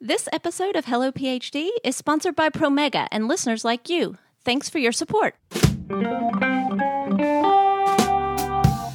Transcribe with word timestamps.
This 0.00 0.28
episode 0.32 0.76
of 0.76 0.86
Hello 0.86 1.12
PhD 1.12 1.68
is 1.84 1.94
sponsored 1.94 2.34
by 2.34 2.48
Promega 2.48 3.06
and 3.12 3.28
listeners 3.28 3.64
like 3.66 3.88
you. 3.90 4.16
Thanks 4.44 4.70
for 4.70 4.78
your 4.78 4.92
support. 4.92 5.34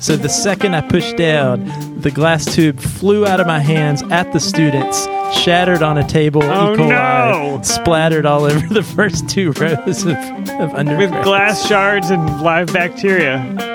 So 0.01 0.15
the 0.15 0.29
second 0.29 0.73
I 0.75 0.81
pushed 0.81 1.15
down, 1.17 1.65
the 2.01 2.09
glass 2.11 2.45
tube 2.55 2.79
flew 2.79 3.25
out 3.25 3.39
of 3.39 3.45
my 3.47 3.59
hands 3.59 4.01
at 4.03 4.31
the 4.33 4.39
students, 4.39 5.05
shattered 5.37 5.83
on 5.83 5.97
a 5.99 6.07
table, 6.07 6.41
Oh, 6.43 6.73
E. 6.73 6.77
coli, 6.77 6.89
no. 6.89 7.59
splattered 7.63 8.25
all 8.25 8.43
over 8.51 8.73
the 8.73 8.83
first 8.83 9.29
two 9.29 9.51
rows 9.53 10.05
of, 10.05 10.15
of 10.59 10.73
with 10.97 11.11
glass 11.23 11.67
shards 11.67 12.09
and 12.09 12.41
live 12.41 12.73
bacteria. 12.73 13.74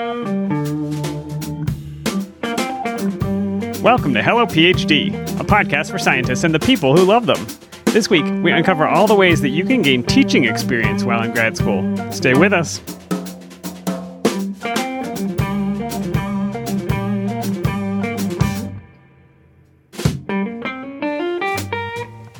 Welcome 3.81 4.13
to 4.13 4.21
Hello 4.21 4.45
PhD, 4.45 5.09
a 5.39 5.43
podcast 5.43 5.89
for 5.89 5.97
scientists 5.97 6.43
and 6.43 6.53
the 6.53 6.59
people 6.59 6.95
who 6.95 7.03
love 7.03 7.25
them. 7.25 7.47
This 7.85 8.09
week, 8.09 8.23
we 8.43 8.51
uncover 8.51 8.87
all 8.87 9.07
the 9.07 9.15
ways 9.15 9.41
that 9.41 9.49
you 9.49 9.65
can 9.65 9.81
gain 9.81 10.03
teaching 10.03 10.45
experience 10.45 11.03
while 11.03 11.23
in 11.23 11.31
grad 11.31 11.57
school. 11.57 12.11
Stay 12.11 12.33
with 12.33 12.53
us. 12.53 12.79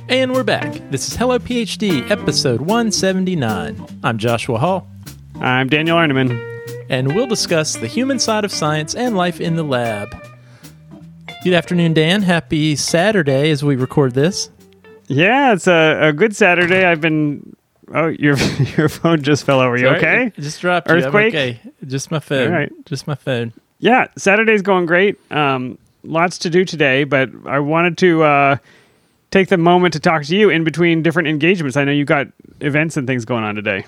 And 0.10 0.34
we're 0.34 0.44
back. 0.44 0.74
This 0.92 1.08
is 1.08 1.16
Hello 1.16 1.40
PhD, 1.40 2.10
episode 2.12 2.62
179. 2.62 4.00
I'm 4.04 4.18
Joshua 4.18 4.60
Hall, 4.60 4.88
I'm 5.40 5.68
Daniel 5.70 5.98
Arneman. 5.98 6.86
and 6.90 7.16
we'll 7.16 7.28
discuss 7.28 7.76
the 7.78 7.88
human 7.88 8.20
side 8.20 8.44
of 8.46 8.52
science 8.52 8.94
and 8.94 9.16
life 9.16 9.40
in 9.42 9.56
the 9.56 9.64
lab. 9.64 10.10
Good 11.44 11.54
afternoon, 11.54 11.94
Dan. 11.94 12.22
Happy 12.22 12.76
Saturday 12.76 13.50
as 13.50 13.64
we 13.64 13.76
record 13.76 14.14
this. 14.14 14.50
Yeah, 15.08 15.54
it's 15.54 15.68
a, 15.68 16.10
a 16.10 16.14
good 16.14 16.36
Saturday. 16.36 16.86
I've 16.86 17.02
been. 17.02 17.56
Oh, 17.94 18.08
your 18.08 18.38
your 18.78 18.88
phone 18.90 19.22
just 19.24 19.44
fell 19.44 19.60
over. 19.60 19.76
You 19.76 19.88
Sorry, 19.88 19.98
okay? 19.98 20.26
it 20.28 20.36
Just 20.42 20.62
dropped 20.62 20.90
Earthquake? 20.90 21.34
okay. 21.34 21.60
Just 21.88 22.12
my 22.12 22.20
phone. 22.20 22.48
All 22.48 22.54
right. 22.54 22.72
Just 22.86 23.08
my 23.08 23.16
phone. 23.16 23.54
Yeah, 23.80 24.08
Saturday's 24.16 24.62
going 24.62 24.86
great. 24.86 25.18
Um, 25.32 25.80
lots 26.04 26.38
to 26.40 26.50
do 26.52 26.64
today, 26.64 27.04
but 27.04 27.30
I 27.48 27.60
wanted 27.60 27.98
to 28.00 28.22
uh, 28.24 28.58
take 29.32 29.50
the 29.50 29.58
moment 29.58 29.94
to 29.94 30.00
talk 30.00 30.24
to 30.26 30.36
you 30.36 30.52
in 30.52 30.64
between 30.64 31.02
different 31.02 31.28
engagements. 31.28 31.76
I 31.76 31.84
know 31.84 31.92
you 31.92 32.06
got 32.06 32.28
events 32.60 32.96
and 32.98 33.08
things 33.08 33.26
going 33.26 33.44
on 33.44 33.56
today. 33.56 33.86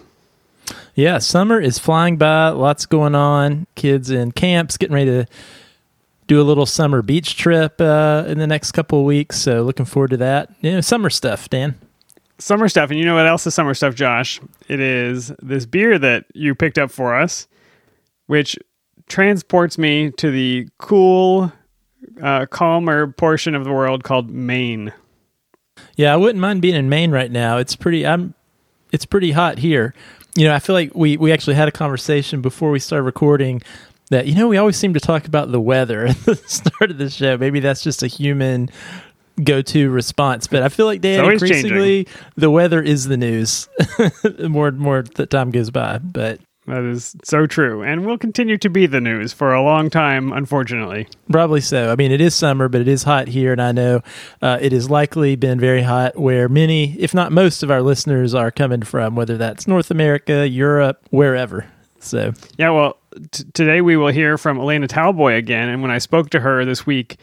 Yeah, 0.95 1.19
summer 1.19 1.61
is 1.61 1.77
flying 1.77 2.17
by. 2.17 2.49
Lots 2.49 2.87
going 2.87 3.13
on. 3.13 3.67
Kids 3.75 4.09
in 4.09 4.31
camps 4.31 4.77
getting 4.77 4.95
ready 4.95 5.11
to 5.11 5.27
do 6.27 6.41
a 6.41 6.43
little 6.43 6.65
summer 6.65 7.01
beach 7.01 7.37
trip 7.37 7.79
uh, 7.81 8.23
in 8.27 8.37
the 8.37 8.47
next 8.47 8.71
couple 8.71 8.99
of 8.99 9.05
weeks. 9.05 9.39
So 9.39 9.63
looking 9.63 9.85
forward 9.85 10.11
to 10.11 10.17
that. 10.17 10.49
You 10.61 10.73
know, 10.73 10.81
summer 10.81 11.09
stuff, 11.09 11.49
Dan. 11.49 11.75
Summer 12.39 12.67
stuff, 12.67 12.89
and 12.89 12.99
you 12.99 13.05
know 13.05 13.15
what 13.15 13.27
else 13.27 13.45
is 13.45 13.53
summer 13.53 13.73
stuff, 13.73 13.95
Josh? 13.95 14.41
It 14.67 14.79
is 14.79 15.31
this 15.41 15.65
beer 15.65 15.99
that 15.99 16.25
you 16.33 16.55
picked 16.55 16.77
up 16.77 16.91
for 16.91 17.15
us, 17.15 17.47
which 18.25 18.57
transports 19.07 19.77
me 19.77 20.11
to 20.11 20.31
the 20.31 20.67
cool, 20.79 21.53
uh, 22.21 22.47
calmer 22.47 23.07
portion 23.07 23.55
of 23.55 23.63
the 23.63 23.71
world 23.71 24.03
called 24.03 24.29
Maine. 24.29 24.91
Yeah, 25.95 26.13
I 26.13 26.17
wouldn't 26.17 26.39
mind 26.39 26.61
being 26.61 26.75
in 26.75 26.89
Maine 26.89 27.11
right 27.11 27.31
now. 27.31 27.57
It's 27.57 27.75
pretty. 27.75 28.05
I'm. 28.05 28.33
It's 28.91 29.05
pretty 29.05 29.31
hot 29.31 29.59
here. 29.59 29.93
You 30.35 30.45
know, 30.47 30.53
I 30.53 30.59
feel 30.59 30.73
like 30.73 30.93
we 30.95 31.17
we 31.17 31.31
actually 31.31 31.55
had 31.55 31.67
a 31.67 31.71
conversation 31.71 32.41
before 32.41 32.71
we 32.71 32.79
started 32.79 33.03
recording 33.03 33.61
that 34.09 34.27
you 34.27 34.35
know 34.35 34.47
we 34.47 34.57
always 34.57 34.77
seem 34.77 34.93
to 34.93 34.99
talk 34.99 35.25
about 35.27 35.51
the 35.51 35.61
weather 35.61 36.05
at 36.07 36.17
the 36.25 36.35
start 36.35 36.91
of 36.91 36.97
the 36.97 37.09
show. 37.09 37.37
Maybe 37.37 37.59
that's 37.59 37.83
just 37.83 38.03
a 38.03 38.07
human 38.07 38.69
go-to 39.43 39.89
response, 39.89 40.45
but 40.47 40.61
I 40.61 40.69
feel 40.69 40.85
like 40.85 41.01
Dan 41.01 41.29
increasingly 41.31 42.07
the 42.35 42.51
weather 42.51 42.81
is 42.81 43.05
the 43.05 43.17
news. 43.17 43.67
the 43.77 44.47
more 44.49 44.67
and 44.67 44.77
more 44.77 45.01
the 45.01 45.25
time 45.25 45.49
goes 45.51 45.71
by, 45.71 45.97
but 45.97 46.39
That 46.67 46.83
is 46.83 47.15
so 47.23 47.47
true, 47.47 47.81
and 47.81 48.05
will 48.05 48.17
continue 48.19 48.57
to 48.59 48.69
be 48.69 48.85
the 48.85 49.01
news 49.01 49.33
for 49.33 49.51
a 49.53 49.61
long 49.63 49.89
time, 49.89 50.31
unfortunately. 50.31 51.07
Probably 51.31 51.61
so. 51.61 51.91
I 51.91 51.95
mean, 51.95 52.11
it 52.11 52.21
is 52.21 52.35
summer, 52.35 52.69
but 52.69 52.81
it 52.81 52.87
is 52.87 53.03
hot 53.03 53.27
here, 53.27 53.51
and 53.51 53.61
I 53.61 53.71
know 53.71 54.01
uh, 54.41 54.59
it 54.61 54.71
has 54.71 54.87
likely 54.89 55.35
been 55.35 55.59
very 55.59 55.81
hot 55.81 56.15
where 56.15 56.47
many, 56.47 56.93
if 56.99 57.13
not 57.15 57.31
most, 57.31 57.63
of 57.63 57.71
our 57.71 57.81
listeners 57.81 58.35
are 58.35 58.51
coming 58.51 58.83
from, 58.83 59.15
whether 59.15 59.35
that's 59.35 59.67
North 59.67 59.89
America, 59.89 60.47
Europe, 60.47 61.05
wherever. 61.09 61.65
So, 61.99 62.33
Yeah, 62.57 62.69
well, 62.71 62.97
t- 63.31 63.43
today 63.53 63.81
we 63.81 63.97
will 63.97 64.07
hear 64.07 64.37
from 64.37 64.59
Elena 64.59 64.87
Talboy 64.87 65.37
again. 65.37 65.69
And 65.69 65.81
when 65.81 65.91
I 65.91 65.97
spoke 65.97 66.29
to 66.31 66.39
her 66.39 66.65
this 66.65 66.85
week, 66.85 67.17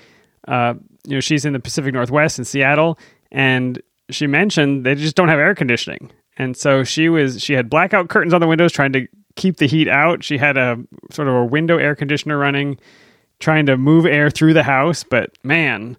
uh, 0.49 0.75
you 1.07 1.15
know, 1.15 1.21
she's 1.21 1.45
in 1.45 1.53
the 1.53 1.61
Pacific 1.61 1.95
Northwest 1.95 2.39
in 2.39 2.45
Seattle, 2.45 2.99
and 3.31 3.81
she 4.11 4.27
mentioned 4.27 4.85
they 4.85 4.95
just 4.95 5.17
don't 5.17 5.29
have 5.29 5.39
air 5.39 5.55
conditioning, 5.55 6.11
and 6.37 6.57
so 6.57 6.85
she 6.85 7.09
was 7.09 7.41
she 7.43 7.53
had 7.55 7.71
blackout 7.71 8.09
curtains 8.09 8.35
on 8.35 8.41
the 8.41 8.47
windows 8.47 8.73
trying 8.73 8.93
to 8.93 9.07
keep 9.37 9.59
the 9.59 9.67
heat 9.67 9.89
out. 9.89 10.25
She 10.25 10.39
had 10.39 10.57
a 10.57 10.79
sort 11.11 11.29
of 11.29 11.35
a 11.35 11.45
window 11.45 11.79
air 11.79 11.95
conditioner 11.95 12.37
running, 12.37 12.79
trying 13.39 13.67
to 13.67 13.77
move 13.77 14.07
air 14.07 14.31
through 14.31 14.55
the 14.55 14.63
house. 14.63 15.05
But 15.05 15.31
man, 15.43 15.97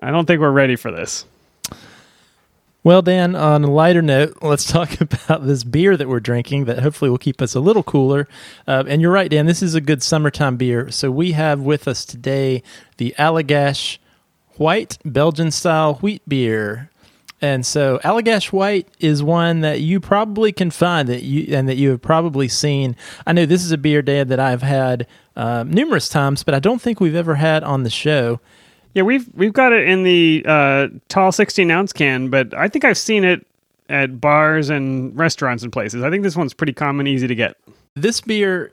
I 0.00 0.10
don't 0.10 0.26
think 0.26 0.40
we're 0.40 0.50
ready 0.50 0.76
for 0.76 0.90
this. 0.90 1.24
Well, 2.82 3.02
Dan, 3.02 3.34
on 3.34 3.64
a 3.64 3.70
lighter 3.70 4.02
note, 4.02 4.38
let's 4.42 4.64
talk 4.70 5.00
about 5.00 5.46
this 5.46 5.64
beer 5.64 5.96
that 5.96 6.08
we're 6.08 6.20
drinking 6.20 6.64
that 6.66 6.80
hopefully 6.80 7.10
will 7.10 7.18
keep 7.18 7.42
us 7.42 7.54
a 7.54 7.60
little 7.60 7.82
cooler. 7.82 8.28
Uh, 8.66 8.84
and 8.86 9.02
you're 9.02 9.12
right, 9.12 9.30
Dan, 9.30 9.46
this 9.46 9.62
is 9.62 9.74
a 9.74 9.80
good 9.80 10.02
summertime 10.02 10.56
beer. 10.56 10.90
So, 10.90 11.10
we 11.10 11.32
have 11.32 11.60
with 11.60 11.86
us 11.86 12.04
today 12.04 12.62
the 12.96 13.14
Allagash 13.18 13.98
White 14.56 14.98
Belgian 15.04 15.50
style 15.50 15.94
wheat 15.94 16.22
beer. 16.28 16.90
And 17.40 17.64
so 17.64 17.98
Allagash 18.04 18.52
White 18.52 18.88
is 18.98 19.22
one 19.22 19.60
that 19.60 19.80
you 19.80 19.98
probably 19.98 20.52
can 20.52 20.70
find 20.70 21.08
that 21.08 21.22
you 21.22 21.56
and 21.56 21.68
that 21.68 21.76
you 21.76 21.90
have 21.90 22.02
probably 22.02 22.48
seen. 22.48 22.96
I 23.26 23.32
know 23.32 23.46
this 23.46 23.64
is 23.64 23.72
a 23.72 23.78
beer, 23.78 24.02
Dan, 24.02 24.28
that 24.28 24.38
I've 24.38 24.62
had 24.62 25.06
um, 25.36 25.70
numerous 25.70 26.08
times, 26.08 26.44
but 26.44 26.54
I 26.54 26.58
don't 26.58 26.82
think 26.82 27.00
we've 27.00 27.14
ever 27.14 27.36
had 27.36 27.64
on 27.64 27.82
the 27.82 27.90
show. 27.90 28.40
Yeah, 28.94 29.02
we've 29.02 29.28
we've 29.34 29.52
got 29.52 29.72
it 29.72 29.88
in 29.88 30.02
the 30.02 30.44
uh, 30.46 30.88
tall 31.08 31.32
sixteen 31.32 31.70
ounce 31.70 31.92
can, 31.92 32.28
but 32.28 32.54
I 32.54 32.68
think 32.68 32.84
I've 32.84 32.98
seen 32.98 33.24
it 33.24 33.46
at 33.88 34.20
bars 34.20 34.70
and 34.70 35.16
restaurants 35.16 35.62
and 35.62 35.72
places. 35.72 36.02
I 36.02 36.10
think 36.10 36.22
this 36.22 36.36
one's 36.36 36.54
pretty 36.54 36.72
common, 36.72 37.06
easy 37.06 37.26
to 37.26 37.34
get. 37.34 37.56
This 37.94 38.20
beer 38.20 38.72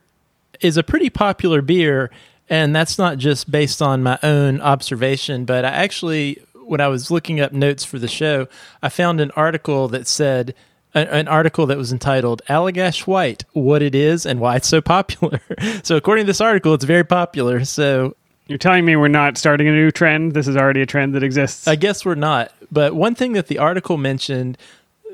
is 0.61 0.77
a 0.77 0.83
pretty 0.83 1.09
popular 1.09 1.61
beer, 1.61 2.11
and 2.50 2.75
that's 2.75 2.97
not 2.97 3.17
just 3.17 3.51
based 3.51 3.81
on 3.81 4.03
my 4.03 4.17
own 4.23 4.61
observation, 4.61 5.45
but 5.45 5.66
I 5.66 5.69
actually, 5.69 6.41
when 6.66 6.81
I 6.81 6.88
was 6.88 7.11
looking 7.11 7.39
up 7.39 7.51
notes 7.51 7.83
for 7.83 8.00
the 8.00 8.07
show, 8.07 8.47
I 8.81 8.89
found 8.89 9.19
an 9.19 9.31
article 9.31 9.88
that 9.89 10.07
said, 10.07 10.53
an 10.94 11.27
article 11.27 11.66
that 11.67 11.77
was 11.77 11.91
entitled 11.91 12.41
Allagash 12.47 13.01
White, 13.01 13.44
What 13.53 13.81
It 13.81 13.94
Is 13.94 14.25
and 14.25 14.39
Why 14.39 14.56
It's 14.56 14.67
So 14.67 14.81
Popular. 14.81 15.41
so, 15.83 15.95
according 15.95 16.25
to 16.25 16.27
this 16.27 16.41
article, 16.41 16.73
it's 16.73 16.85
very 16.85 17.03
popular. 17.03 17.66
So, 17.66 18.16
You're 18.47 18.58
telling 18.58 18.85
me 18.85 18.96
we're 18.96 19.09
not 19.09 19.38
starting 19.38 19.68
a 19.68 19.72
new 19.72 19.91
trend? 19.91 20.34
This 20.34 20.47
is 20.47 20.56
already 20.56 20.81
a 20.81 20.85
trend 20.85 21.16
that 21.16 21.24
exists. 21.24 21.68
I 21.68 21.75
guess 21.75 22.06
we're 22.06 22.16
not. 22.16 22.52
But 22.72 22.96
one 22.96 23.13
thing 23.13 23.34
that 23.34 23.47
the 23.47 23.58
article 23.58 23.97
mentioned 23.97 24.58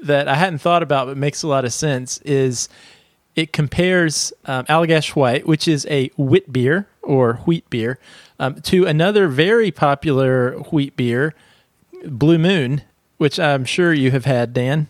that 0.04 0.28
I 0.28 0.36
hadn't 0.36 0.60
thought 0.60 0.84
about 0.84 1.08
but 1.08 1.18
makes 1.18 1.42
a 1.42 1.48
lot 1.48 1.66
of 1.66 1.74
sense 1.74 2.20
is 2.20 2.70
it 3.36 3.52
compares 3.52 4.32
um, 4.46 4.66
Allagash 4.66 5.16
White, 5.16 5.48
which 5.48 5.68
is 5.68 5.88
a 5.90 6.12
wit 6.16 6.54
beer 6.54 6.88
or 7.02 7.36
wheat 7.46 7.68
beer, 7.70 7.98
um, 8.40 8.62
to 8.62 8.86
another 8.86 9.28
very 9.28 9.72
popular 9.72 10.52
wheat 10.72 10.96
beer, 10.96 11.34
Blue 12.06 12.38
Moon, 12.38 12.84
which 13.18 13.40
I'm 13.40 13.66
sure 13.66 13.94
you 13.94 14.12
have 14.12 14.26
had, 14.26 14.54
Dan. 14.54 14.88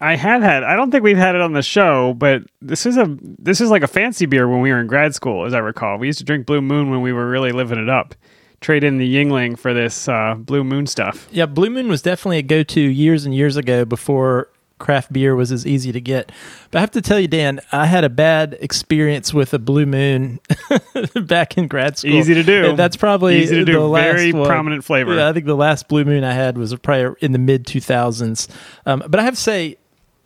I 0.00 0.16
have 0.16 0.42
had. 0.42 0.64
I 0.64 0.76
don't 0.76 0.90
think 0.90 1.04
we've 1.04 1.16
had 1.16 1.34
it 1.34 1.40
on 1.40 1.52
the 1.52 1.62
show, 1.62 2.14
but 2.14 2.42
this 2.60 2.86
is 2.86 2.96
a 2.96 3.16
this 3.20 3.60
is 3.60 3.70
like 3.70 3.82
a 3.82 3.86
fancy 3.88 4.26
beer 4.26 4.48
when 4.48 4.60
we 4.60 4.70
were 4.70 4.80
in 4.80 4.86
grad 4.86 5.14
school, 5.14 5.44
as 5.46 5.54
I 5.54 5.58
recall. 5.58 5.98
We 5.98 6.06
used 6.08 6.18
to 6.18 6.24
drink 6.24 6.46
Blue 6.46 6.60
Moon 6.60 6.90
when 6.90 7.00
we 7.00 7.12
were 7.12 7.28
really 7.28 7.52
living 7.52 7.78
it 7.78 7.88
up. 7.88 8.14
Trade 8.60 8.84
in 8.84 8.98
the 8.98 9.14
Yuengling 9.14 9.58
for 9.58 9.74
this 9.74 10.08
uh, 10.08 10.34
Blue 10.38 10.64
Moon 10.64 10.86
stuff. 10.86 11.28
Yeah, 11.30 11.46
Blue 11.46 11.70
Moon 11.70 11.88
was 11.88 12.02
definitely 12.02 12.38
a 12.38 12.42
go 12.42 12.62
to 12.62 12.80
years 12.80 13.24
and 13.26 13.34
years 13.34 13.56
ago 13.56 13.84
before 13.84 14.48
craft 14.78 15.12
beer 15.12 15.34
was 15.34 15.52
as 15.52 15.66
easy 15.66 15.92
to 15.92 16.00
get. 16.00 16.30
But 16.70 16.78
I 16.78 16.80
have 16.80 16.90
to 16.92 17.00
tell 17.00 17.18
you, 17.18 17.28
Dan, 17.28 17.60
I 17.72 17.86
had 17.86 18.04
a 18.04 18.08
bad 18.08 18.56
experience 18.60 19.32
with 19.32 19.54
a 19.54 19.58
Blue 19.58 19.86
Moon 19.86 20.40
back 21.26 21.56
in 21.56 21.68
grad 21.68 21.98
school. 21.98 22.12
Easy 22.12 22.34
to 22.34 22.42
do. 22.42 22.66
And 22.70 22.78
That's 22.78 22.96
probably 22.96 23.42
Easy 23.42 23.56
to 23.56 23.64
do. 23.64 23.92
Very 23.92 24.32
one. 24.32 24.46
prominent 24.46 24.84
flavor. 24.84 25.14
Yeah, 25.14 25.28
I 25.28 25.32
think 25.32 25.46
the 25.46 25.56
last 25.56 25.88
Blue 25.88 26.04
Moon 26.04 26.24
I 26.24 26.32
had 26.32 26.58
was 26.58 26.74
probably 26.76 27.16
in 27.20 27.32
the 27.32 27.38
mid 27.38 27.66
2000s. 27.66 28.48
Um, 28.86 29.02
but 29.08 29.20
I 29.20 29.22
have 29.22 29.34
to 29.34 29.40
say, 29.40 29.76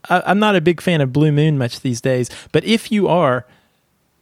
I, 0.09 0.23
I'm 0.27 0.39
not 0.39 0.57
a 0.57 0.61
big 0.61 0.81
fan 0.81 1.01
of 1.01 1.13
Blue 1.13 1.33
Moon 1.33 1.59
much 1.59 1.81
these 1.81 2.01
days. 2.01 2.31
But 2.53 2.65
if 2.65 2.91
you 2.93 3.09
are, 3.09 3.47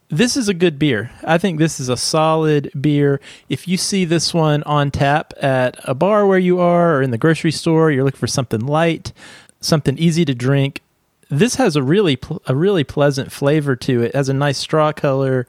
this 0.08 0.36
is 0.36 0.48
a 0.48 0.54
good 0.54 0.78
beer. 0.78 1.10
I 1.24 1.38
think 1.38 1.58
this 1.58 1.80
is 1.80 1.88
a 1.88 1.96
solid 1.96 2.70
beer. 2.80 3.20
If 3.48 3.66
you 3.66 3.76
see 3.76 4.04
this 4.04 4.32
one 4.32 4.62
on 4.62 4.90
tap 4.90 5.32
at 5.40 5.76
a 5.84 5.94
bar 5.94 6.26
where 6.26 6.38
you 6.38 6.60
are 6.60 6.96
or 6.96 7.02
in 7.02 7.10
the 7.10 7.18
grocery 7.18 7.50
store, 7.50 7.90
you're 7.90 8.04
looking 8.04 8.20
for 8.20 8.26
something 8.28 8.60
light, 8.60 9.12
something 9.60 9.98
easy 9.98 10.24
to 10.24 10.34
drink. 10.34 10.82
This 11.28 11.56
has 11.56 11.74
a 11.74 11.82
really 11.82 12.18
a 12.46 12.54
really 12.54 12.84
pleasant 12.84 13.32
flavor 13.32 13.74
to 13.74 14.02
it. 14.02 14.06
it 14.06 14.14
has 14.14 14.28
a 14.28 14.34
nice 14.34 14.58
straw 14.58 14.92
color, 14.92 15.48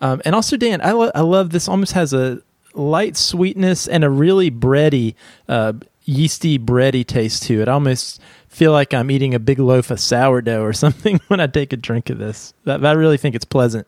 um, 0.00 0.22
and 0.24 0.32
also 0.32 0.56
Dan, 0.56 0.80
I, 0.80 0.92
lo- 0.92 1.10
I 1.12 1.22
love 1.22 1.50
this. 1.50 1.68
Almost 1.68 1.92
has 1.94 2.12
a 2.12 2.40
light 2.74 3.16
sweetness 3.16 3.88
and 3.88 4.04
a 4.04 4.10
really 4.10 4.48
bready. 4.48 5.16
Uh, 5.48 5.72
yeasty, 6.08 6.58
bready 6.58 7.06
taste 7.06 7.42
to 7.44 7.60
it. 7.60 7.68
Almost 7.68 8.20
feel 8.58 8.72
like 8.72 8.92
I'm 8.92 9.10
eating 9.10 9.34
a 9.34 9.38
big 9.38 9.60
loaf 9.60 9.90
of 9.90 10.00
sourdough 10.00 10.62
or 10.62 10.72
something 10.84 11.20
when 11.28 11.40
I 11.40 11.46
take 11.46 11.72
a 11.72 11.76
drink 11.76 12.10
of 12.10 12.18
this. 12.18 12.52
I, 12.66 12.72
I 12.72 12.92
really 12.92 13.16
think 13.16 13.34
it's 13.34 13.44
pleasant. 13.44 13.86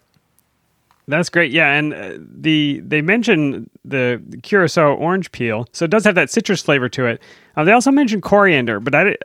That's 1.08 1.28
great. 1.28 1.50
Yeah, 1.50 1.72
and 1.72 1.92
uh, 1.92 2.12
the 2.20 2.80
they 2.84 3.02
mention 3.02 3.68
the, 3.84 4.22
the 4.28 4.36
curacao 4.36 4.94
orange 4.94 5.32
peel, 5.32 5.66
so 5.72 5.84
it 5.84 5.90
does 5.90 6.04
have 6.04 6.14
that 6.14 6.30
citrus 6.30 6.62
flavor 6.62 6.88
to 6.90 7.06
it. 7.06 7.20
Uh, 7.56 7.64
they 7.64 7.72
also 7.72 7.90
mentioned 7.90 8.22
coriander, 8.22 8.78
but 8.78 8.94
I 8.94 9.16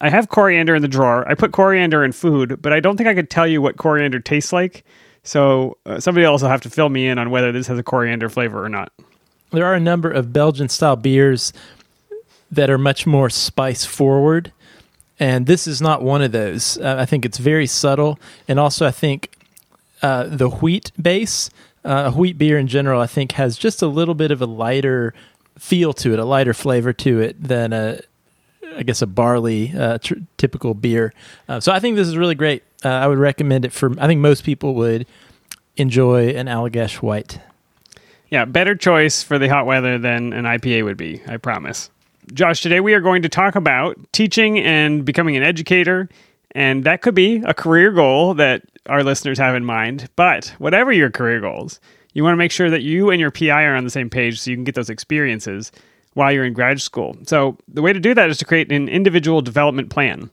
I 0.00 0.10
have 0.10 0.28
coriander 0.28 0.74
in 0.74 0.82
the 0.82 0.88
drawer. 0.88 1.28
I 1.28 1.34
put 1.34 1.52
coriander 1.52 2.02
in 2.02 2.10
food, 2.10 2.60
but 2.60 2.72
I 2.72 2.80
don't 2.80 2.96
think 2.96 3.08
I 3.08 3.14
could 3.14 3.30
tell 3.30 3.46
you 3.46 3.62
what 3.62 3.76
coriander 3.76 4.18
tastes 4.18 4.52
like. 4.52 4.84
So 5.22 5.76
uh, 5.86 6.00
somebody 6.00 6.24
else 6.24 6.42
will 6.42 6.48
have 6.48 6.62
to 6.62 6.70
fill 6.70 6.88
me 6.88 7.06
in 7.06 7.18
on 7.18 7.30
whether 7.30 7.52
this 7.52 7.68
has 7.68 7.78
a 7.78 7.82
coriander 7.82 8.28
flavor 8.28 8.64
or 8.64 8.68
not. 8.68 8.92
There 9.52 9.66
are 9.66 9.74
a 9.74 9.80
number 9.80 10.10
of 10.10 10.32
Belgian 10.32 10.68
style 10.68 10.96
beers 10.96 11.52
that 12.50 12.70
are 12.70 12.78
much 12.78 13.06
more 13.06 13.30
spice 13.30 13.84
forward, 13.84 14.52
and 15.20 15.46
this 15.46 15.66
is 15.66 15.82
not 15.82 16.02
one 16.02 16.22
of 16.22 16.32
those. 16.32 16.78
Uh, 16.78 16.96
I 16.98 17.04
think 17.04 17.24
it's 17.24 17.38
very 17.38 17.66
subtle, 17.66 18.18
and 18.48 18.58
also 18.58 18.86
I 18.86 18.90
think 18.90 19.36
uh, 20.02 20.24
the 20.24 20.48
wheat 20.48 20.90
base, 21.00 21.50
uh, 21.84 22.10
wheat 22.10 22.38
beer 22.38 22.58
in 22.58 22.66
general, 22.66 23.00
I 23.00 23.06
think 23.06 23.32
has 23.32 23.58
just 23.58 23.82
a 23.82 23.86
little 23.86 24.14
bit 24.14 24.30
of 24.30 24.40
a 24.40 24.46
lighter 24.46 25.12
feel 25.58 25.92
to 25.92 26.14
it, 26.14 26.18
a 26.18 26.24
lighter 26.24 26.54
flavor 26.54 26.94
to 26.94 27.20
it 27.20 27.40
than 27.40 27.74
a, 27.74 28.00
I 28.74 28.82
guess, 28.82 29.02
a 29.02 29.06
barley 29.06 29.72
uh, 29.76 29.98
tr- 29.98 30.14
typical 30.38 30.72
beer. 30.72 31.12
Uh, 31.46 31.60
so 31.60 31.70
I 31.70 31.80
think 31.80 31.96
this 31.96 32.08
is 32.08 32.16
really 32.16 32.34
great. 32.34 32.62
Uh, 32.82 32.88
I 32.88 33.06
would 33.06 33.18
recommend 33.18 33.66
it 33.66 33.72
for. 33.72 33.92
I 34.00 34.06
think 34.06 34.20
most 34.20 34.42
people 34.42 34.74
would 34.76 35.06
enjoy 35.76 36.30
an 36.30 36.46
Allagash 36.46 36.96
White. 36.96 37.38
Yeah, 38.30 38.46
better 38.46 38.74
choice 38.74 39.22
for 39.22 39.38
the 39.38 39.48
hot 39.48 39.66
weather 39.66 39.98
than 39.98 40.32
an 40.32 40.44
IPA 40.44 40.84
would 40.84 40.96
be. 40.96 41.20
I 41.26 41.36
promise. 41.36 41.90
Josh, 42.32 42.60
today 42.60 42.78
we 42.78 42.94
are 42.94 43.00
going 43.00 43.22
to 43.22 43.28
talk 43.28 43.56
about 43.56 43.96
teaching 44.12 44.58
and 44.58 45.04
becoming 45.04 45.36
an 45.36 45.42
educator. 45.42 46.08
And 46.52 46.84
that 46.84 47.02
could 47.02 47.14
be 47.14 47.42
a 47.44 47.54
career 47.54 47.90
goal 47.90 48.34
that 48.34 48.62
our 48.86 49.02
listeners 49.02 49.38
have 49.38 49.54
in 49.54 49.64
mind. 49.64 50.08
But 50.16 50.54
whatever 50.58 50.92
your 50.92 51.10
career 51.10 51.40
goals, 51.40 51.80
you 52.12 52.22
want 52.22 52.34
to 52.34 52.38
make 52.38 52.52
sure 52.52 52.70
that 52.70 52.82
you 52.82 53.10
and 53.10 53.20
your 53.20 53.30
PI 53.30 53.64
are 53.64 53.74
on 53.74 53.84
the 53.84 53.90
same 53.90 54.10
page 54.10 54.40
so 54.40 54.50
you 54.50 54.56
can 54.56 54.64
get 54.64 54.74
those 54.74 54.90
experiences 54.90 55.72
while 56.14 56.30
you're 56.32 56.44
in 56.44 56.52
grad 56.52 56.80
school. 56.80 57.16
So 57.26 57.56
the 57.66 57.82
way 57.82 57.92
to 57.92 58.00
do 58.00 58.14
that 58.14 58.30
is 58.30 58.38
to 58.38 58.44
create 58.44 58.70
an 58.70 58.88
individual 58.88 59.42
development 59.42 59.90
plan. 59.90 60.30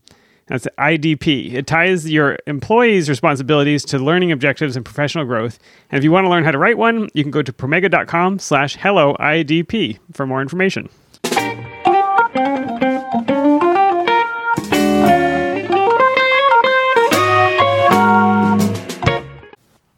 That's 0.48 0.68
IDP. 0.78 1.54
It 1.54 1.68
ties 1.68 2.10
your 2.10 2.38
employees' 2.48 3.10
responsibilities 3.10 3.84
to 3.86 4.00
learning 4.00 4.32
objectives 4.32 4.76
and 4.76 4.86
professional 4.86 5.26
growth. 5.26 5.60
And 5.92 5.98
if 5.98 6.04
you 6.04 6.12
want 6.12 6.26
to 6.26 6.30
learn 6.30 6.46
how 6.46 6.52
to 6.52 6.58
write 6.58 6.78
one, 6.78 7.10
you 7.14 7.24
can 7.24 7.32
go 7.32 7.42
to 7.42 7.52
promega.com 7.52 8.40
slash 8.40 8.76
hello 8.78 9.16
IDP 9.20 10.00
for 10.14 10.26
more 10.26 10.42
information. 10.42 10.90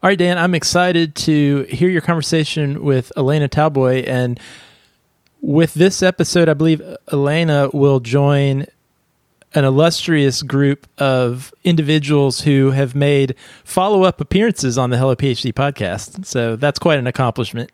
All 0.02 0.08
right, 0.08 0.18
Dan, 0.18 0.38
I'm 0.38 0.56
excited 0.56 1.14
to 1.16 1.64
hear 1.64 1.90
your 1.90 2.00
conversation 2.00 2.86
with 2.86 3.12
Elena 3.18 3.50
Talboy. 3.50 4.08
And 4.08 4.40
with 5.42 5.74
this 5.74 6.02
episode, 6.02 6.48
I 6.48 6.54
believe 6.54 6.82
Elena 7.12 7.70
will 7.74 8.00
join 8.00 8.66
an 9.54 9.66
illustrious 9.66 10.42
group 10.42 10.88
of 11.00 11.54
individuals 11.66 12.40
who 12.40 12.72
have 12.72 12.96
made 12.96 13.36
follow 13.66 14.04
up 14.04 14.22
appearances 14.22 14.78
on 14.78 14.90
the 14.90 14.98
Hello 14.98 15.18
PhD 15.18 15.52
podcast. 15.52 16.26
So 16.26 16.56
that's 16.56 16.80
quite 16.80 16.98
an 16.98 17.08
accomplishment. 17.08 17.70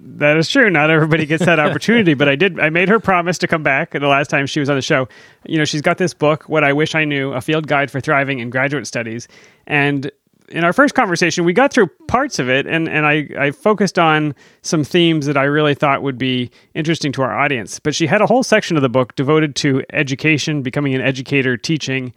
That 0.00 0.36
is 0.36 0.48
true. 0.48 0.70
Not 0.70 0.90
everybody 0.90 1.26
gets 1.26 1.44
that 1.44 1.58
opportunity, 1.58 2.14
but 2.14 2.28
I 2.28 2.36
did. 2.36 2.60
I 2.60 2.68
made 2.68 2.88
her 2.88 3.00
promise 3.00 3.38
to 3.38 3.48
come 3.48 3.62
back 3.62 3.92
the 3.92 4.06
last 4.06 4.28
time 4.28 4.46
she 4.46 4.60
was 4.60 4.68
on 4.68 4.76
the 4.76 4.82
show. 4.82 5.08
You 5.44 5.58
know, 5.58 5.64
she's 5.64 5.80
got 5.80 5.98
this 5.98 6.14
book, 6.14 6.48
What 6.48 6.62
I 6.62 6.72
Wish 6.72 6.94
I 6.94 7.04
Knew 7.04 7.32
A 7.32 7.40
Field 7.40 7.66
Guide 7.66 7.90
for 7.90 7.98
Thriving 7.98 8.38
in 8.38 8.50
Graduate 8.50 8.86
Studies. 8.86 9.26
And 9.66 10.12
in 10.50 10.64
our 10.64 10.72
first 10.72 10.94
conversation, 10.94 11.44
we 11.44 11.52
got 11.52 11.72
through 11.72 11.88
parts 12.06 12.38
of 12.38 12.48
it, 12.48 12.66
and, 12.66 12.88
and 12.88 13.06
I, 13.06 13.28
I 13.38 13.50
focused 13.50 13.98
on 13.98 14.34
some 14.62 14.84
themes 14.84 15.26
that 15.26 15.36
I 15.36 15.44
really 15.44 15.74
thought 15.74 16.02
would 16.02 16.18
be 16.18 16.50
interesting 16.74 17.12
to 17.12 17.22
our 17.22 17.38
audience. 17.38 17.78
But 17.78 17.94
she 17.94 18.06
had 18.06 18.22
a 18.22 18.26
whole 18.26 18.42
section 18.42 18.76
of 18.76 18.82
the 18.82 18.88
book 18.88 19.14
devoted 19.14 19.54
to 19.56 19.82
education, 19.92 20.62
becoming 20.62 20.94
an 20.94 21.00
educator, 21.00 21.56
teaching. 21.56 22.12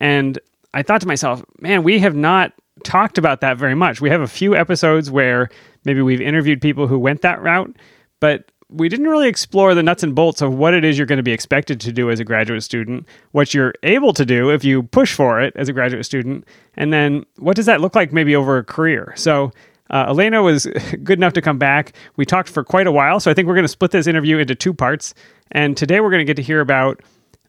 And 0.00 0.38
I 0.74 0.82
thought 0.82 1.00
to 1.00 1.08
myself, 1.08 1.44
man, 1.60 1.82
we 1.82 1.98
have 1.98 2.14
not 2.14 2.52
talked 2.84 3.18
about 3.18 3.40
that 3.40 3.56
very 3.56 3.74
much. 3.74 4.00
We 4.00 4.10
have 4.10 4.20
a 4.20 4.28
few 4.28 4.54
episodes 4.54 5.10
where 5.10 5.48
maybe 5.84 6.02
we've 6.02 6.20
interviewed 6.20 6.60
people 6.60 6.86
who 6.86 6.98
went 6.98 7.22
that 7.22 7.42
route, 7.42 7.74
but 8.20 8.51
we 8.72 8.88
didn't 8.88 9.08
really 9.08 9.28
explore 9.28 9.74
the 9.74 9.82
nuts 9.82 10.02
and 10.02 10.14
bolts 10.14 10.40
of 10.40 10.54
what 10.54 10.74
it 10.74 10.84
is 10.84 10.98
you're 10.98 11.06
going 11.06 11.18
to 11.18 11.22
be 11.22 11.32
expected 11.32 11.80
to 11.80 11.92
do 11.92 12.10
as 12.10 12.20
a 12.20 12.24
graduate 12.24 12.62
student, 12.62 13.06
what 13.32 13.54
you're 13.54 13.74
able 13.82 14.12
to 14.12 14.24
do 14.24 14.50
if 14.50 14.64
you 14.64 14.82
push 14.84 15.14
for 15.14 15.40
it 15.40 15.52
as 15.56 15.68
a 15.68 15.72
graduate 15.72 16.04
student, 16.04 16.46
and 16.74 16.92
then 16.92 17.24
what 17.38 17.56
does 17.56 17.66
that 17.66 17.80
look 17.80 17.94
like 17.94 18.12
maybe 18.12 18.34
over 18.34 18.58
a 18.58 18.64
career. 18.64 19.12
So, 19.16 19.52
uh, 19.90 20.06
Elena 20.08 20.42
was 20.42 20.66
good 21.02 21.18
enough 21.18 21.34
to 21.34 21.42
come 21.42 21.58
back. 21.58 21.92
We 22.16 22.24
talked 22.24 22.48
for 22.48 22.64
quite 22.64 22.86
a 22.86 22.92
while, 22.92 23.20
so 23.20 23.30
I 23.30 23.34
think 23.34 23.46
we're 23.46 23.54
going 23.54 23.64
to 23.64 23.68
split 23.68 23.90
this 23.90 24.06
interview 24.06 24.38
into 24.38 24.54
two 24.54 24.72
parts. 24.72 25.12
And 25.50 25.76
today 25.76 26.00
we're 26.00 26.10
going 26.10 26.20
to 26.20 26.24
get 26.24 26.36
to 26.36 26.42
hear 26.42 26.60
about 26.60 27.02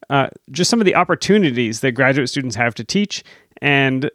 uh, 0.10 0.28
just 0.52 0.70
some 0.70 0.82
of 0.82 0.86
the 0.86 0.96
opportunities 0.96 1.80
that 1.80 1.94
graduate 1.94 2.30
students 2.30 2.58
have 2.58 2.76
to 2.76 2.84
teach, 2.84 3.24
and 3.62 4.12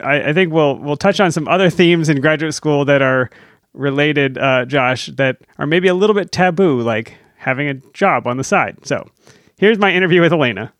I, 0.00 0.30
I 0.30 0.32
think 0.32 0.52
we'll 0.52 0.76
we'll 0.76 0.96
touch 0.96 1.20
on 1.20 1.32
some 1.32 1.46
other 1.48 1.70
themes 1.70 2.08
in 2.08 2.20
graduate 2.20 2.54
school 2.54 2.84
that 2.86 3.02
are 3.02 3.30
related, 3.78 4.36
uh, 4.36 4.64
Josh, 4.66 5.06
that 5.16 5.38
are 5.58 5.66
maybe 5.66 5.88
a 5.88 5.94
little 5.94 6.14
bit 6.14 6.32
taboo, 6.32 6.80
like 6.80 7.14
having 7.36 7.68
a 7.68 7.74
job 7.94 8.26
on 8.26 8.36
the 8.36 8.44
side. 8.44 8.84
So 8.84 9.08
here's 9.56 9.78
my 9.78 9.92
interview 9.92 10.20
with 10.20 10.32
Elena. 10.32 10.72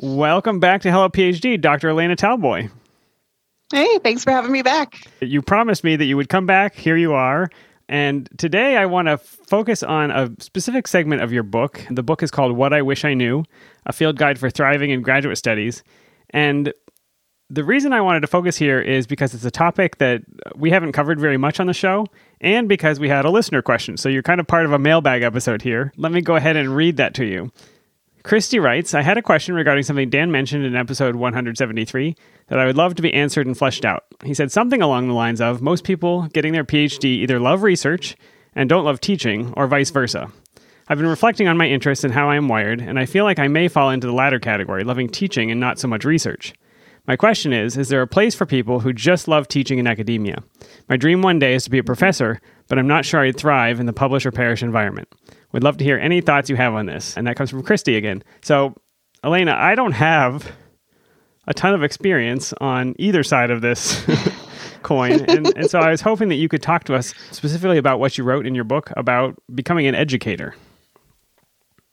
Welcome 0.00 0.60
back 0.60 0.82
to 0.82 0.90
Hello 0.90 1.08
PhD, 1.08 1.60
Dr. 1.60 1.88
Elena 1.88 2.16
Talboy. 2.16 2.70
Hey, 3.72 3.98
thanks 3.98 4.24
for 4.24 4.30
having 4.30 4.52
me 4.52 4.62
back. 4.62 5.06
You 5.20 5.42
promised 5.42 5.84
me 5.84 5.96
that 5.96 6.04
you 6.04 6.16
would 6.16 6.28
come 6.28 6.46
back. 6.46 6.74
Here 6.74 6.96
you 6.96 7.12
are. 7.12 7.50
And 7.88 8.28
today 8.38 8.76
I 8.76 8.86
want 8.86 9.08
to 9.08 9.18
focus 9.18 9.82
on 9.82 10.10
a 10.10 10.30
specific 10.38 10.86
segment 10.86 11.22
of 11.22 11.32
your 11.32 11.42
book. 11.42 11.84
The 11.90 12.02
book 12.02 12.22
is 12.22 12.30
called 12.30 12.56
What 12.56 12.72
I 12.72 12.82
Wish 12.82 13.04
I 13.04 13.14
Knew 13.14 13.44
A 13.86 13.92
Field 13.92 14.16
Guide 14.16 14.38
for 14.38 14.50
Thriving 14.50 14.90
in 14.90 15.02
Graduate 15.02 15.36
Studies. 15.36 15.82
And 16.30 16.72
the 17.50 17.64
reason 17.64 17.92
I 17.92 18.00
wanted 18.00 18.20
to 18.20 18.26
focus 18.26 18.56
here 18.56 18.80
is 18.80 19.06
because 19.06 19.34
it's 19.34 19.44
a 19.44 19.50
topic 19.50 19.98
that 19.98 20.22
we 20.54 20.70
haven't 20.70 20.92
covered 20.92 21.18
very 21.18 21.38
much 21.38 21.60
on 21.60 21.66
the 21.66 21.72
show, 21.72 22.06
and 22.40 22.68
because 22.68 23.00
we 23.00 23.08
had 23.08 23.24
a 23.24 23.30
listener 23.30 23.62
question. 23.62 23.96
So 23.96 24.08
you're 24.08 24.22
kind 24.22 24.40
of 24.40 24.46
part 24.46 24.66
of 24.66 24.72
a 24.72 24.78
mailbag 24.78 25.22
episode 25.22 25.62
here. 25.62 25.92
Let 25.96 26.12
me 26.12 26.20
go 26.20 26.36
ahead 26.36 26.56
and 26.56 26.76
read 26.76 26.98
that 26.98 27.14
to 27.14 27.24
you. 27.24 27.50
Christy 28.22 28.58
writes 28.58 28.92
I 28.92 29.00
had 29.00 29.16
a 29.16 29.22
question 29.22 29.54
regarding 29.54 29.84
something 29.84 30.10
Dan 30.10 30.30
mentioned 30.30 30.66
in 30.66 30.76
episode 30.76 31.16
173 31.16 32.16
that 32.48 32.58
I 32.58 32.66
would 32.66 32.76
love 32.76 32.94
to 32.96 33.02
be 33.02 33.14
answered 33.14 33.46
and 33.46 33.56
fleshed 33.56 33.86
out. 33.86 34.04
He 34.22 34.34
said 34.34 34.52
something 34.52 34.82
along 34.82 35.08
the 35.08 35.14
lines 35.14 35.40
of 35.40 35.62
most 35.62 35.84
people 35.84 36.28
getting 36.28 36.52
their 36.52 36.64
PhD 36.64 37.04
either 37.04 37.40
love 37.40 37.62
research 37.62 38.16
and 38.54 38.68
don't 38.68 38.84
love 38.84 39.00
teaching, 39.00 39.54
or 39.56 39.66
vice 39.66 39.90
versa. 39.90 40.30
I've 40.88 40.98
been 40.98 41.06
reflecting 41.06 41.48
on 41.48 41.56
my 41.56 41.68
interests 41.68 42.04
and 42.04 42.12
how 42.12 42.28
I 42.28 42.36
am 42.36 42.48
wired, 42.48 42.80
and 42.80 42.98
I 42.98 43.06
feel 43.06 43.24
like 43.24 43.38
I 43.38 43.46
may 43.46 43.68
fall 43.68 43.90
into 43.90 44.06
the 44.06 44.12
latter 44.12 44.38
category, 44.38 44.84
loving 44.84 45.08
teaching 45.08 45.50
and 45.50 45.60
not 45.60 45.78
so 45.78 45.86
much 45.86 46.04
research. 46.04 46.52
My 47.08 47.16
question 47.16 47.54
is 47.54 47.76
Is 47.76 47.88
there 47.88 48.02
a 48.02 48.06
place 48.06 48.34
for 48.34 48.46
people 48.46 48.80
who 48.80 48.92
just 48.92 49.26
love 49.26 49.48
teaching 49.48 49.78
in 49.78 49.86
academia? 49.86 50.44
My 50.88 50.96
dream 50.96 51.22
one 51.22 51.38
day 51.38 51.54
is 51.54 51.64
to 51.64 51.70
be 51.70 51.78
a 51.78 51.84
professor, 51.84 52.38
but 52.68 52.78
I'm 52.78 52.86
not 52.86 53.06
sure 53.06 53.20
I'd 53.20 53.36
thrive 53.38 53.80
in 53.80 53.86
the 53.86 53.94
publish 53.94 54.26
or 54.26 54.30
perish 54.30 54.62
environment. 54.62 55.08
We'd 55.50 55.64
love 55.64 55.78
to 55.78 55.84
hear 55.84 55.98
any 55.98 56.20
thoughts 56.20 56.50
you 56.50 56.56
have 56.56 56.74
on 56.74 56.84
this. 56.84 57.16
And 57.16 57.26
that 57.26 57.36
comes 57.36 57.48
from 57.48 57.62
Christy 57.62 57.96
again. 57.96 58.22
So, 58.42 58.74
Elena, 59.24 59.56
I 59.58 59.74
don't 59.74 59.92
have 59.92 60.52
a 61.46 61.54
ton 61.54 61.72
of 61.72 61.82
experience 61.82 62.52
on 62.60 62.94
either 62.98 63.22
side 63.22 63.50
of 63.50 63.62
this 63.62 64.04
coin. 64.82 65.24
And, 65.30 65.46
and 65.56 65.70
so 65.70 65.78
I 65.78 65.90
was 65.90 66.02
hoping 66.02 66.28
that 66.28 66.34
you 66.34 66.48
could 66.48 66.62
talk 66.62 66.84
to 66.84 66.94
us 66.94 67.14
specifically 67.30 67.78
about 67.78 67.98
what 67.98 68.18
you 68.18 68.24
wrote 68.24 68.46
in 68.46 68.54
your 68.54 68.64
book 68.64 68.92
about 68.98 69.34
becoming 69.54 69.86
an 69.86 69.94
educator. 69.94 70.54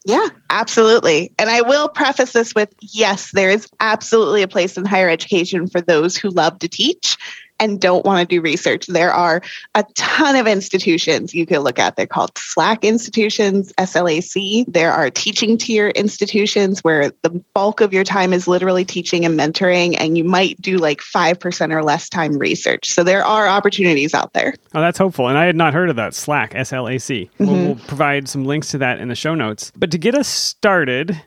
Yeah, 0.05 0.27
absolutely. 0.51 1.33
And 1.39 1.50
I 1.50 1.62
will 1.62 1.89
preface 1.89 2.33
this 2.33 2.53
with 2.53 2.74
yes, 2.79 3.31
there 3.31 3.50
is 3.50 3.67
absolutely 3.79 4.43
a 4.43 4.47
place 4.47 4.77
in 4.77 4.85
higher 4.85 5.09
education 5.09 5.67
for 5.67 5.81
those 5.81 6.15
who 6.15 6.29
love 6.29 6.59
to 6.59 6.67
teach 6.67 7.17
and 7.59 7.79
don't 7.79 8.05
want 8.05 8.27
to 8.27 8.35
do 8.35 8.41
research. 8.41 8.88
There 8.88 9.12
are 9.12 9.41
a 9.75 9.83
ton 9.95 10.35
of 10.35 10.47
institutions 10.47 11.33
you 11.33 11.45
can 11.45 11.59
look 11.59 11.79
at. 11.79 11.95
They're 11.95 12.05
called 12.05 12.38
Slack 12.38 12.83
institutions, 12.83 13.71
SLAC. 13.77 14.65
There 14.67 14.91
are 14.91 15.09
teaching 15.09 15.57
tier 15.57 15.89
institutions 15.89 16.83
where 16.83 17.12
the 17.21 17.29
bulk 17.53 17.81
of 17.81 17.93
your 17.93 18.03
time 18.03 18.33
is 18.33 18.47
literally 18.47 18.83
teaching 18.83 19.25
and 19.25 19.39
mentoring, 19.39 19.95
and 19.97 20.17
you 20.17 20.24
might 20.24 20.62
do 20.62 20.77
like 20.77 21.00
5% 21.00 21.74
or 21.74 21.83
less 21.83 22.09
time 22.09 22.38
research. 22.38 22.89
So 22.89 23.03
there 23.03 23.24
are 23.24 23.47
opportunities 23.47 24.13
out 24.13 24.33
there. 24.33 24.53
Oh, 24.74 24.81
that's 24.81 24.97
hopeful. 24.97 25.27
And 25.27 25.38
I 25.38 25.45
had 25.45 25.55
not 25.55 25.74
heard 25.74 25.89
of 25.89 25.95
that 25.95 26.13
Slack, 26.13 26.53
S 26.55 26.74
L 26.74 26.88
A 26.89 26.97
C. 26.97 27.29
Mm-hmm. 27.39 27.45
We'll, 27.45 27.65
we'll 27.65 27.85
provide 27.88 28.27
some 28.27 28.45
links 28.45 28.69
to 28.71 28.77
that 28.79 29.00
in 29.00 29.07
the 29.07 29.15
show 29.15 29.35
notes. 29.35 29.71
But 29.75 29.91
to 29.91 29.97
get 29.97 30.15
us 30.15 30.27
started, 30.27 31.21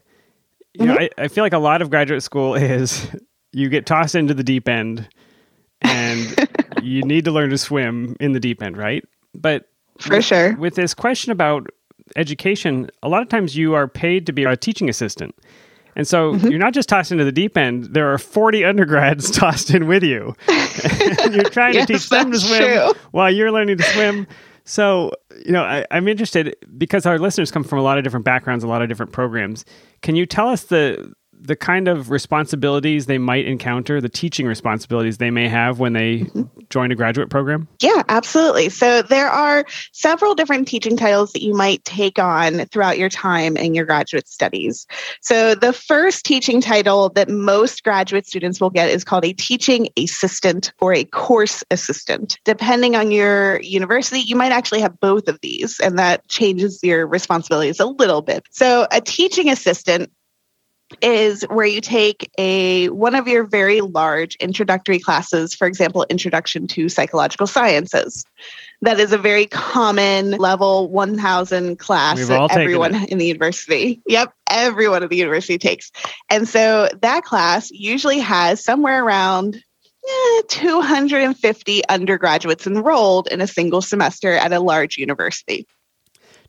you 0.75 0.87
know, 0.87 0.97
mm-hmm. 0.97 1.21
I, 1.21 1.25
I 1.25 1.29
feel 1.29 1.45
like 1.45 1.53
a 1.53 1.59
lot 1.59 1.81
of 1.81 1.91
graduate 1.91 2.23
school 2.23 2.55
is 2.57 3.09
you 3.53 3.69
get 3.69 3.87
tossed 3.87 4.15
into 4.15 4.35
the 4.35 4.45
deep 4.45 4.69
end 4.69 5.09
and 5.83 6.49
you 6.83 7.03
need 7.03 7.25
to 7.25 7.31
learn 7.31 7.51
to 7.51 7.59
swim 7.59 8.17
in 8.21 8.33
the 8.33 8.41
deep 8.41 8.63
end, 8.63 8.77
right? 8.77 9.05
But 9.35 9.69
for 9.99 10.17
with, 10.17 10.25
sure. 10.25 10.57
With 10.57 10.75
this 10.75 10.95
question 10.95 11.33
about 11.33 11.67
education, 12.17 12.91
a 13.03 13.09
lot 13.09 13.23
of 13.23 13.29
times 13.29 13.57
you 13.57 13.75
are 13.75 13.87
paid 13.89 14.27
to 14.27 14.33
be 14.33 14.45
a 14.45 14.57
teaching 14.57 14.89
assistant. 14.89 15.35
And 15.97 16.07
so 16.07 16.33
Mm-hmm. 16.35 16.49
you're 16.49 16.59
not 16.61 16.75
just 16.75 16.89
tossed 16.89 17.11
into 17.13 17.25
the 17.25 17.33
deep 17.33 17.57
end, 17.57 17.87
there 17.93 18.13
are 18.13 18.19
40 18.19 18.65
undergrads 18.65 19.31
tossed 19.37 19.71
in 19.71 19.87
with 19.87 20.03
you. 20.05 20.35
you're 21.33 21.45
trying 21.51 21.75
Yes, 21.75 21.87
to 21.87 21.93
teach 21.95 22.09
them 22.09 22.31
to 22.33 22.39
swim 22.39 22.63
true. 22.63 22.93
while 23.11 23.31
you're 23.31 23.51
learning 23.53 23.79
to 23.79 23.83
swim. 23.85 24.27
So, 24.65 25.13
you 25.45 25.51
know, 25.53 25.63
I, 25.65 25.85
I'm 25.91 26.07
interested 26.09 26.55
because 26.77 27.07
our 27.07 27.19
listeners 27.19 27.51
come 27.51 27.65
from 27.65 27.79
a 27.79 27.83
lot 27.83 27.99
of 27.99 28.05
different 28.05 28.25
backgrounds, 28.27 28.63
a 28.63 28.69
lot 28.69 28.83
of 28.83 28.89
different 28.89 29.13
programs. 29.13 29.65
Can 30.03 30.15
you 30.15 30.27
tell 30.27 30.49
us 30.49 30.65
the 30.65 31.13
the 31.41 31.57
kind 31.57 31.89
of 31.89 32.11
responsibilities 32.11 33.07
they 33.07 33.19
might 33.19 33.47
encounter, 33.47 34.01
the 34.01 34.09
teaching 34.09 34.47
responsibilities 34.47 35.19
they 35.19 35.31
may 35.31 35.49
have 35.49 35.79
when 35.79 35.93
they 35.93 36.19
Mm-hmm. 36.19 36.43
join 36.69 36.91
a 36.91 36.95
graduate 36.95 37.31
program? 37.31 37.69
Yeah, 37.81 38.03
absolutely. 38.09 38.69
So 38.69 39.03
there 39.03 39.29
are 39.29 39.65
several 39.93 40.35
different 40.35 40.69
teaching 40.69 40.97
titles 40.97 41.33
that 41.33 41.43
you 41.43 41.55
might 41.55 41.85
take 41.85 42.19
on 42.19 42.67
throughout 42.67 42.99
your 42.99 43.09
time 43.09 43.57
in 43.57 43.75
your 43.75 43.85
graduate 43.87 44.29
studies. 44.29 44.87
So 45.23 45.55
the 45.55 45.73
first 45.73 46.25
teaching 46.25 46.61
title 46.61 47.11
that 47.11 47.29
most 47.29 47.85
graduate 47.85 48.27
students 48.27 48.61
will 48.61 48.71
get 48.71 48.91
is 48.91 49.05
called 49.05 49.25
a 49.25 49.33
teaching 49.33 49.89
assistant 49.97 50.73
or 50.81 50.93
a 50.93 51.05
course 51.05 51.63
assistant. 51.71 52.39
Depending 52.45 52.97
on 52.97 53.11
your 53.11 53.61
university, 53.61 54.21
you 54.21 54.37
might 54.37 54.53
actually 54.53 54.81
have 54.81 54.99
both 55.01 55.29
of 55.29 55.39
these, 55.41 55.81
and 55.81 55.99
that 55.99 56.27
changes 56.29 56.81
your 56.83 57.07
responsibilities 57.07 57.81
a 57.81 57.87
little 57.87 58.23
bit. 58.23 58.45
So 58.51 58.87
a 58.91 59.01
teaching 59.01 59.49
assistant 59.49 60.11
is 61.03 61.43
where 61.51 61.67
you 61.67 61.81
take 61.81 62.31
a 62.39 62.89
one 62.89 63.15
of 63.15 63.29
your 63.29 63.45
very 63.45 63.81
large 63.81 64.35
introductory 64.37 64.99
classes 64.99 65.55
for 65.55 65.67
example 65.67 66.07
introduction 66.09 66.67
to 66.67 66.89
psychological 66.89 67.47
sciences. 67.47 68.25
That 68.83 68.99
is 69.01 69.13
a 69.13 69.19
very 69.19 69.47
common 69.47 70.33
level 70.33 70.89
1000 70.91 71.79
class 71.79 72.19
We've 72.19 72.29
that 72.29 72.51
everyone 72.53 72.95
in 73.07 73.19
the 73.19 73.27
university. 73.27 74.01
Yep 74.07 74.33
everyone 74.51 75.03
at 75.03 75.11
the 75.11 75.17
university 75.17 75.59
takes. 75.59 75.91
And 76.31 76.49
so 76.49 76.89
that 77.03 77.25
class 77.25 77.71
usually 77.71 78.19
has 78.21 78.65
somewhere 78.65 79.05
around 79.05 79.57
eh, 79.57 80.43
250 80.49 81.87
undergraduates 81.89 82.67
enrolled 82.67 83.29
in 83.29 83.41
a 83.43 83.47
single 83.47 83.83
semester 83.83 84.33
at 84.33 84.53
a 84.55 84.61
large 84.61 84.97
university. 84.97 85.67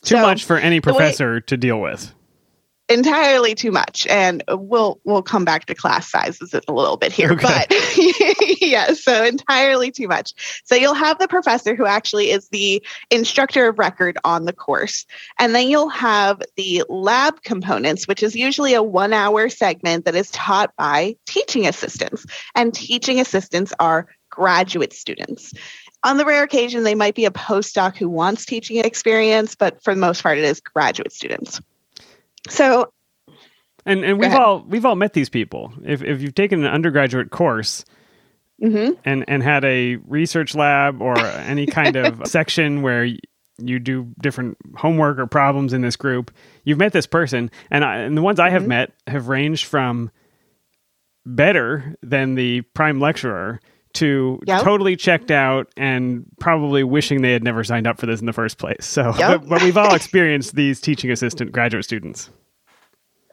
Too 0.01 0.15
So, 0.15 0.21
much 0.21 0.45
for 0.45 0.57
any 0.57 0.79
the 0.79 0.93
way- 0.93 0.97
professor 0.97 1.41
to 1.41 1.57
deal 1.57 1.81
with. 1.81 2.13
Entirely 2.89 3.53
too 3.53 3.71
much. 3.71 4.07
And 4.07 4.43
we'll 4.49 4.99
we'll 5.03 5.21
come 5.21 5.45
back 5.45 5.65
to 5.65 5.75
class 5.75 6.09
sizes 6.09 6.53
in 6.53 6.61
a 6.67 6.73
little 6.73 6.97
bit 6.97 7.11
here 7.11 7.31
Okay. 7.33 7.65
but 7.69 7.71
yeah 8.61 8.93
so 8.93 9.23
entirely 9.23 9.91
too 9.91 10.07
much. 10.07 10.61
So 10.65 10.75
you'll 10.75 10.95
have 10.95 11.19
the 11.19 11.27
professor 11.27 11.75
who 11.75 11.85
actually 11.85 12.31
is 12.31 12.49
the 12.49 12.83
instructor 13.11 13.67
of 13.67 13.79
record 13.79 14.17
on 14.23 14.45
the 14.45 14.53
course. 14.53 15.05
And 15.37 15.53
then 15.53 15.69
you'll 15.69 15.89
have 15.89 16.41
the 16.57 16.83
lab 16.89 17.41
components 17.43 18.07
which 18.07 18.23
is 18.23 18.35
usually 18.35 18.73
a 18.73 18.83
one 18.83 19.13
hour 19.13 19.49
segment 19.49 20.05
that 20.05 20.15
is 20.15 20.31
taught 20.31 20.75
by 20.75 21.15
teaching 21.25 21.67
assistants. 21.67 22.25
And 22.55 22.73
teaching 22.73 23.19
assistants 23.19 23.71
are 23.79 24.07
graduate 24.29 24.93
students. 24.93 25.53
On 26.03 26.17
the 26.17 26.25
rare 26.25 26.43
occasion 26.43 26.83
they 26.83 26.95
might 26.95 27.15
be 27.15 27.25
a 27.25 27.31
postdoc 27.31 27.97
who 27.97 28.09
wants 28.09 28.45
teaching 28.45 28.77
experience 28.83 29.55
but 29.55 29.83
for 29.83 29.93
the 29.93 29.99
most 29.99 30.23
part 30.23 30.37
it 30.37 30.43
is 30.43 30.59
graduate 30.61 31.11
students 31.11 31.61
so 32.47 32.91
And 33.85 34.03
and 34.03 34.19
we've 34.19 34.33
all 34.33 34.63
we've 34.67 34.85
all 34.85 34.95
met 34.95 35.13
these 35.13 35.29
people. 35.29 35.73
If 35.83 36.03
if 36.03 36.21
you've 36.21 36.35
taken 36.35 36.63
an 36.63 36.71
undergraduate 36.71 37.31
course 37.31 37.85
mhm. 38.61 38.97
and 39.05 39.25
and 39.27 39.41
had 39.41 39.65
a 39.65 39.95
research 39.97 40.55
lab 40.55 41.01
or 41.01 41.17
any 41.17 41.65
kind 41.65 41.95
of 41.95 42.21
section 42.27 42.81
where 42.81 43.05
you 43.57 43.79
do 43.79 44.13
different 44.21 44.57
homework 44.77 45.19
or 45.19 45.27
problems 45.27 45.73
in 45.73 45.81
this 45.81 45.95
group, 45.95 46.31
you've 46.63 46.77
met 46.77 46.93
this 46.93 47.07
person, 47.07 47.51
and 47.69 47.83
I, 47.83 47.97
and 47.97 48.15
the 48.17 48.21
ones 48.21 48.39
I 48.39 48.49
have 48.49 48.61
Mm-hmm. 48.61 48.69
met 48.69 48.93
have 49.07 49.27
ranged 49.27 49.65
from 49.65 50.11
better 51.25 51.95
than 52.01 52.35
the 52.35 52.61
prime 52.73 52.99
lecturer 52.99 53.59
to 53.93 54.39
Yep. 54.45 54.61
totally 54.63 54.95
checked 54.95 55.31
out 55.31 55.67
and 55.75 56.25
probably 56.39 56.83
wishing 56.83 57.21
they 57.21 57.33
had 57.33 57.43
never 57.43 57.63
signed 57.63 57.87
up 57.87 57.99
for 57.99 58.05
this 58.05 58.19
in 58.19 58.25
the 58.25 58.33
first 58.33 58.57
place. 58.57 58.85
So, 58.85 59.13
Yep. 59.17 59.41
but, 59.41 59.49
but 59.49 59.63
we've 59.63 59.77
all 59.77 59.93
experienced 59.95 60.55
these 60.55 60.79
teaching 60.79 61.11
assistant 61.11 61.51
graduate 61.51 61.83
students. 61.85 62.29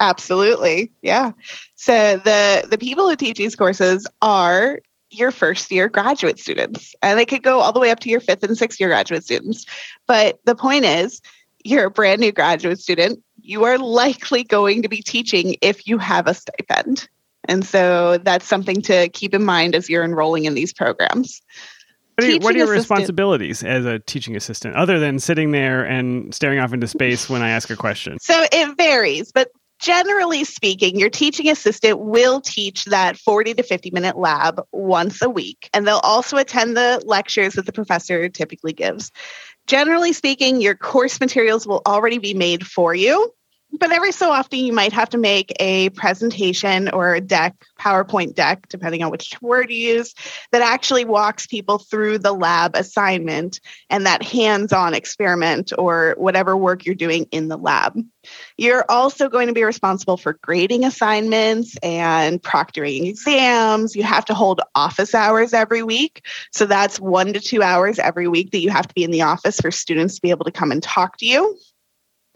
Absolutely. 0.01 0.93
Yeah. 1.03 1.33
So 1.75 2.19
the 2.19 2.67
the 2.69 2.77
people 2.79 3.09
who 3.09 3.17
teach 3.17 3.39
these 3.39 3.57
courses 3.57 4.07
are 4.21 4.81
your 5.11 5.31
first 5.31 5.71
year 5.71 5.89
graduate 5.89 6.39
students. 6.39 6.95
And 7.03 7.19
they 7.19 7.25
could 7.25 7.43
go 7.43 7.61
all 7.61 7.73
the 7.73 7.81
way 7.81 7.91
up 7.91 8.01
to 8.01 8.11
your 8.11 8.21
fifth 8.21 8.43
and 8.43 8.59
sixth 8.59 8.79
year 8.81 8.89
graduate 8.89 9.25
students. 9.25 9.65
But 10.07 10.41
the 10.45 10.55
point 10.55 10.85
is, 10.85 11.23
you're 11.65 11.87
a 11.87 11.91
brand 11.91 12.21
new 12.21 12.33
graduate 12.33 12.81
student. 12.81 13.23
You 13.41 13.65
are 13.65 13.79
likely 13.79 14.43
going 14.45 14.83
to 14.83 14.89
be 14.89 15.01
teaching 15.03 15.57
if 15.63 15.87
you 15.87 15.99
have 15.99 16.27
a 16.27 16.35
stipend. 16.35 17.09
And 17.49 17.65
so 17.65 18.19
that's 18.19 18.47
something 18.47 18.83
to 18.83 19.09
keep 19.09 19.35
in 19.35 19.45
mind 19.45 19.75
as 19.75 19.89
you're 19.89 20.05
enrolling 20.05 20.45
in 20.45 20.55
these 20.55 20.73
programs. 20.73 21.43
What 22.17 22.25
are, 22.25 22.31
your, 22.31 22.41
what 22.41 22.55
are 22.55 22.59
your 22.59 22.65
assistant- 22.75 22.99
responsibilities 22.99 23.63
as 23.63 23.85
a 23.85 23.99
teaching 23.99 24.37
assistant, 24.37 24.75
other 24.75 24.99
than 24.99 25.19
sitting 25.19 25.51
there 25.51 25.85
and 25.85 26.35
staring 26.35 26.59
off 26.59 26.73
into 26.73 26.89
space 26.89 27.29
when 27.29 27.43
I 27.43 27.51
ask 27.51 27.69
a 27.69 27.77
question? 27.77 28.19
So 28.21 28.43
it 28.51 28.77
varies, 28.79 29.33
but 29.33 29.51
generally 29.79 30.45
speaking, 30.45 30.99
your 30.99 31.11
teaching 31.11 31.51
assistant 31.51 31.99
will 31.99 32.41
teach 32.41 32.87
that 32.87 33.19
40 33.19 33.55
to 33.55 33.63
50 33.63 33.91
minute 33.91 34.17
lab 34.17 34.63
once 34.73 35.21
a 35.21 35.29
week, 35.29 35.69
and 35.75 35.87
they'll 35.87 35.99
also 35.99 36.39
attend 36.39 36.75
the 36.75 37.03
lectures 37.05 37.55
that 37.55 37.67
the 37.67 37.73
professor 37.73 38.31
typically 38.31 38.73
gives. 38.73 39.13
Generally 39.67 40.15
speaking, 40.15 40.61
your 40.61 40.75
course 40.75 41.21
materials 41.21 41.67
will 41.67 41.83
already 41.87 42.19
be 42.19 42.35
made 42.35 42.67
for 42.67 42.95
you. 42.95 43.31
But 43.73 43.93
every 43.93 44.13
so 44.13 44.31
often, 44.31 44.61
you 44.61 44.73
might 44.73 44.93
have 44.93 45.11
to 45.11 45.19
make 45.19 45.53
a 45.61 45.91
presentation 45.91 46.89
or 46.89 47.15
a 47.15 47.21
deck, 47.21 47.55
PowerPoint 47.79 48.35
deck, 48.35 48.69
depending 48.69 49.03
on 49.03 49.11
which 49.11 49.37
word 49.43 49.71
you 49.71 49.97
use, 49.97 50.15
that 50.53 50.63
actually 50.63 51.05
walks 51.05 51.47
people 51.47 51.79
through 51.79 52.19
the 52.19 52.33
lab 52.33 52.75
assignment 52.75 53.61
and 53.91 54.07
that 54.07 54.23
hands 54.23 54.73
on 54.73 54.95
experiment 54.95 55.73
or 55.77 56.15
whatever 56.17 56.57
work 56.57 56.87
you're 56.87 56.95
doing 56.95 57.27
in 57.33 57.49
the 57.49 57.59
lab. 57.59 58.01
You're 58.57 58.85
also 58.89 59.29
going 59.29 59.49
to 59.49 59.53
be 59.53 59.65
responsible 59.65 60.17
for 60.17 60.35
grading 60.43 60.85
assignments 60.85 61.77
and 61.83 62.43
proctoring 62.43 63.07
exams. 63.07 63.95
You 63.97 64.05
have 64.05 64.25
to 64.27 64.35
hold 64.35 64.61
office 64.75 65.15
hours 65.15 65.53
every 65.53 65.83
week. 65.83 66.25
So 66.53 66.67
that's 66.67 67.01
one 67.01 67.33
to 67.33 67.41
two 67.41 67.63
hours 67.63 67.99
every 67.99 68.29
week 68.29 68.53
that 68.53 68.61
you 68.61 68.71
have 68.71 68.89
to 68.89 68.95
be 68.95 69.05
in 69.05 69.11
the 69.11 69.23
office 69.23 69.61
for 69.61 69.71
students 69.71 70.15
to 70.17 70.23
be 70.23 70.31
able 70.31 70.45
to 70.45 70.53
come 70.53 70.71
and 70.71 70.83
talk 70.83 71.19
to 71.19 71.27
you. 71.27 71.59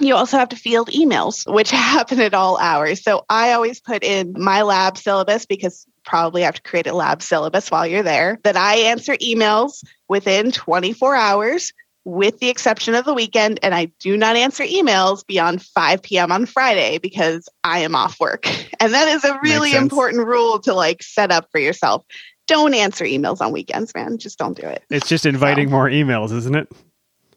You 0.01 0.17
also 0.17 0.39
have 0.39 0.49
to 0.49 0.57
field 0.57 0.89
emails, 0.91 1.51
which 1.53 1.71
happen 1.71 2.21
at 2.21 2.35
all 2.35 2.59
hours. 2.59 3.03
So 3.03 3.25
I 3.29 3.53
always 3.53 3.81
put 3.81 4.03
in 4.03 4.35
my 4.37 4.63
lab 4.63 4.97
syllabus 4.97 5.47
because 5.47 5.87
probably 6.05 6.43
have 6.43 6.55
to 6.55 6.63
create 6.63 6.87
a 6.87 6.95
lab 6.95 7.23
syllabus 7.23 7.71
while 7.71 7.87
you're 7.87 8.03
there 8.03 8.41
that 8.43 8.57
I 8.57 8.77
answer 8.77 9.15
emails 9.17 9.85
within 10.09 10.51
24 10.51 11.15
hours 11.15 11.73
with 12.05 12.39
the 12.39 12.49
exception 12.49 12.95
of 12.95 13.05
the 13.05 13.13
weekend. 13.13 13.61
And 13.63 13.75
I 13.75 13.87
do 14.01 14.17
not 14.17 14.37
answer 14.37 14.65
emails 14.65 15.27
beyond 15.27 15.63
5 15.63 16.03
p.m. 16.03 16.33
on 16.33 16.47
Friday 16.47 16.99
because 16.99 17.49
I 17.63 17.81
am 17.81 17.95
off 17.95 18.19
work. 18.21 18.49
And 18.83 18.95
that 18.95 19.09
is 19.09 19.25
a 19.25 19.39
really 19.43 19.75
important 19.75 20.27
rule 20.27 20.59
to 20.61 20.73
like 20.73 21.03
set 21.03 21.31
up 21.31 21.51
for 21.53 21.61
yourself. 21.61 22.03
Don't 22.47 22.73
answer 22.73 23.05
emails 23.05 23.43
on 23.43 23.53
weekends, 23.53 23.95
man. 23.95 24.17
Just 24.17 24.39
don't 24.39 24.57
do 24.59 24.67
it. 24.67 24.83
It's 24.89 25.07
just 25.07 25.27
inviting 25.27 25.69
more 25.69 25.87
emails, 25.87 26.33
isn't 26.33 26.57
it? 26.57 26.73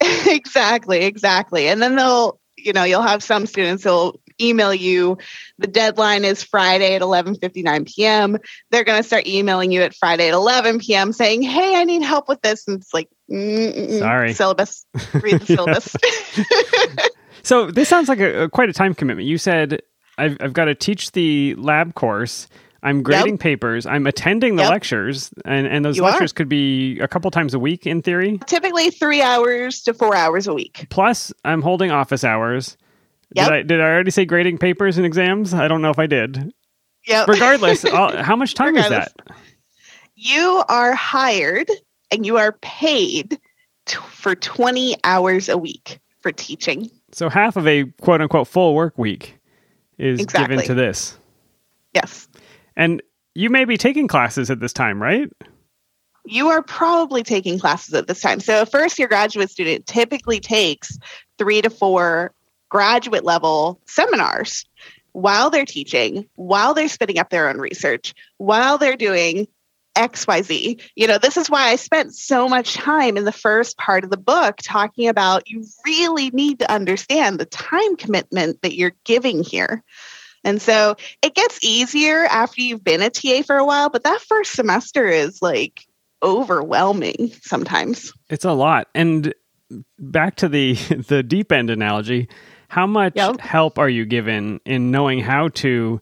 exactly, 0.26 1.04
exactly. 1.04 1.68
And 1.68 1.82
then 1.82 1.96
they'll, 1.96 2.40
you 2.64 2.72
know, 2.72 2.84
you'll 2.84 3.02
have 3.02 3.22
some 3.22 3.46
students 3.46 3.84
who'll 3.84 4.20
email 4.40 4.74
you. 4.74 5.18
The 5.58 5.66
deadline 5.66 6.24
is 6.24 6.42
Friday 6.42 6.94
at 6.94 7.02
11:59 7.02 7.94
p.m. 7.94 8.38
They're 8.70 8.84
going 8.84 9.00
to 9.00 9.06
start 9.06 9.26
emailing 9.26 9.70
you 9.70 9.82
at 9.82 9.94
Friday 9.94 10.28
at 10.28 10.34
11 10.34 10.80
p.m. 10.80 11.12
saying, 11.12 11.42
"Hey, 11.42 11.76
I 11.76 11.84
need 11.84 12.02
help 12.02 12.28
with 12.28 12.40
this." 12.42 12.66
And 12.66 12.80
it's 12.80 12.92
like, 12.92 13.08
Sorry. 13.30 14.32
syllabus. 14.34 14.86
Read 15.14 15.40
the 15.40 15.46
syllabus. 15.46 15.96
So 17.44 17.70
this 17.70 17.88
sounds 17.88 18.08
like 18.08 18.20
a, 18.20 18.44
a 18.44 18.48
quite 18.48 18.70
a 18.70 18.72
time 18.72 18.94
commitment. 18.94 19.28
You 19.28 19.38
said 19.38 19.82
I've, 20.18 20.36
I've 20.40 20.52
got 20.54 20.64
to 20.64 20.74
teach 20.74 21.12
the 21.12 21.54
lab 21.56 21.94
course. 21.94 22.48
I'm 22.84 23.02
grading 23.02 23.38
papers. 23.38 23.86
I'm 23.86 24.06
attending 24.06 24.56
the 24.56 24.62
Yep. 24.62 24.70
lectures, 24.70 25.30
and, 25.44 25.66
and 25.66 25.84
those 25.84 25.96
You 25.96 26.04
are. 26.04 26.10
lectures 26.10 26.32
could 26.32 26.48
be 26.48 27.00
a 27.00 27.08
couple 27.08 27.30
times 27.30 27.54
a 27.54 27.58
week 27.58 27.86
in 27.86 28.02
theory. 28.02 28.38
Typically, 28.46 28.90
three 28.90 29.22
hours 29.22 29.82
to 29.84 29.94
four 29.94 30.14
hours 30.14 30.46
a 30.46 30.54
week. 30.54 30.86
Plus, 30.90 31.32
I'm 31.44 31.62
holding 31.62 31.90
office 31.90 32.22
hours. 32.24 32.76
Yep. 33.34 33.46
Did 33.48 33.52
I 33.54 33.62
did 33.62 33.80
I 33.80 33.84
already 33.84 34.10
say 34.12 34.24
grading 34.26 34.58
papers 34.58 34.96
and 34.98 35.06
exams? 35.06 35.54
I 35.54 35.66
don't 35.66 35.82
know 35.82 35.90
if 35.90 35.98
I 35.98 36.06
did. 36.06 36.52
Yep. 37.06 37.26
Regardless, 37.28 37.82
how 37.90 38.36
much 38.36 38.54
time 38.54 38.74
Regardless. 38.76 39.08
is 39.08 39.14
that? 39.26 39.36
you 40.14 40.62
are 40.68 40.94
hired 40.94 41.68
and 42.12 42.24
you 42.24 42.36
are 42.36 42.52
paid 42.62 43.38
t- 43.86 43.96
for 44.10 44.34
20 44.34 44.96
hours 45.04 45.48
a 45.48 45.58
week 45.58 45.98
for 46.20 46.30
teaching. 46.32 46.90
So 47.12 47.28
half 47.28 47.56
of 47.56 47.66
a 47.66 47.84
quote 48.00 48.20
unquote 48.20 48.46
full 48.46 48.74
work 48.74 48.96
week 48.98 49.36
is 49.98 50.20
Exactly. 50.20 50.56
given 50.56 50.66
to 50.66 50.74
this. 50.74 51.18
Yes. 51.94 52.28
And 52.76 53.02
you 53.34 53.50
may 53.50 53.64
be 53.64 53.76
taking 53.76 54.08
classes 54.08 54.50
at 54.50 54.60
this 54.60 54.72
time, 54.72 55.02
right? 55.02 55.28
You 56.26 56.48
are 56.48 56.62
probably 56.62 57.22
taking 57.22 57.58
classes 57.58 57.94
at 57.94 58.06
this 58.06 58.20
time. 58.20 58.40
So, 58.40 58.62
a 58.62 58.66
first 58.66 58.98
year 58.98 59.08
graduate 59.08 59.50
student 59.50 59.86
typically 59.86 60.40
takes 60.40 60.98
three 61.38 61.60
to 61.62 61.70
four 61.70 62.32
graduate 62.70 63.24
level 63.24 63.80
seminars 63.86 64.64
while 65.12 65.50
they're 65.50 65.64
teaching, 65.64 66.28
while 66.34 66.74
they're 66.74 66.88
spinning 66.88 67.18
up 67.18 67.30
their 67.30 67.48
own 67.48 67.58
research, 67.58 68.14
while 68.38 68.78
they're 68.78 68.96
doing 68.96 69.46
XYZ. 69.96 70.80
You 70.96 71.06
know, 71.06 71.18
this 71.18 71.36
is 71.36 71.48
why 71.48 71.68
I 71.68 71.76
spent 71.76 72.14
so 72.14 72.48
much 72.48 72.74
time 72.74 73.16
in 73.16 73.24
the 73.24 73.32
first 73.32 73.78
part 73.78 74.04
of 74.04 74.10
the 74.10 74.16
book 74.16 74.56
talking 74.62 75.08
about 75.08 75.48
you 75.48 75.64
really 75.86 76.30
need 76.30 76.58
to 76.60 76.72
understand 76.72 77.38
the 77.38 77.46
time 77.46 77.96
commitment 77.96 78.62
that 78.62 78.74
you're 78.74 78.96
giving 79.04 79.44
here. 79.44 79.84
And 80.44 80.60
so 80.60 80.96
it 81.22 81.34
gets 81.34 81.62
easier 81.64 82.24
after 82.24 82.60
you've 82.60 82.84
been 82.84 83.02
a 83.02 83.10
TA 83.10 83.42
for 83.42 83.56
a 83.56 83.64
while, 83.64 83.90
but 83.90 84.04
that 84.04 84.20
first 84.20 84.52
semester 84.52 85.06
is 85.06 85.40
like 85.42 85.80
overwhelming 86.22 87.32
sometimes. 87.42 88.12
It's 88.28 88.44
a 88.44 88.52
lot. 88.52 88.88
And 88.94 89.34
back 89.98 90.36
to 90.36 90.48
the 90.48 90.74
the 91.08 91.22
deep 91.22 91.52
end 91.52 91.70
analogy, 91.70 92.28
how 92.68 92.86
much 92.86 93.14
Yep. 93.16 93.40
help 93.40 93.78
are 93.78 93.88
you 93.88 94.04
given 94.04 94.60
in 94.64 94.90
knowing 94.90 95.20
how 95.20 95.48
to 95.48 96.00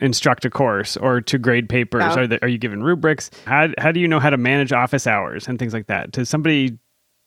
instruct 0.00 0.44
a 0.44 0.50
course 0.50 0.96
or 0.96 1.20
to 1.20 1.38
grade 1.38 1.68
papers? 1.68 2.00
Yeah. 2.00 2.16
Are, 2.20 2.26
the, 2.26 2.42
are 2.42 2.48
you 2.48 2.58
given 2.58 2.82
rubrics? 2.82 3.30
How, 3.44 3.68
how 3.78 3.92
do 3.92 4.00
you 4.00 4.08
know 4.08 4.20
how 4.20 4.30
to 4.30 4.36
manage 4.36 4.72
office 4.72 5.06
hours 5.06 5.48
and 5.48 5.58
things 5.58 5.72
like 5.74 5.86
that? 5.88 6.12
Does 6.12 6.28
somebody 6.28 6.78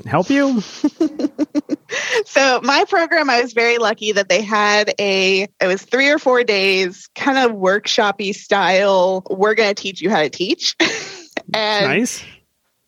help 0.06 0.30
you? 0.30 0.62
So 2.26 2.62
my 2.64 2.86
program, 2.86 3.30
I 3.30 3.42
was 3.42 3.54
very 3.54 3.78
lucky 3.78 4.14
that 4.14 4.30
they 4.30 4.42
had 4.42 4.94
a 5.00 5.44
it 5.44 5.68
was 5.68 5.82
three 5.84 6.10
or 6.10 6.20
four 6.20 6.44
days, 6.44 7.10
kind 7.16 7.38
of 7.38 7.56
workshoppy 7.56 8.34
style. 8.34 9.24
We're 9.30 9.56
going 9.56 9.74
to 9.74 9.80
teach 9.80 10.02
you 10.02 10.10
how 10.10 10.22
to 10.22 10.30
teach, 10.30 10.76
and 11.54 11.86
nice. 11.86 12.24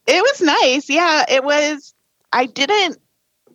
it 0.08 0.22
was 0.22 0.42
nice. 0.42 0.90
Yeah, 0.90 1.26
it 1.30 1.44
was. 1.44 1.94
I 2.32 2.48
didn't 2.48 2.98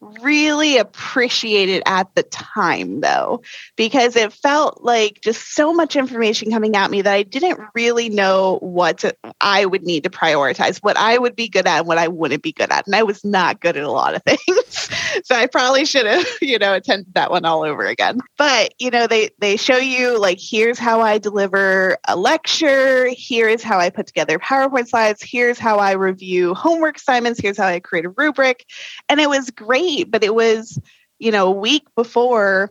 really 0.00 0.78
appreciate 0.78 1.69
it 1.69 1.83
at 1.87 2.14
the 2.14 2.23
time 2.23 3.00
though 3.00 3.42
because 3.76 4.16
it 4.16 4.33
felt 4.33 4.83
like 4.83 5.21
just 5.23 5.54
so 5.54 5.75
much 5.75 5.95
information 5.95 6.50
coming 6.50 6.75
at 6.75 6.90
me 6.90 7.02
that 7.02 7.12
I 7.12 7.23
didn't 7.23 7.61
really 7.75 8.09
know 8.09 8.59
what 8.61 8.99
to, 8.99 9.14
I 9.40 9.66
would 9.66 9.83
need 9.83 10.04
to 10.04 10.11
prioritize 10.11 10.78
what 10.78 10.97
I 10.97 11.19
would 11.19 11.37
be 11.37 11.49
good 11.49 11.66
at 11.66 11.80
and 11.80 11.87
what 11.87 11.99
I 11.99 12.09
wouldn't 12.09 12.42
be 12.42 12.52
good 12.52 12.71
at 12.71 12.87
and 12.87 12.97
I 12.97 13.02
was 13.02 13.25
not 13.25 13.61
good 13.61 13.76
at 13.76 13.85
a 13.85 13.90
lot 13.90 14.14
of 14.14 14.23
things. 14.26 14.88
So 15.25 15.35
I 15.35 15.47
probably 15.47 15.85
should 15.85 16.07
have 16.07 16.26
you 16.40 16.59
know 16.59 16.75
attended 16.75 17.14
that 17.14 17.30
one 17.30 17.45
all 17.45 17.62
over 17.62 17.85
again. 17.85 18.21
But 18.38 18.75
you 18.78 18.90
know 18.90 19.07
they 19.07 19.30
they 19.38 19.57
show 19.57 19.76
you 19.76 20.19
like 20.19 20.38
here's 20.40 20.78
how 20.78 21.00
I 21.00 21.19
deliver 21.19 21.99
a 22.09 22.16
lecture 22.16 23.09
here's 23.11 23.62
how 23.62 23.78
I 23.78 23.90
put 23.90 24.07
together 24.07 24.38
PowerPoint 24.38 24.88
slides 24.88 25.23
here's 25.23 25.59
how 25.59 25.76
I 25.76 25.92
review 25.92 26.54
homework 26.54 26.97
assignments 26.97 27.38
here's 27.38 27.59
how 27.59 27.66
I 27.66 27.80
create 27.80 28.07
a 28.07 28.11
rubric. 28.11 28.64
And 29.09 29.21
it 29.21 29.28
was 29.28 29.50
great 29.50 29.89
but 30.04 30.25
it 30.25 30.35
was 30.35 30.78
you 31.18 31.30
know 31.30 31.49
a 31.49 31.50
week 31.50 31.85
before 31.97 32.70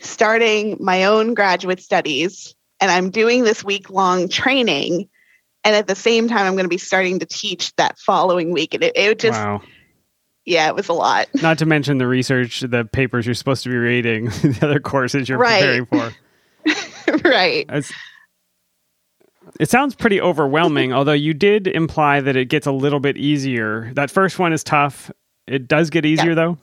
starting 0.00 0.76
my 0.80 1.04
own 1.04 1.34
graduate 1.34 1.80
studies 1.80 2.54
and 2.80 2.90
i'm 2.90 3.10
doing 3.10 3.44
this 3.44 3.64
week 3.64 3.90
long 3.90 4.28
training 4.28 5.08
and 5.64 5.74
at 5.76 5.86
the 5.86 5.94
same 5.94 6.28
time 6.28 6.46
i'm 6.46 6.54
going 6.54 6.64
to 6.64 6.68
be 6.68 6.78
starting 6.78 7.18
to 7.18 7.26
teach 7.26 7.74
that 7.76 7.98
following 7.98 8.52
week 8.52 8.74
and 8.74 8.82
it, 8.84 8.96
it 8.96 9.18
just 9.18 9.38
wow. 9.38 9.60
yeah 10.44 10.68
it 10.68 10.74
was 10.74 10.88
a 10.88 10.92
lot 10.92 11.28
Not 11.42 11.58
to 11.58 11.66
mention 11.66 11.98
the 11.98 12.06
research, 12.06 12.60
the 12.60 12.84
papers 12.84 13.26
you're 13.26 13.34
supposed 13.34 13.62
to 13.64 13.68
be 13.68 13.76
reading, 13.76 14.24
the 14.42 14.58
other 14.62 14.80
courses 14.80 15.28
you're 15.28 15.38
Right. 15.38 15.86
preparing 15.86 15.86
for. 15.86 16.12
right 17.28 17.66
it 19.58 19.68
sounds 19.68 19.94
pretty 19.94 20.20
overwhelming, 20.20 20.92
although 20.92 21.12
you 21.12 21.34
did 21.34 21.66
imply 21.66 22.20
that 22.20 22.36
it 22.36 22.46
gets 22.46 22.66
a 22.66 22.72
little 22.72 23.00
bit 23.00 23.16
easier. 23.16 23.90
That 23.94 24.10
first 24.10 24.38
one 24.38 24.52
is 24.52 24.62
tough. 24.62 25.10
It 25.50 25.66
does 25.66 25.90
get 25.90 26.06
easier, 26.06 26.36
though. 26.36 26.58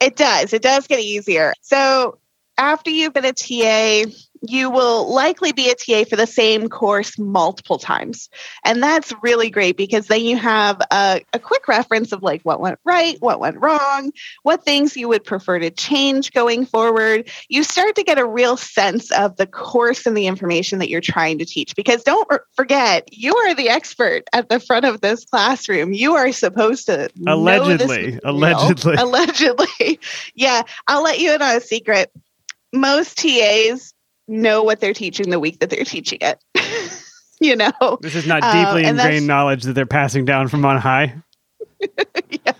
It 0.00 0.16
does. 0.16 0.52
It 0.52 0.60
does 0.60 0.86
get 0.86 1.00
easier. 1.00 1.54
So 1.62 2.18
after 2.58 2.90
you've 2.90 3.12
been 3.12 3.24
a 3.24 3.32
TA, 3.32 4.10
you 4.42 4.70
will 4.70 5.12
likely 5.12 5.52
be 5.52 5.70
a 5.70 5.74
TA 5.74 6.08
for 6.08 6.16
the 6.16 6.26
same 6.26 6.68
course 6.68 7.18
multiple 7.18 7.78
times. 7.78 8.28
And 8.64 8.82
that's 8.82 9.12
really 9.22 9.50
great 9.50 9.76
because 9.76 10.06
then 10.06 10.22
you 10.22 10.36
have 10.36 10.80
a, 10.90 11.22
a 11.32 11.38
quick 11.38 11.68
reference 11.68 12.12
of 12.12 12.22
like 12.22 12.42
what 12.42 12.60
went 12.60 12.78
right, 12.84 13.16
what 13.20 13.40
went 13.40 13.60
wrong, 13.60 14.12
what 14.42 14.64
things 14.64 14.96
you 14.96 15.08
would 15.08 15.24
prefer 15.24 15.58
to 15.58 15.70
change 15.70 16.32
going 16.32 16.66
forward. 16.66 17.28
You 17.48 17.62
start 17.62 17.96
to 17.96 18.02
get 18.02 18.18
a 18.18 18.26
real 18.26 18.56
sense 18.56 19.10
of 19.12 19.36
the 19.36 19.46
course 19.46 20.06
and 20.06 20.16
the 20.16 20.26
information 20.26 20.78
that 20.80 20.88
you're 20.88 21.00
trying 21.00 21.38
to 21.38 21.44
teach. 21.44 21.74
Because 21.74 22.02
don't 22.02 22.28
forget, 22.54 23.08
you 23.12 23.36
are 23.36 23.54
the 23.54 23.68
expert 23.68 24.24
at 24.32 24.48
the 24.48 24.60
front 24.60 24.84
of 24.84 25.00
this 25.00 25.24
classroom. 25.24 25.92
You 25.92 26.14
are 26.14 26.32
supposed 26.32 26.86
to 26.86 27.10
Allegedly. 27.26 28.18
Allegedly. 28.24 28.94
Allegedly. 28.98 30.00
Yeah. 30.34 30.62
I'll 30.86 31.02
let 31.02 31.20
you 31.20 31.34
in 31.34 31.42
on 31.42 31.56
a 31.56 31.60
secret. 31.60 32.10
Most 32.72 33.18
TAs 33.18 33.92
know 34.28 34.62
what 34.62 34.80
they're 34.80 34.94
teaching 34.94 35.30
the 35.30 35.40
week 35.40 35.60
that 35.60 35.70
they're 35.70 35.84
teaching 35.84 36.18
it. 36.20 36.42
you 37.40 37.56
know? 37.56 37.98
This 38.00 38.14
is 38.14 38.26
not 38.26 38.42
Um, 38.42 38.52
deeply 38.52 38.82
that's- 38.82 39.04
ingrained 39.04 39.26
knowledge 39.26 39.62
that 39.64 39.72
they're 39.74 39.86
passing 39.86 40.24
down 40.24 40.48
from 40.48 40.64
on 40.64 40.78
high. 40.78 41.22
yes. 42.30 42.58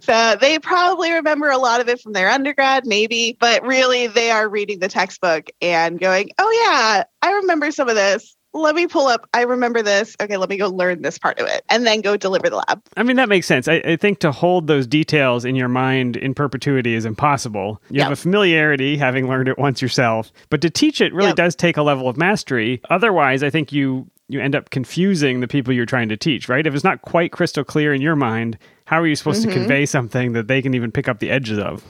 So 0.00 0.36
they 0.40 0.58
probably 0.58 1.12
remember 1.12 1.48
a 1.50 1.56
lot 1.58 1.80
of 1.80 1.88
it 1.88 2.00
from 2.00 2.12
their 2.12 2.28
undergrad, 2.28 2.86
maybe, 2.86 3.36
but 3.38 3.64
really 3.64 4.06
they 4.06 4.30
are 4.30 4.48
reading 4.48 4.78
the 4.80 4.88
textbook 4.88 5.48
and 5.62 5.98
going, 5.98 6.30
oh, 6.38 6.64
yeah, 6.66 7.04
I 7.22 7.32
remember 7.36 7.70
some 7.70 7.88
of 7.88 7.94
this. 7.96 8.35
Let 8.56 8.74
me 8.74 8.86
pull 8.86 9.06
up. 9.06 9.28
I 9.34 9.42
remember 9.42 9.82
this. 9.82 10.16
Okay, 10.20 10.36
let 10.38 10.48
me 10.48 10.56
go 10.56 10.68
learn 10.68 11.02
this 11.02 11.18
part 11.18 11.38
of 11.38 11.46
it 11.46 11.62
and 11.68 11.86
then 11.86 12.00
go 12.00 12.16
deliver 12.16 12.48
the 12.48 12.56
lab. 12.56 12.82
I 12.96 13.02
mean, 13.02 13.16
that 13.16 13.28
makes 13.28 13.46
sense. 13.46 13.68
I, 13.68 13.74
I 13.84 13.96
think 13.96 14.18
to 14.20 14.32
hold 14.32 14.66
those 14.66 14.86
details 14.86 15.44
in 15.44 15.56
your 15.56 15.68
mind 15.68 16.16
in 16.16 16.32
perpetuity 16.34 16.94
is 16.94 17.04
impossible. 17.04 17.82
You 17.90 18.02
have 18.02 18.12
a 18.12 18.16
familiarity, 18.16 18.96
having 18.96 19.28
learned 19.28 19.48
it 19.48 19.58
once 19.58 19.82
yourself, 19.82 20.32
but 20.48 20.62
to 20.62 20.70
teach 20.70 21.00
it 21.00 21.12
really 21.12 21.28
Yep. 21.28 21.36
does 21.36 21.54
take 21.56 21.76
a 21.76 21.82
level 21.82 22.08
of 22.08 22.16
mastery. 22.16 22.80
Otherwise, 22.88 23.42
I 23.42 23.50
think 23.50 23.72
you 23.72 24.08
you 24.28 24.40
end 24.40 24.56
up 24.56 24.70
confusing 24.70 25.38
the 25.40 25.46
people 25.46 25.72
you're 25.72 25.86
trying 25.86 26.08
to 26.08 26.16
teach, 26.16 26.48
right? 26.48 26.66
If 26.66 26.74
it's 26.74 26.82
not 26.82 27.02
quite 27.02 27.30
crystal 27.30 27.62
clear 27.62 27.94
in 27.94 28.00
your 28.00 28.16
mind, 28.16 28.58
how 28.84 29.00
are 29.00 29.06
you 29.06 29.14
supposed 29.14 29.42
to 29.42 29.48
Mhm. 29.48 29.52
convey 29.52 29.86
something 29.86 30.32
that 30.32 30.48
they 30.48 30.62
can 30.62 30.74
even 30.74 30.90
pick 30.90 31.06
up 31.08 31.20
the 31.20 31.30
edges 31.30 31.58
of? 31.60 31.84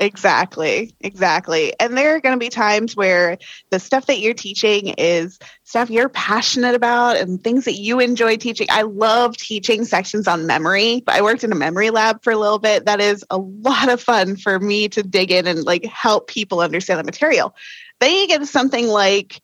Exactly, 0.00 0.94
exactly. 1.00 1.74
And 1.80 1.96
there 1.96 2.14
are 2.14 2.20
going 2.20 2.34
to 2.34 2.38
be 2.38 2.50
times 2.50 2.94
where 2.94 3.36
the 3.70 3.80
stuff 3.80 4.06
that 4.06 4.20
you're 4.20 4.32
teaching 4.32 4.94
is 4.96 5.40
stuff 5.64 5.90
you're 5.90 6.08
passionate 6.08 6.76
about 6.76 7.16
and 7.16 7.42
things 7.42 7.64
that 7.64 7.74
you 7.74 7.98
enjoy 7.98 8.36
teaching. 8.36 8.68
I 8.70 8.82
love 8.82 9.36
teaching 9.36 9.84
sections 9.84 10.28
on 10.28 10.46
memory. 10.46 11.02
I 11.08 11.22
worked 11.22 11.42
in 11.42 11.50
a 11.50 11.56
memory 11.56 11.90
lab 11.90 12.22
for 12.22 12.32
a 12.32 12.38
little 12.38 12.60
bit. 12.60 12.84
That 12.84 13.00
is 13.00 13.24
a 13.28 13.38
lot 13.38 13.88
of 13.88 14.00
fun 14.00 14.36
for 14.36 14.60
me 14.60 14.88
to 14.90 15.02
dig 15.02 15.32
in 15.32 15.48
and 15.48 15.64
like 15.64 15.84
help 15.84 16.28
people 16.28 16.60
understand 16.60 17.00
the 17.00 17.04
material. 17.04 17.56
Then 17.98 18.14
you 18.14 18.28
get 18.28 18.46
something 18.46 18.86
like 18.86 19.42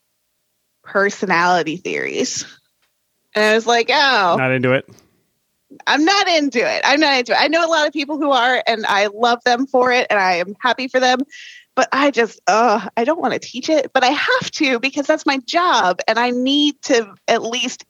personality 0.84 1.78
theories. 1.78 2.46
And 3.34 3.44
I 3.44 3.54
was 3.54 3.66
like, 3.66 3.90
oh, 3.90 4.36
Not 4.38 4.52
into 4.52 4.72
it. 4.72 4.88
I'm 5.86 6.04
not 6.04 6.28
into 6.28 6.58
it. 6.58 6.82
I'm 6.84 7.00
not 7.00 7.18
into 7.18 7.32
it. 7.32 7.38
I 7.38 7.48
know 7.48 7.64
a 7.64 7.68
lot 7.68 7.86
of 7.86 7.92
people 7.92 8.18
who 8.18 8.30
are, 8.30 8.62
and 8.66 8.84
I 8.86 9.08
love 9.08 9.42
them 9.44 9.66
for 9.66 9.92
it, 9.92 10.06
and 10.10 10.18
I 10.18 10.34
am 10.34 10.54
happy 10.60 10.88
for 10.88 11.00
them. 11.00 11.20
But 11.74 11.88
I 11.92 12.10
just, 12.10 12.40
uh, 12.46 12.88
I 12.96 13.04
don't 13.04 13.20
want 13.20 13.32
to 13.32 13.40
teach 13.40 13.68
it, 13.68 13.92
but 13.92 14.04
I 14.04 14.10
have 14.10 14.50
to 14.52 14.78
because 14.78 15.06
that's 15.06 15.26
my 15.26 15.38
job, 15.38 16.00
and 16.06 16.18
I 16.18 16.30
need 16.30 16.80
to 16.82 17.14
at 17.26 17.42
least 17.42 17.84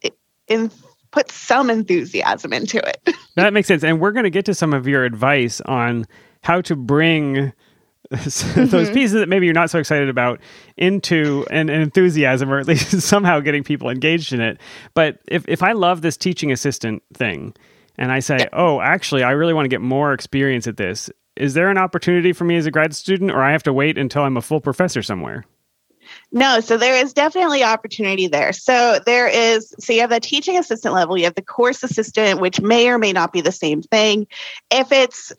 in, 0.48 0.70
put 1.10 1.30
some 1.30 1.70
enthusiasm 1.70 2.52
into 2.52 2.78
it. 2.78 3.00
That 3.36 3.52
makes 3.52 3.66
sense. 3.66 3.82
And 3.82 3.98
we're 3.98 4.12
going 4.12 4.24
to 4.24 4.30
get 4.30 4.44
to 4.44 4.54
some 4.54 4.72
of 4.72 4.86
your 4.86 5.04
advice 5.04 5.60
on 5.62 6.06
how 6.42 6.60
to 6.60 6.76
bring 6.76 7.52
those 8.10 8.90
pieces 8.90 9.12
that 9.14 9.28
maybe 9.28 9.46
you're 9.46 9.54
not 9.54 9.70
so 9.70 9.80
excited 9.80 10.08
about 10.08 10.40
into 10.76 11.44
an, 11.50 11.68
an 11.68 11.80
enthusiasm 11.80 12.48
or 12.48 12.60
at 12.60 12.68
least 12.68 13.00
somehow 13.00 13.40
getting 13.40 13.64
people 13.64 13.90
engaged 13.90 14.32
in 14.32 14.40
it. 14.40 14.60
But 14.94 15.18
if, 15.26 15.48
if 15.48 15.64
I 15.64 15.72
love 15.72 16.00
this 16.00 16.16
teaching 16.16 16.52
assistant 16.52 17.02
thing 17.12 17.54
and 17.96 18.12
I 18.12 18.20
say, 18.20 18.48
oh, 18.52 18.80
actually, 18.80 19.22
I 19.22 19.32
really 19.32 19.54
want 19.54 19.64
to 19.64 19.70
get 19.70 19.80
more 19.80 20.12
experience 20.12 20.66
at 20.66 20.76
this, 20.76 21.10
is 21.36 21.54
there 21.54 21.70
an 21.70 21.78
opportunity 21.78 22.32
for 22.32 22.44
me 22.44 22.56
as 22.56 22.66
a 22.66 22.70
grad 22.70 22.94
student 22.94 23.30
or 23.30 23.42
I 23.42 23.52
have 23.52 23.62
to 23.64 23.72
wait 23.72 23.98
until 23.98 24.22
I'm 24.22 24.36
a 24.36 24.42
full 24.42 24.60
professor 24.60 25.02
somewhere? 25.02 25.44
No, 26.30 26.60
so 26.60 26.76
there 26.76 26.96
is 26.96 27.12
definitely 27.12 27.64
opportunity 27.64 28.26
there. 28.26 28.52
So 28.52 29.00
there 29.04 29.26
is, 29.26 29.74
so 29.78 29.92
you 29.92 30.02
have 30.02 30.10
the 30.10 30.20
teaching 30.20 30.58
assistant 30.58 30.94
level, 30.94 31.16
you 31.16 31.24
have 31.24 31.34
the 31.34 31.42
course 31.42 31.82
assistant, 31.82 32.40
which 32.40 32.60
may 32.60 32.88
or 32.88 32.98
may 32.98 33.12
not 33.12 33.32
be 33.32 33.40
the 33.40 33.52
same 33.52 33.82
thing. 33.82 34.26
If 34.70 34.92
it's 34.92 35.32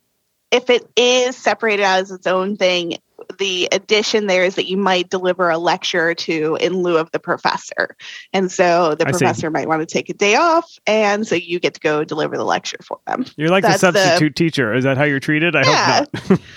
if 0.52 0.70
it 0.70 0.90
is 0.96 1.36
separated 1.36 1.84
out 1.84 2.00
as 2.00 2.12
its 2.12 2.28
own 2.28 2.56
thing, 2.56 2.98
the 3.40 3.68
addition 3.72 4.28
there 4.28 4.44
is 4.44 4.56
that 4.56 4.68
you 4.68 4.78
might 4.78 5.10
deliver 5.10 5.50
a 5.50 5.58
lecture 5.58 6.10
or 6.10 6.16
two 6.16 6.58
in 6.62 6.74
lieu 6.74 6.98
of 6.98 7.12
the 7.12 7.20
professor. 7.20 7.96
And 8.34 8.52
so 8.52 8.96
the 8.96 9.08
I 9.08 9.12
see. 9.12 9.18
professor 9.20 9.50
might 9.52 9.68
want 9.68 9.82
to 9.82 9.86
take 9.86 10.10
a 10.10 10.14
day 10.14 10.36
off. 10.36 10.78
And 10.88 11.28
so 11.28 11.36
you 11.36 11.60
get 11.60 11.74
to 11.76 11.80
go 11.80 12.04
deliver 12.04 12.38
the 12.38 12.46
lecture 12.46 12.80
for 12.84 13.00
them. 13.08 13.26
You're 13.38 13.50
like 13.50 13.64
That's 13.64 13.82
the 13.82 13.92
the- 13.92 14.00
substitute 14.04 14.36
teacher. 14.36 14.74
Is 14.74 14.84
that 14.84 14.98
how 14.98 15.04
you're 15.04 15.20
treated? 15.20 15.56
I 15.56 15.62
Yeah. 15.64 16.00
hope 16.00 16.30
not. 16.30 16.40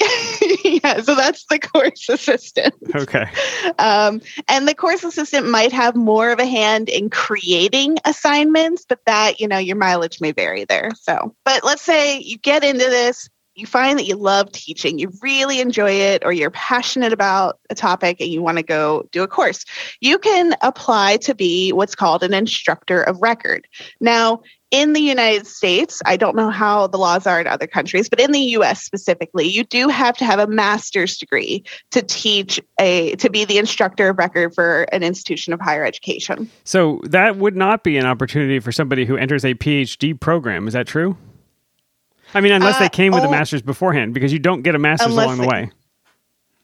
yeah, 0.64 1.02
so 1.02 1.14
that's 1.14 1.44
the 1.50 1.58
course 1.58 2.08
assistant. 2.08 2.72
okay. 2.94 3.26
Um, 3.78 4.22
and 4.48 4.66
the 4.66 4.74
course 4.74 5.04
assistant 5.04 5.46
might 5.50 5.72
have 5.72 5.94
more 5.94 6.30
of 6.32 6.38
a 6.38 6.46
hand 6.46 6.88
in 6.88 7.10
creating 7.10 7.98
assignments, 8.06 8.86
but 8.88 9.00
that, 9.04 9.40
you 9.40 9.46
know, 9.48 9.58
your 9.58 9.76
mileage 9.76 10.18
may 10.18 10.32
vary 10.32 10.64
there. 10.64 10.90
So, 10.98 11.34
but 11.44 11.64
let's 11.64 11.82
say 11.82 12.18
you 12.18 12.38
get 12.38 12.64
into 12.64 12.78
this, 12.86 13.28
you 13.60 13.66
find 13.66 13.98
that 13.98 14.06
you 14.06 14.16
love 14.16 14.50
teaching, 14.52 14.98
you 14.98 15.12
really 15.22 15.60
enjoy 15.60 15.90
it, 15.90 16.24
or 16.24 16.32
you're 16.32 16.50
passionate 16.50 17.12
about 17.12 17.58
a 17.68 17.74
topic 17.74 18.20
and 18.20 18.30
you 18.30 18.42
want 18.42 18.56
to 18.56 18.64
go 18.64 19.06
do 19.12 19.22
a 19.22 19.28
course, 19.28 19.64
you 20.00 20.18
can 20.18 20.54
apply 20.62 21.18
to 21.18 21.34
be 21.34 21.72
what's 21.72 21.94
called 21.94 22.22
an 22.22 22.34
instructor 22.34 23.02
of 23.02 23.20
record. 23.20 23.66
Now, 24.00 24.42
in 24.70 24.92
the 24.92 25.00
United 25.00 25.46
States, 25.46 26.00
I 26.06 26.16
don't 26.16 26.36
know 26.36 26.48
how 26.48 26.86
the 26.86 26.96
laws 26.96 27.26
are 27.26 27.40
in 27.40 27.46
other 27.46 27.66
countries, 27.66 28.08
but 28.08 28.20
in 28.20 28.30
the 28.30 28.40
US 28.40 28.82
specifically, 28.82 29.46
you 29.46 29.64
do 29.64 29.88
have 29.88 30.16
to 30.18 30.24
have 30.24 30.38
a 30.38 30.46
master's 30.46 31.18
degree 31.18 31.64
to 31.90 32.02
teach 32.02 32.60
a 32.78 33.16
to 33.16 33.30
be 33.30 33.44
the 33.44 33.58
instructor 33.58 34.10
of 34.10 34.18
record 34.18 34.54
for 34.54 34.82
an 34.92 35.02
institution 35.02 35.52
of 35.52 35.60
higher 35.60 35.84
education. 35.84 36.48
So 36.64 37.00
that 37.04 37.36
would 37.36 37.56
not 37.56 37.82
be 37.82 37.96
an 37.96 38.06
opportunity 38.06 38.60
for 38.60 38.70
somebody 38.70 39.04
who 39.04 39.16
enters 39.16 39.44
a 39.44 39.54
PhD 39.54 40.18
program. 40.18 40.68
Is 40.68 40.74
that 40.74 40.86
true? 40.86 41.16
I 42.34 42.40
mean, 42.40 42.52
unless 42.52 42.76
Uh, 42.76 42.80
they 42.80 42.88
came 42.88 43.12
with 43.12 43.24
a 43.24 43.28
oh- 43.28 43.30
master's 43.30 43.62
beforehand, 43.62 44.14
because 44.14 44.32
you 44.32 44.38
don't 44.38 44.62
get 44.62 44.74
a 44.74 44.78
master's 44.78 45.12
along 45.12 45.38
the 45.38 45.46
way. 45.46 45.70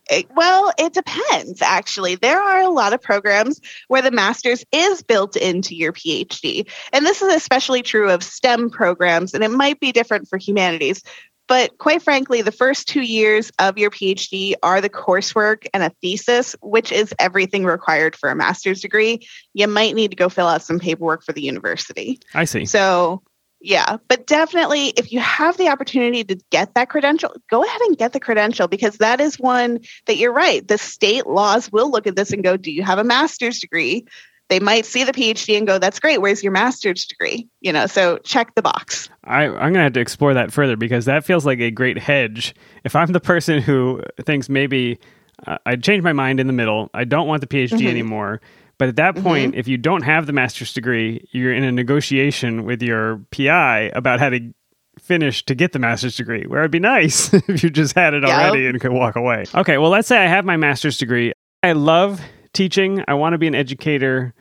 It- 0.09 0.29
well, 0.37 0.73
it 0.79 0.93
depends, 0.93 1.61
actually. 1.63 2.15
There 2.15 2.41
are 2.41 2.63
a 2.63 2.71
lot 2.71 2.93
of 2.93 3.03
programs 3.03 3.61
where 3.89 4.03
the 4.03 4.13
master's 4.13 4.65
is 4.71 5.03
built 5.03 5.35
into 5.35 5.75
your 5.75 5.93
PhD. 5.93 6.69
And 6.93 7.05
this 7.05 7.23
is 7.23 7.35
especially 7.35 7.83
true 7.83 8.09
of 8.11 8.23
STEM 8.23 8.71
programs, 8.71 9.35
and 9.35 9.43
it 9.43 9.51
might 9.51 9.81
be 9.81 9.91
different 9.91 10.29
for 10.29 10.39
humanities. 10.39 11.03
But 11.49 11.79
quite 11.79 12.03
frankly, 12.03 12.43
the 12.43 12.53
first 12.53 12.89
two 12.89 13.03
years 13.03 13.53
of 13.61 13.79
your 13.79 13.91
PhD 13.91 14.55
are 14.63 14.81
the 14.81 14.91
coursework 14.91 15.67
and 15.73 15.83
a 15.83 15.91
thesis, 16.03 16.57
which 16.61 16.91
is 16.91 17.15
everything 17.21 17.65
required 17.65 18.17
for 18.17 18.31
a 18.31 18.35
master's 18.35 18.81
degree. 18.81 19.27
You 19.55 19.69
might 19.69 19.95
need 19.95 20.11
to 20.11 20.17
go 20.17 20.29
fill 20.29 20.49
out 20.49 20.63
some 20.63 20.81
paperwork 20.81 21.25
for 21.25 21.33
the 21.33 21.43
university. 21.43 22.19
I 22.35 22.47
see. 22.47 22.65
So, 22.65 23.23
yeah, 23.67 23.97
but 24.07 24.29
definitely 24.29 24.91
if 24.91 25.11
you 25.11 25.19
have 25.19 25.57
the 25.57 25.67
opportunity 25.69 26.23
to 26.23 26.37
get 26.51 26.75
that 26.75 26.89
credential, 26.89 27.35
go 27.51 27.65
ahead 27.65 27.81
and 27.81 27.99
get 27.99 28.13
the 28.13 28.21
credential 28.21 28.69
because 28.69 28.99
that 28.99 29.21
is 29.21 29.41
one 29.41 29.81
that 30.07 30.17
you're 30.19 30.33
right. 30.33 30.67
The 30.67 30.79
state 30.79 31.27
laws 31.27 31.73
will 31.73 31.91
look 31.91 32.07
at 32.07 32.15
this 32.15 32.31
and 32.31 32.45
go, 32.45 32.57
Do 32.57 32.71
you 32.71 32.85
have 32.85 33.01
a 33.01 33.05
master's 33.05 33.59
degree? 33.59 34.07
They 34.49 34.61
might 34.61 34.87
see 34.87 35.03
the 35.03 35.11
PhD 35.13 35.59
and 35.59 35.67
go, 35.67 35.81
That's 35.81 35.99
great. 35.99 36.21
Where's 36.21 36.45
your 36.45 36.53
master's 36.53 37.07
degree? 37.07 37.49
You 37.61 37.73
know, 37.73 37.89
so 37.89 38.19
check 38.19 38.55
the 38.55 38.63
box. 38.63 39.11
I, 39.25 39.47
I'm 39.47 39.53
going 39.57 39.75
to 39.75 39.81
have 39.81 39.95
to 39.95 40.01
explore 40.01 40.35
that 40.35 40.53
further 40.53 40.77
because 40.77 41.07
that 41.07 41.25
feels 41.25 41.45
like 41.45 41.59
a 41.59 41.73
great 41.73 41.99
hedge. 41.99 42.55
If 42.85 42.95
I'm 42.95 43.11
the 43.11 43.19
person 43.19 43.61
who 43.61 44.01
thinks 44.23 44.49
maybe 44.49 45.01
uh, 45.45 45.59
I'd 45.67 45.83
change 45.83 46.05
my 46.05 46.13
mind 46.13 46.39
in 46.39 46.47
the 46.47 46.53
middle, 46.53 46.89
I 46.95 47.03
don't 47.03 47.27
want 47.27 47.41
the 47.41 47.49
PhD 47.49 47.81
Mhm. 47.81 47.89
anymore. 47.89 48.41
But 48.79 48.89
at 48.89 48.97
that 48.97 49.15
mm-hmm. 49.15 49.25
point, 49.25 49.55
if 49.55 49.69
you 49.69 49.79
don't 49.79 50.03
have 50.03 50.27
the 50.27 50.33
master's 50.33 50.73
degree, 50.73 51.27
you're 51.31 51.53
in 51.53 51.65
a 51.65 51.73
negotiation 51.73 52.65
with 52.65 52.83
your 52.83 53.21
PI 53.31 53.91
about 53.95 54.21
how 54.21 54.31
to 54.31 54.53
finish 54.99 55.45
to 55.47 55.55
get 55.55 55.73
the 55.73 55.79
master's 55.79 56.17
degree, 56.17 56.45
where 56.47 56.61
it'd 56.61 56.71
be 56.71 56.79
nice 56.79 57.33
if 57.49 57.63
you 57.63 57.71
just 57.71 57.95
had 57.95 58.15
it 58.15 58.23
Yeah. 58.23 58.49
already 58.49 58.67
and 58.67 58.81
could 58.81 58.93
walk 58.93 59.17
away. 59.17 59.45
Okay, 59.55 59.79
well, 59.79 59.91
let's 59.91 60.09
say 60.09 60.19
I 60.19 60.27
have 60.27 60.45
my 60.45 60.57
master's 60.57 60.99
degree. 60.99 61.33
I 61.63 61.73
love 61.73 62.21
teaching, 62.53 63.05
I 63.09 63.15
want 63.15 63.35
to 63.35 63.39
be 63.39 63.47
an 63.47 63.55
educator. 63.55 64.35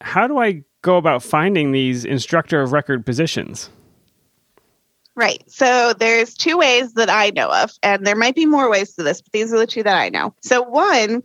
How 0.00 0.26
do 0.26 0.38
I 0.38 0.62
go 0.82 0.96
about 0.96 1.22
finding 1.22 1.72
these 1.72 2.04
instructor 2.04 2.60
of 2.62 2.72
record 2.72 3.04
positions? 3.04 3.70
Right. 5.14 5.42
So 5.50 5.94
there's 5.94 6.34
two 6.34 6.58
ways 6.58 6.92
that 6.92 7.08
I 7.08 7.30
know 7.30 7.50
of, 7.50 7.72
and 7.82 8.06
there 8.06 8.14
might 8.14 8.34
be 8.34 8.44
more 8.44 8.70
ways 8.70 8.94
to 8.94 9.02
this, 9.02 9.22
but 9.22 9.32
these 9.32 9.52
are 9.52 9.58
the 9.58 9.66
two 9.66 9.82
that 9.82 9.96
I 9.96 10.10
know. 10.10 10.34
So 10.42 10.60
one 10.60 11.22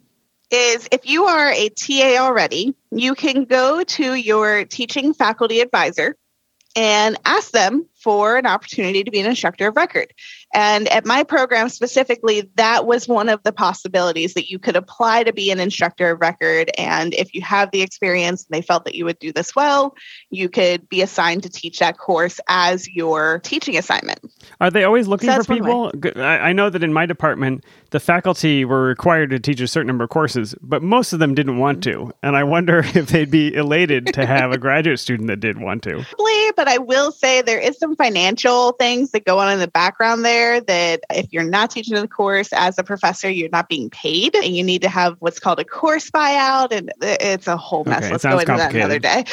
is 0.52 0.88
if 0.92 1.08
you 1.10 1.26
are 1.26 1.52
a 1.52 1.70
TA 1.70 2.18
already, 2.18 2.76
you 2.92 3.16
can 3.16 3.46
go 3.46 3.84
to 3.84 4.14
your 4.14 4.66
teaching 4.66 5.14
faculty 5.14 5.62
advisor 5.62 6.16
and 6.76 7.18
ask 7.26 7.52
them 7.52 7.88
for 7.96 8.38
an 8.38 8.46
opportunity 8.46 9.04
to 9.04 9.12
be 9.12 9.20
an 9.20 9.26
instructor 9.26 9.68
of 9.68 9.76
record. 9.76 10.14
And 10.54 10.88
at 10.90 11.06
my 11.06 11.24
program 11.24 11.70
specifically, 11.70 12.50
that 12.56 12.86
was 12.86 13.08
one 13.08 13.30
of 13.30 13.42
the 13.44 13.54
possibilities 13.54 14.34
that 14.34 14.50
you 14.50 14.60
could 14.60 14.76
apply 14.76 15.24
to 15.24 15.34
be 15.34 15.52
an 15.52 15.60
instructor 15.60 16.12
of 16.12 16.22
record. 16.22 16.72
And 16.78 17.14
if 17.14 17.34
you 17.34 17.42
have 17.42 17.72
the 17.72 17.82
experience 17.82 18.46
and 18.46 18.58
they 18.58 18.62
felt 18.62 18.86
that 18.86 18.96
you 18.96 19.06
would 19.06 19.20
do 19.20 19.32
this 19.32 19.56
well, 19.56 19.96
you 20.30 20.50
could 20.50 20.90
be 20.90 21.02
assigned 21.02 21.44
to 21.44 21.50
teach 21.50 21.80
that 21.80 21.98
course 21.98 22.40
as 22.48 22.90
your 22.90 23.40
teaching 23.40 23.78
assignment. 23.78 24.20
Are 24.60 24.70
they 24.70 24.84
always 24.84 25.08
looking 25.08 25.30
So 25.30 25.44
for 25.44 25.54
people? 25.54 25.92
I 26.18 26.52
know 26.52 26.70
that 26.70 26.84
in 26.84 26.92
my 26.92 27.06
department, 27.06 27.64
the 27.92 28.00
faculty 28.00 28.66
were 28.66 28.84
required 28.84 29.30
to 29.30 29.40
teach 29.40 29.62
a 29.62 29.68
certain 29.68 29.88
number 29.88 30.04
of 30.04 30.10
courses, 30.10 30.54
but 30.62 30.84
most 30.84 31.14
of 31.14 31.20
them 31.20 31.34
didn't 31.34 31.58
want 31.60 31.84
to. 31.86 32.14
And 32.22 32.36
I 32.36 32.44
wonder 32.44 32.80
if 32.94 33.08
they'd 33.08 33.32
be 33.32 33.54
elated 33.54 34.08
to 34.14 34.26
have 34.26 34.52
a 34.52 34.58
graduate 34.58 35.00
student 35.00 35.28
that 35.28 35.40
did 35.40 35.60
want 35.60 35.84
to. 35.84 36.06
Probably, 36.18 36.52
but 36.56 36.68
I 36.68 36.78
will 36.78 37.12
say 37.12 37.42
there 37.42 37.60
is 37.60 37.78
some 37.78 37.96
financial 37.96 38.74
things 38.74 39.12
that 39.12 39.26
go 39.26 39.40
on 39.40 39.52
in 39.54 39.60
the 39.60 39.68
background 39.68 40.26
there 40.26 40.41
that 40.62 41.02
if 41.10 41.32
you're 41.32 41.44
not 41.44 41.70
teaching 41.70 41.96
the 41.96 42.08
course 42.08 42.50
as 42.54 42.80
a 42.80 42.84
professor, 42.84 43.30
you're 43.30 43.50
not 43.50 43.70
being 43.70 43.90
paid 43.90 44.36
and 44.36 44.56
you 44.56 44.64
need 44.64 44.82
to 44.82 44.90
have 44.90 45.16
what's 45.20 45.40
called 45.40 45.60
a 45.60 45.66
course 45.66 46.10
buyout 46.10 46.72
and 46.72 46.92
it's 47.02 47.48
a 47.48 47.58
whole 47.58 47.84
mess. 47.84 48.04
Okay, 48.04 48.12
Let's 48.12 48.24
go 48.24 48.40
into 48.40 48.56
that 48.58 48.74
another 48.74 49.00
day. 49.00 49.26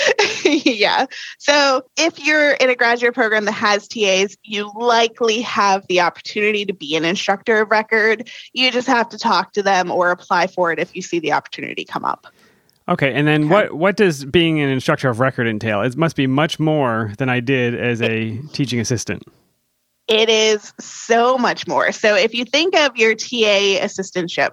yeah. 0.44 1.06
So 1.38 1.84
if 1.96 2.24
you're 2.24 2.52
in 2.52 2.70
a 2.70 2.74
graduate 2.74 3.14
program 3.14 3.44
that 3.46 3.52
has 3.52 3.88
TAs, 3.88 4.36
you 4.42 4.70
likely 4.76 5.40
have 5.40 5.86
the 5.88 6.00
opportunity 6.00 6.64
to 6.66 6.74
be 6.74 6.96
an 6.96 7.04
instructor 7.04 7.62
of 7.62 7.70
record. 7.70 8.30
You 8.52 8.70
just 8.70 8.88
have 8.88 9.08
to 9.10 9.18
talk 9.18 9.52
to 9.52 9.62
them 9.62 9.90
or 9.90 10.10
apply 10.10 10.48
for 10.48 10.72
it 10.72 10.78
if 10.78 10.94
you 10.94 11.02
see 11.02 11.18
the 11.18 11.32
opportunity 11.32 11.84
come 11.84 12.04
up. 12.04 12.26
Okay, 12.88 13.12
and 13.12 13.28
then 13.28 13.50
what 13.50 13.74
what 13.74 13.96
does 13.96 14.24
being 14.24 14.60
an 14.60 14.70
instructor 14.70 15.10
of 15.10 15.20
record 15.20 15.46
entail? 15.46 15.82
It 15.82 15.96
must 15.96 16.16
be 16.16 16.26
much 16.26 16.58
more 16.58 17.12
than 17.18 17.28
I 17.28 17.40
did 17.40 17.74
as 17.74 18.00
a 18.00 18.38
teaching 18.52 18.80
assistant. 18.80 19.24
It 20.08 20.30
is 20.30 20.72
so 20.80 21.36
much 21.36 21.66
more. 21.66 21.92
So 21.92 22.16
if 22.16 22.34
you 22.34 22.46
think 22.46 22.74
of 22.74 22.96
your 22.96 23.14
TA 23.14 23.78
assistantship 23.84 24.50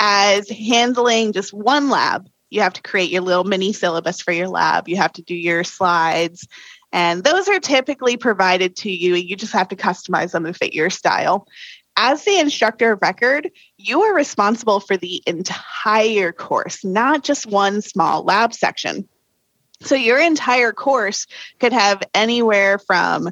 as 0.00 0.48
handling 0.48 1.32
just 1.32 1.52
one 1.52 1.90
lab, 1.90 2.28
you 2.48 2.62
have 2.62 2.72
to 2.74 2.82
create 2.82 3.10
your 3.10 3.22
little 3.22 3.44
mini 3.44 3.74
syllabus 3.74 4.22
for 4.22 4.32
your 4.32 4.48
lab. 4.48 4.88
You 4.88 4.96
have 4.96 5.12
to 5.14 5.22
do 5.22 5.34
your 5.34 5.64
slides, 5.64 6.48
and 6.92 7.22
those 7.22 7.48
are 7.48 7.60
typically 7.60 8.16
provided 8.16 8.76
to 8.76 8.90
you. 8.90 9.14
You 9.14 9.36
just 9.36 9.52
have 9.52 9.68
to 9.68 9.76
customize 9.76 10.30
them 10.30 10.44
to 10.44 10.54
fit 10.54 10.72
your 10.72 10.88
style. 10.88 11.46
As 11.98 12.24
the 12.24 12.38
instructor 12.38 12.92
of 12.92 13.02
record, 13.02 13.50
you 13.76 14.02
are 14.02 14.14
responsible 14.14 14.80
for 14.80 14.96
the 14.96 15.22
entire 15.26 16.32
course, 16.32 16.84
not 16.84 17.24
just 17.24 17.46
one 17.46 17.82
small 17.82 18.22
lab 18.22 18.54
section. 18.54 19.08
So 19.82 19.94
your 19.94 20.18
entire 20.18 20.72
course 20.72 21.26
could 21.58 21.72
have 21.72 22.02
anywhere 22.14 22.78
from 22.78 23.30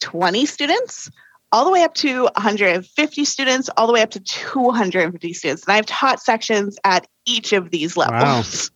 20 0.00 0.46
students 0.46 1.10
all 1.52 1.64
the 1.64 1.70
way 1.70 1.84
up 1.84 1.94
to 1.94 2.24
150 2.24 3.24
students, 3.24 3.70
all 3.76 3.86
the 3.86 3.92
way 3.92 4.02
up 4.02 4.10
to 4.10 4.18
250 4.20 5.32
students. 5.32 5.62
And 5.64 5.72
I've 5.72 5.86
taught 5.86 6.20
sections 6.20 6.76
at 6.84 7.06
each 7.24 7.52
of 7.52 7.70
these 7.70 7.96
levels. 7.96 8.72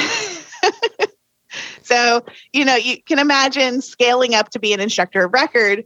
so, 1.84 2.24
you 2.54 2.64
know, 2.66 2.76
you 2.76 3.02
can 3.02 3.18
imagine 3.20 3.82
scaling 3.82 4.36
up 4.36 4.50
to 4.52 4.60
be 4.60 4.74
an 4.74 4.80
instructor 4.80 5.26
of 5.26 5.34
record 5.34 5.86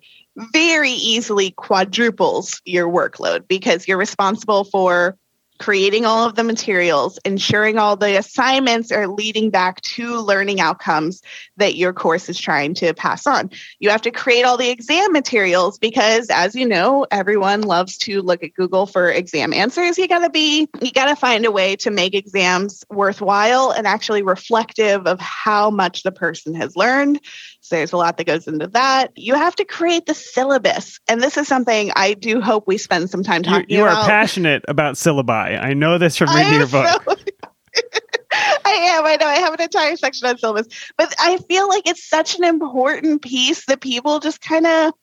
very 0.54 0.92
easily 0.92 1.52
quadruples 1.52 2.62
your 2.66 2.88
workload 2.88 3.48
because 3.48 3.88
you're 3.88 3.98
responsible 3.98 4.64
for 4.64 5.18
creating 5.60 6.06
all 6.06 6.26
of 6.26 6.36
the 6.36 6.44
materials, 6.44 7.20
ensuring 7.26 7.78
all 7.78 7.98
the 7.98 8.18
assignments 8.18 8.92
are 8.92 9.08
leading 9.08 9.50
back 9.50 9.82
to 9.82 10.18
learning 10.20 10.62
outcomes 10.62 11.22
that 11.58 11.76
your 11.76 11.92
course 11.92 12.30
is 12.30 12.40
trying 12.40 12.74
to 12.74 12.94
pass 12.94 13.28
on. 13.28 13.52
You 13.80 13.90
have 13.90 14.02
to 14.04 14.12
create 14.12 14.44
all 14.44 14.58
the 14.58 14.70
exam 14.70 15.12
materials 15.12 15.78
because 15.78 16.30
as 16.30 16.56
you 16.56 16.66
know, 16.66 17.06
everyone 17.12 17.62
loves 17.62 17.98
to 18.00 18.22
look 18.22 18.42
at 18.42 18.54
Google 18.54 18.86
for 18.86 19.12
exam 19.12 19.54
answers. 19.54 19.98
You 19.98 20.08
got 20.08 20.20
to 20.20 20.30
be 20.30 20.68
you 20.82 20.92
got 20.92 21.10
to 21.10 21.16
find 21.16 21.46
a 21.46 21.52
way 21.52 21.76
to 21.78 21.92
make 21.92 22.16
exams 22.16 22.86
worthwhile 22.90 23.72
and 23.72 23.86
actually 23.86 24.24
reflective 24.24 25.06
of 25.08 25.20
how 25.20 25.70
much 25.70 26.04
the 26.04 26.12
person 26.12 26.56
has 26.56 26.76
learned. 26.78 27.20
So 27.62 27.76
there's 27.76 27.92
a 27.94 27.98
lot 27.98 28.18
that 28.18 28.24
goes 28.26 28.48
into 28.48 28.68
that. 28.68 29.12
You 29.16 29.36
have 29.36 29.56
to 29.58 29.66
create 29.66 30.06
the 30.06 30.14
syllabus. 30.14 31.00
And 31.08 31.22
this 31.22 31.38
is 31.38 31.48
something 31.48 31.92
I 31.96 32.14
do 32.14 32.42
hope 32.42 32.68
we 32.68 32.78
spend 32.78 33.10
some 33.10 33.22
time 33.24 33.44
You, 33.44 33.50
talking 33.52 33.66
you 33.70 33.84
are 33.84 34.06
passionate 34.06 34.64
about 34.68 34.96
syllabi. 34.96 35.62
I 35.62 35.74
know 35.74 35.98
this 35.98 36.18
from 36.18 36.30
reading 36.36 36.54
your 36.54 36.68
book. 36.68 37.04
so- 37.06 37.16
I 38.66 38.72
am. 38.72 39.06
I 39.06 39.16
know. 39.20 39.26
I 39.28 39.36
have 39.36 39.54
an 39.54 39.62
entire 39.62 39.96
section 39.96 40.28
on 40.28 40.38
syllabus, 40.38 40.68
but 40.98 41.14
I 41.20 41.38
feel 41.50 41.68
like 41.68 41.88
it's 41.88 42.08
such 42.08 42.38
an 42.38 42.44
important 42.44 43.22
piece 43.22 43.66
that 43.66 43.82
people 43.82 44.20
just 44.20 44.42
kind 44.42 44.66
of 44.68 44.94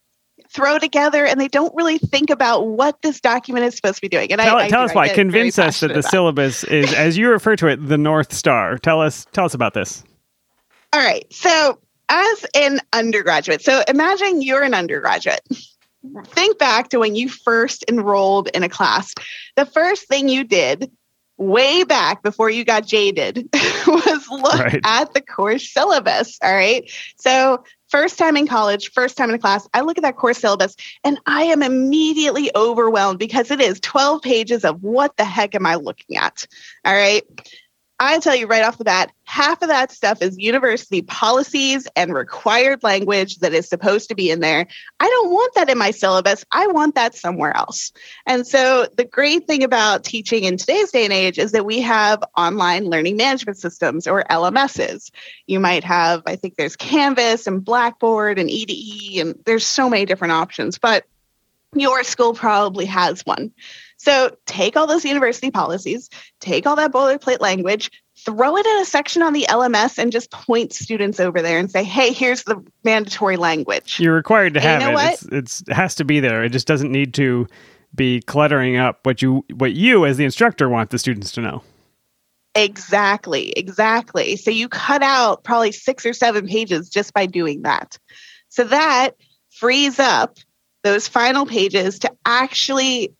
throw 0.49 0.79
together 0.79 1.25
and 1.25 1.39
they 1.39 1.47
don't 1.49 1.75
really 1.75 1.97
think 1.97 2.29
about 2.29 2.67
what 2.67 3.01
this 3.01 3.19
document 3.19 3.65
is 3.65 3.75
supposed 3.75 3.95
to 3.95 4.01
be 4.01 4.07
doing. 4.09 4.31
And 4.31 4.39
tell 4.41 4.57
I, 4.57 4.69
tell 4.69 4.83
us 4.83 4.93
why. 4.93 5.09
Convince 5.09 5.59
us 5.59 5.81
that 5.81 5.89
the 5.89 5.99
about 5.99 6.11
syllabus 6.11 6.63
is, 6.63 6.93
as 6.93 7.17
you 7.17 7.29
refer 7.29 7.55
to 7.57 7.67
it, 7.67 7.85
the 7.85 7.97
North 7.97 8.33
Star. 8.33 8.77
Tell 8.77 9.01
us. 9.01 9.25
Tell 9.31 9.45
us 9.45 9.53
about 9.53 9.73
this. 9.73 10.03
All 10.93 11.01
right. 11.01 11.25
So, 11.31 11.79
as 12.09 12.45
an 12.55 12.79
undergraduate, 12.93 13.61
so 13.61 13.83
imagine 13.87 14.41
you're 14.41 14.63
an 14.63 14.73
undergraduate. 14.73 15.41
think 16.27 16.57
back 16.57 16.89
to 16.89 16.99
when 16.99 17.15
you 17.15 17.27
first 17.29 17.83
enrolled 17.89 18.47
in 18.53 18.63
a 18.63 18.69
class. 18.69 19.13
The 19.55 19.65
first 19.65 20.07
thing 20.07 20.29
you 20.29 20.43
did 20.43 20.89
way 21.37 21.83
back 21.83 22.23
before 22.23 22.49
you 22.49 22.63
got 22.65 22.85
jaded 22.85 23.47
was 23.87 24.27
look 24.29 24.59
Right. 24.59 24.79
at 24.83 25.13
the 25.13 25.21
course 25.21 25.71
syllabus. 25.71 26.37
All 26.41 26.53
right. 26.53 26.89
So, 27.17 27.63
first 27.89 28.17
time 28.17 28.35
in 28.37 28.47
college, 28.47 28.91
first 28.91 29.17
time 29.17 29.29
in 29.29 29.35
a 29.35 29.39
class, 29.39 29.67
I 29.73 29.81
look 29.81 29.97
at 29.97 30.03
that 30.03 30.15
course 30.17 30.39
syllabus 30.39 30.75
and 31.03 31.19
I 31.25 31.43
am 31.43 31.61
immediately 31.61 32.49
overwhelmed 32.55 33.19
because 33.19 33.51
it 33.51 33.61
is 33.61 33.79
12 33.81 34.21
pages 34.21 34.65
of 34.65 34.81
what 34.81 35.15
the 35.17 35.25
heck 35.25 35.53
am 35.55 35.65
I 35.65 35.75
looking 35.75 36.17
at? 36.17 36.47
All 36.85 36.93
right. 36.95 37.23
I 37.99 38.19
tell 38.19 38.35
you 38.35 38.45
right 38.45 38.63
off 38.63 38.77
the 38.77 38.83
bat, 38.83 39.11
half 39.23 39.61
of 39.63 39.69
that 39.69 39.91
stuff 39.91 40.21
is 40.21 40.37
university 40.37 41.01
policies 41.01 41.87
and 41.95 42.13
required 42.13 42.83
language 42.83 43.37
that 43.37 43.53
is 43.53 43.67
supposed 43.67 44.09
to 44.09 44.15
be 44.15 44.29
in 44.29 44.39
there. 44.39 44.67
I 44.99 45.07
don't 45.07 45.31
want 45.31 45.55
that 45.55 45.69
in 45.69 45.79
my 45.79 45.89
syllabus. 45.89 46.45
I 46.51 46.67
want 46.67 46.93
that 46.93 47.15
somewhere 47.15 47.57
else. 47.57 47.91
And 48.27 48.45
so, 48.45 48.87
the 48.95 49.03
great 49.03 49.47
thing 49.47 49.63
about 49.63 50.03
teaching 50.03 50.43
in 50.43 50.57
today's 50.57 50.91
day 50.91 51.05
and 51.05 51.13
age 51.13 51.39
is 51.39 51.53
that 51.53 51.65
we 51.65 51.81
have 51.81 52.23
online 52.37 52.85
learning 52.85 53.17
management 53.17 53.57
systems 53.57 54.05
or 54.05 54.23
LMSs. 54.29 55.09
You 55.47 55.59
might 55.59 55.83
have, 55.83 56.21
I 56.27 56.35
think 56.35 56.55
there's 56.55 56.75
Canvas 56.75 57.47
and 57.47 57.65
Blackboard 57.65 58.37
and 58.37 58.49
EDE, 58.49 59.21
and 59.21 59.39
there's 59.45 59.65
so 59.65 59.89
many 59.89 60.05
different 60.05 60.33
options, 60.33 60.77
but 60.77 61.05
your 61.73 62.03
school 62.03 62.33
probably 62.33 62.85
has 62.85 63.25
one. 63.25 63.51
So 63.97 64.35
take 64.45 64.77
all 64.77 64.87
those 64.87 65.03
university 65.03 65.51
policies, 65.51 66.09
take 66.39 66.65
all 66.67 66.75
that 66.75 66.91
boilerplate 66.91 67.39
language, 67.39 67.91
throw 68.19 68.55
it 68.55 68.65
in 68.65 68.81
a 68.81 68.85
section 68.85 69.21
on 69.23 69.33
the 69.33 69.45
LMS, 69.49 69.97
and 69.97 70.11
just 70.11 70.31
point 70.31 70.71
students 70.71 71.19
over 71.19 71.41
there 71.41 71.57
and 71.59 71.69
say, 71.69 71.83
hey, 71.83 72.13
here's 72.13 72.43
the 72.43 72.63
mandatory 72.83 73.37
language. 73.37 73.99
You're 73.99 74.15
required 74.15 74.53
to 74.53 74.59
And 74.63 74.63
you 74.63 74.69
have 74.69 74.81
know 74.81 74.89
it. 74.89 74.93
what? 74.93 75.13
It's, 75.13 75.25
it's 75.25 75.61
it 75.67 75.73
has 75.73 75.95
to 75.95 76.05
be 76.05 76.19
there. 76.19 76.43
It 76.43 76.51
just 76.51 76.67
doesn't 76.67 76.91
need 76.91 77.13
to 77.15 77.47
be 77.95 78.21
cluttering 78.21 78.77
up 78.77 78.99
what 79.05 79.21
you 79.21 79.43
what 79.55 79.73
you 79.73 80.05
as 80.05 80.17
the 80.17 80.25
instructor 80.25 80.69
want 80.69 80.91
the 80.91 80.99
students 80.99 81.31
to 81.31 81.41
know. 81.41 81.63
Exactly, 82.53 83.51
exactly. 83.51 84.35
So 84.35 84.51
you 84.51 84.67
cut 84.67 85.03
out 85.03 85.43
probably 85.43 85.71
six 85.71 86.05
or 86.05 86.13
seven 86.13 86.47
pages 86.47 86.89
just 86.89 87.13
by 87.13 87.27
doing 87.27 87.61
that. 87.63 87.97
So 88.49 88.63
that 88.65 89.11
frees 89.51 89.99
up 89.99 90.37
those 90.83 91.07
final 91.07 91.45
pages 91.45 91.99
to 91.99 92.11
actually 92.25 93.13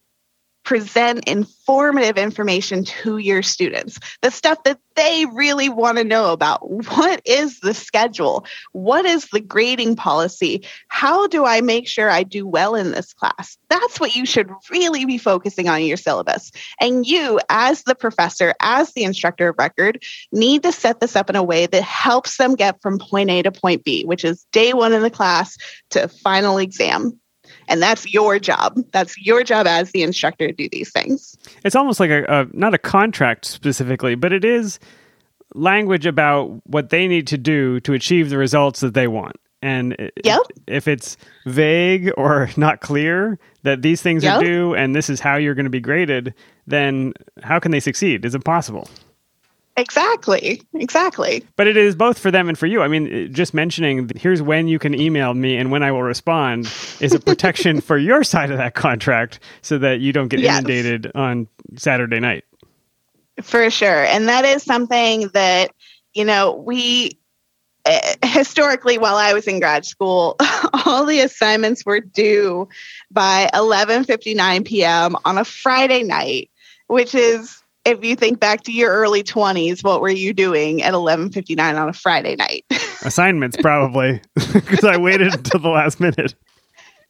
present 0.67 1.23
informative 1.29 2.17
information 2.17 2.83
to 2.83 3.17
your 3.17 3.41
students. 3.41 3.97
The 4.21 4.29
stuff 4.29 4.61
that 4.65 4.77
they 4.97 5.25
really 5.33 5.69
want 5.69 5.97
to 5.97 6.03
know 6.03 6.33
about. 6.33 6.59
What 6.69 7.21
is 7.23 7.61
the 7.61 7.73
schedule? 7.73 8.45
What 8.73 9.05
is 9.05 9.29
the 9.31 9.39
grading 9.39 9.95
policy? 9.95 10.65
How 10.89 11.27
do 11.27 11.45
I 11.45 11.61
make 11.61 11.87
sure 11.87 12.09
I 12.09 12.23
do 12.23 12.45
well 12.45 12.75
in 12.75 12.91
this 12.91 13.13
class? 13.13 13.57
That's 13.69 13.97
what 13.97 14.17
you 14.17 14.25
should 14.25 14.49
really 14.69 15.05
be 15.05 15.17
focusing 15.17 15.69
on 15.69 15.79
in 15.79 15.87
your 15.87 15.95
syllabus. 15.95 16.51
And 16.81 17.07
you, 17.07 17.39
as 17.47 17.83
the 17.83 17.95
professor, 17.95 18.53
as 18.59 18.91
the 18.91 19.05
instructor 19.05 19.47
of 19.47 19.55
record, 19.57 20.03
need 20.33 20.63
to 20.63 20.73
set 20.73 20.99
this 20.99 21.15
up 21.15 21.29
in 21.29 21.37
a 21.37 21.43
way 21.43 21.67
that 21.67 21.83
helps 21.83 22.35
them 22.35 22.55
get 22.55 22.81
from 22.81 22.99
point 22.99 23.29
A 23.29 23.41
to 23.43 23.53
point 23.53 23.85
B, 23.85 24.03
which 24.03 24.25
is 24.25 24.45
day 24.51 24.73
one 24.73 24.91
in 24.91 25.01
the 25.01 25.09
class 25.09 25.55
to 25.91 26.09
final 26.09 26.57
exam. 26.57 27.17
And 27.67 27.81
that's 27.81 28.11
your 28.13 28.39
job. 28.39 28.77
That's 28.91 29.17
your 29.17 29.43
job 29.43 29.67
as 29.67 29.91
the 29.91 30.03
instructor 30.03 30.47
to 30.47 30.53
do 30.53 30.69
these 30.71 30.91
things. 30.91 31.37
It's 31.63 31.75
almost 31.75 31.99
like 31.99 32.09
a, 32.09 32.23
a 32.23 32.47
not 32.57 32.73
a 32.73 32.77
contract 32.77 33.45
specifically, 33.45 34.15
but 34.15 34.31
it 34.31 34.45
is 34.45 34.79
language 35.53 36.05
about 36.05 36.61
what 36.65 36.89
they 36.89 37.07
need 37.07 37.27
to 37.27 37.37
do 37.37 37.79
to 37.81 37.93
achieve 37.93 38.29
the 38.29 38.37
results 38.37 38.79
that 38.81 38.93
they 38.93 39.07
want. 39.07 39.37
And 39.61 40.11
Yep. 40.23 40.41
if 40.67 40.87
it's 40.87 41.17
vague 41.45 42.11
or 42.15 42.49
not 42.57 42.81
clear 42.81 43.39
that 43.63 43.81
these 43.81 44.01
things 44.01 44.23
are 44.23 44.41
due 44.41 44.75
and 44.75 44.95
this 44.95 45.09
is 45.09 45.19
how 45.19 45.35
you're 45.35 45.55
going 45.55 45.65
to 45.65 45.69
be 45.69 45.79
graded, 45.79 46.33
then 46.67 47.13
how 47.43 47.59
can 47.59 47.71
they 47.71 47.79
succeed? 47.79 48.23
Is 48.23 48.35
it 48.35 48.43
possible? 48.43 48.87
Exactly. 49.77 50.61
Exactly. 50.73 51.43
But 51.55 51.67
it 51.67 51.77
is 51.77 51.95
both 51.95 52.17
for 52.17 52.31
them 52.31 52.49
and 52.49 52.57
for 52.57 52.65
you. 52.65 52.81
I 52.81 52.87
mean, 52.87 53.31
just 53.31 53.53
mentioning 53.53 54.09
here's 54.15 54.41
when 54.41 54.67
you 54.67 54.79
can 54.79 54.99
email 54.99 55.35
me 55.35 55.55
and 55.55 55.71
when 55.71 55.83
I 55.83 55.91
will 55.91 56.01
respond 56.01 56.65
is 56.99 57.13
a 57.13 57.19
protection 57.19 57.79
for 57.81 57.95
your 57.95 58.23
side 58.23 58.49
of 58.49 58.57
that 58.57 58.73
contract 58.73 59.39
so 59.61 59.77
that 59.77 59.99
you 59.99 60.11
don't 60.11 60.29
get 60.29 60.39
Yes. 60.39 60.59
inundated 60.59 61.11
on 61.13 61.47
Saturday 61.75 62.19
night. 62.19 62.43
For 63.43 63.69
sure. 63.69 64.03
And 64.05 64.27
that 64.29 64.45
is 64.45 64.63
something 64.63 65.27
that, 65.29 65.69
you 66.15 66.25
know, 66.25 66.53
we 66.53 67.11
eh, 67.85 68.15
historically, 68.25 68.97
while 68.97 69.15
I 69.15 69.33
was 69.33 69.45
in 69.45 69.59
grad 69.59 69.85
school, 69.85 70.37
all 70.85 71.05
the 71.05 71.19
assignments 71.19 71.85
were 71.85 71.99
due 71.99 72.67
by 73.11 73.47
11:59 73.53 74.65
p.m. 74.65 75.15
on 75.23 75.37
a 75.37 75.45
Friday 75.45 76.01
night, 76.01 76.49
which 76.87 77.13
is 77.13 77.61
if 77.87 78.03
you 78.03 78.15
think 78.15 78.39
back 78.39 78.63
to 78.63 78.71
your 78.71 78.91
early 78.91 79.23
20s, 79.23 79.83
what 79.83 80.01
were 80.01 80.09
you 80.09 80.33
doing 80.33 80.83
at 80.83 80.93
11:59 80.93 81.59
on 81.81 81.89
a 81.89 81.93
Friday 81.93 82.35
night? 82.35 82.65
Assignments, 83.03 83.57
probably, 83.57 84.21
because 84.35 84.83
I 84.83 84.97
waited 84.97 85.33
until 85.33 85.61
the 85.61 85.69
last 85.69 85.99
minute. 85.99 86.35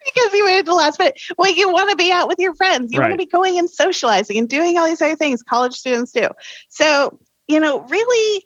because 0.06 0.34
you 0.34 0.46
waited 0.46 0.66
the 0.66 0.74
last 0.74 1.00
minute. 1.00 1.20
Well, 1.38 1.52
you 1.52 1.72
want 1.72 1.90
to 1.90 1.96
be 1.96 2.12
out 2.12 2.28
with 2.28 2.40
your 2.40 2.54
friends. 2.56 2.94
You 2.94 3.00
want 3.00 3.14
to 3.14 3.18
be 3.18 3.26
going 3.26 3.58
and 3.58 3.70
socializing 3.70 4.38
and 4.38 4.48
doing 4.48 4.78
all 4.78 4.86
these 4.86 5.02
other 5.02 5.16
things 5.16 5.42
college 5.44 5.74
students 5.74 6.12
do. 6.12 6.28
So, 6.70 7.20
you 7.48 7.60
know, 7.60 7.82
really, 7.82 8.44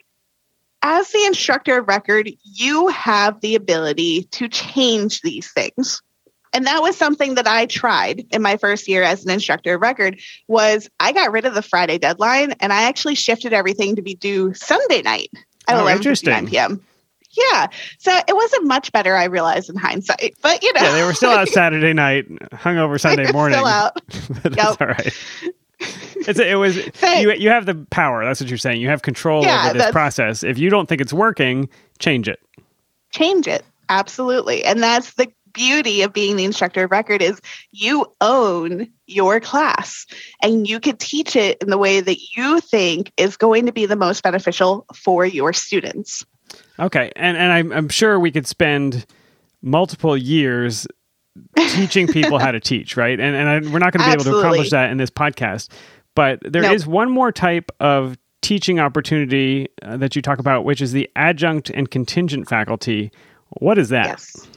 as 0.82 1.10
the 1.10 1.26
instructor 1.26 1.80
of 1.80 1.88
record, 1.88 2.32
you 2.44 2.88
have 2.88 3.42
the 3.42 3.56
ability 3.56 4.24
to 4.32 4.48
change 4.48 5.22
these 5.22 5.52
things. 5.52 6.02
And 6.54 6.66
that 6.66 6.82
was 6.82 6.98
something 6.98 7.36
that 7.36 7.48
I 7.48 7.66
tried 7.66 8.26
in 8.32 8.42
my 8.42 8.58
first 8.58 8.88
year 8.88 9.04
as 9.04 9.24
an 9.24 9.32
instructor 9.32 9.76
of 9.76 9.82
record 9.82 10.20
was 10.48 10.90
I 11.00 11.12
got 11.14 11.32
rid 11.32 11.46
of 11.46 11.54
the 11.54 11.62
Friday 11.62 11.98
deadline 11.98 12.54
and 12.60 12.74
I 12.74 12.84
actually 12.84 13.16
shifted 13.16 13.54
everything 13.54 13.96
to 13.96 14.02
be 14.02 14.16
due 14.16 14.54
Sunday 14.54 15.02
night 15.02 15.30
at 15.68 15.78
Oh, 15.78 15.84
11:59 15.86 15.96
interesting. 15.96 16.48
p.m. 16.48 16.86
Yeah. 17.32 17.68
So 18.00 18.12
it 18.28 18.36
wasn't 18.36 18.66
much 18.68 18.92
better, 18.92 19.16
I 19.16 19.24
realized 19.26 19.70
in 19.70 19.78
hindsight. 19.78 20.36
But 20.42 20.62
you 20.62 20.74
know, 20.74 20.82
Yeah, 20.82 20.92
they 20.92 21.04
were 21.04 21.14
still 21.14 21.30
out 21.32 21.48
Saturday 21.54 21.94
night, 21.94 22.28
hungover 22.52 23.00
Sunday 23.00 23.24
They're 23.24 23.34
morning. 23.34 23.58
Still 23.58 23.68
out. 23.68 23.94
but 24.44 24.54
that's 24.54 24.58
Yep. 24.58 24.82
all 24.82 24.88
right. 24.88 25.14
It's 26.28 26.38
it 26.40 26.60
was 26.60 26.76
you 27.18 27.32
you 27.34 27.50
have 27.50 27.66
the 27.66 27.74
power. 27.90 28.24
That's 28.24 28.40
what 28.40 28.50
you're 28.52 28.60
saying. 28.60 28.80
You 28.82 28.90
have 28.90 29.02
control 29.02 29.42
Yeah, 29.44 29.70
over 29.70 29.78
this 29.80 29.92
process. 29.92 30.44
If 30.44 30.60
you 30.60 30.70
don't 30.70 30.88
think 30.88 31.02
it's 31.02 31.12
working, 31.14 31.70
change 31.98 32.28
it. 32.28 32.40
Change 33.10 33.48
it. 33.48 33.66
Absolutely. 33.90 34.64
And 34.64 34.84
that's 34.84 35.14
the 35.14 35.28
beauty 35.54 36.02
of 36.02 36.14
being 36.14 36.36
the 36.36 36.46
instructor 36.46 36.84
of 36.84 36.92
record 36.92 37.22
is 37.22 37.42
you 37.72 38.06
own 38.22 38.88
your 39.08 39.40
class 39.40 40.06
and 40.42 40.68
you 40.68 40.80
can 40.80 40.98
teach 40.98 41.36
it 41.36 41.62
in 41.62 41.70
the 41.70 41.78
way 41.78 42.02
that 42.02 42.18
you 42.36 42.60
think 42.62 43.12
is 43.18 43.38
going 43.38 43.66
to 43.66 43.72
be 43.72 43.86
the 43.86 43.96
most 43.96 44.24
beneficial 44.24 44.86
for 44.96 45.26
your 45.26 45.54
students. 45.54 46.26
Okay, 46.80 47.12
and 47.16 47.38
and 47.38 47.52
I'm 47.52 47.72
I'm 47.72 47.90
sure 47.90 48.20
we 48.20 48.32
could 48.32 48.48
spend 48.48 49.06
multiple 49.62 50.18
years 50.18 50.88
teaching 51.56 52.08
people 52.08 52.40
how 52.40 52.52
to 52.52 52.60
teach, 52.62 52.98
right? 52.98 53.20
And 53.20 53.36
and 53.36 53.50
I, 53.50 53.72
we're 53.72 53.80
not 53.80 53.94
going 53.94 54.04
to 54.04 54.08
be 54.08 54.14
able 54.14 54.24
to 54.26 54.40
accomplish 54.40 54.72
that 54.72 54.92
in 54.92 54.98
this 54.98 55.10
podcast. 55.10 55.70
But 56.16 56.40
there 56.44 56.74
is 56.74 56.86
Nope. 56.86 56.94
one 56.94 57.12
more 57.12 57.32
type 57.32 57.72
of 57.80 58.18
teaching 58.42 58.80
opportunity 58.80 59.70
uh, 59.82 59.98
that 59.98 60.16
you 60.16 60.22
talk 60.22 60.40
about, 60.40 60.66
which 60.66 60.82
is 60.82 60.92
the 60.92 61.10
adjunct 61.16 61.70
and 61.70 61.90
contingent 61.90 62.50
faculty. 62.50 63.12
What 63.60 63.78
is 63.78 63.90
that? 63.90 64.08
Yes. 64.08 64.48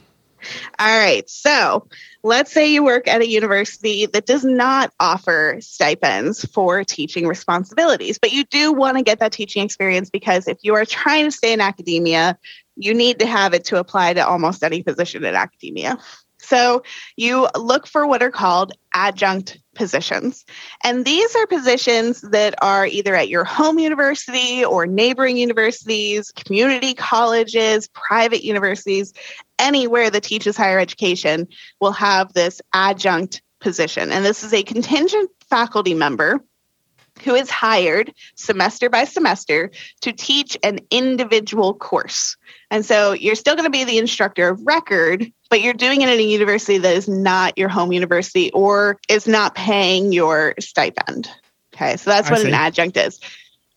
All 0.79 0.97
right. 0.97 1.29
So 1.29 1.87
let's 2.23 2.51
say 2.51 2.71
you 2.71 2.83
work 2.83 3.07
at 3.07 3.21
a 3.21 3.27
university 3.27 4.05
that 4.07 4.25
does 4.25 4.43
not 4.43 4.91
offer 4.99 5.57
stipends 5.59 6.45
for 6.45 6.83
teaching 6.83 7.27
responsibilities, 7.27 8.17
but 8.17 8.31
you 8.31 8.43
do 8.45 8.73
want 8.73 8.97
to 8.97 9.03
get 9.03 9.19
that 9.19 9.31
teaching 9.31 9.63
experience 9.63 10.09
because 10.09 10.47
if 10.47 10.57
you 10.61 10.75
are 10.75 10.85
trying 10.85 11.25
to 11.25 11.31
stay 11.31 11.53
in 11.53 11.61
academia, 11.61 12.37
you 12.75 12.93
need 12.93 13.19
to 13.19 13.25
have 13.25 13.53
it 13.53 13.65
to 13.65 13.79
apply 13.79 14.13
to 14.13 14.27
almost 14.27 14.63
any 14.63 14.83
position 14.83 15.23
in 15.23 15.35
academia. 15.35 15.97
So 16.39 16.83
you 17.15 17.47
look 17.55 17.87
for 17.87 18.05
what 18.05 18.21
are 18.21 18.31
called 18.31 18.73
adjunct 18.93 19.57
positions. 19.75 20.45
And 20.83 21.05
these 21.05 21.35
are 21.35 21.45
positions 21.45 22.21
that 22.21 22.55
are 22.61 22.87
either 22.87 23.13
at 23.13 23.29
your 23.29 23.43
home 23.43 23.77
university 23.77 24.65
or 24.65 24.87
neighboring 24.87 25.37
universities, 25.37 26.31
community 26.31 26.93
colleges, 26.93 27.87
private 27.89 28.43
universities, 28.43 29.13
anywhere 29.59 30.09
that 30.09 30.23
teaches 30.23 30.57
higher 30.57 30.79
education 30.79 31.47
will 31.79 31.91
have 31.91 32.33
this 32.33 32.61
adjunct 32.73 33.41
position. 33.59 34.11
And 34.11 34.25
this 34.25 34.43
is 34.43 34.53
a 34.53 34.63
contingent 34.63 35.29
faculty 35.49 35.93
member 35.93 36.41
who 37.23 37.35
is 37.35 37.49
hired 37.49 38.13
semester 38.35 38.89
by 38.89 39.05
semester 39.05 39.71
to 40.01 40.11
teach 40.11 40.57
an 40.63 40.79
individual 40.91 41.73
course. 41.73 42.35
And 42.75 42.85
so 42.85 43.13
you're 43.13 43.35
still 43.35 43.55
going 43.55 43.63
to 43.63 43.69
be 43.69 43.85
the 43.85 43.99
instructor 43.99 44.49
of 44.49 44.59
record, 44.65 45.31
but 45.49 45.61
you're 45.61 45.73
doing 45.73 46.01
it 46.01 46.09
at 46.09 46.17
a 46.17 46.21
university 46.21 46.77
that 46.79 46.93
is 46.93 47.07
not 47.07 47.57
your 47.57 47.69
home 47.69 47.93
university 47.93 48.51
or 48.51 48.99
is 49.07 49.29
not 49.29 49.55
paying 49.55 50.11
your 50.11 50.55
stipend. 50.59 51.29
Okay, 51.73 51.95
so 51.95 52.09
that's 52.09 52.27
I 52.27 52.31
what 52.31 52.41
see. 52.41 52.49
an 52.49 52.53
adjunct 52.53 52.97
is. 52.97 53.21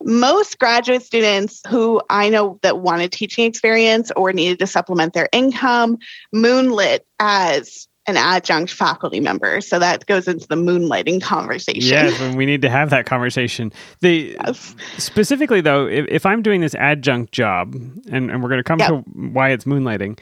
Most 0.03 0.59
graduate 0.59 1.01
students 1.01 1.61
who 1.69 2.01
I 2.09 2.27
know 2.27 2.59
that 2.61 2.79
wanted 2.79 3.13
teaching 3.13 3.45
experience 3.45 4.11
or 4.17 4.33
needed 4.33 4.59
to 4.59 4.67
supplement 4.67 5.13
their 5.13 5.29
income 5.31 5.99
moonlit 6.33 7.07
as 7.19 7.87
an 8.09 8.17
adjunct 8.17 8.71
faculty 8.73 9.19
member. 9.19 9.61
So 9.61 9.79
that 9.79 10.05
goes 10.05 10.27
into 10.27 10.47
the 10.47 10.55
moonlighting 10.55 11.21
conversation. 11.21 11.81
Yes, 11.89 12.19
and 12.19 12.35
we 12.37 12.45
need 12.45 12.61
to 12.63 12.69
have 12.69 12.89
that 12.89 13.05
conversation. 13.05 13.71
The 14.01 14.35
Yes. 14.45 14.75
specifically 14.97 15.61
though, 15.61 15.87
if, 15.87 16.05
if 16.09 16.25
I'm 16.25 16.41
doing 16.41 16.61
this 16.61 16.75
adjunct 16.75 17.31
job, 17.31 17.73
and, 17.75 18.29
and 18.31 18.43
we're 18.43 18.49
going 18.49 18.59
to 18.59 18.63
come 18.63 18.79
Yep. 18.79 18.89
to 18.89 18.97
why 19.31 19.49
it's 19.51 19.65
moonlighting, 19.65 20.19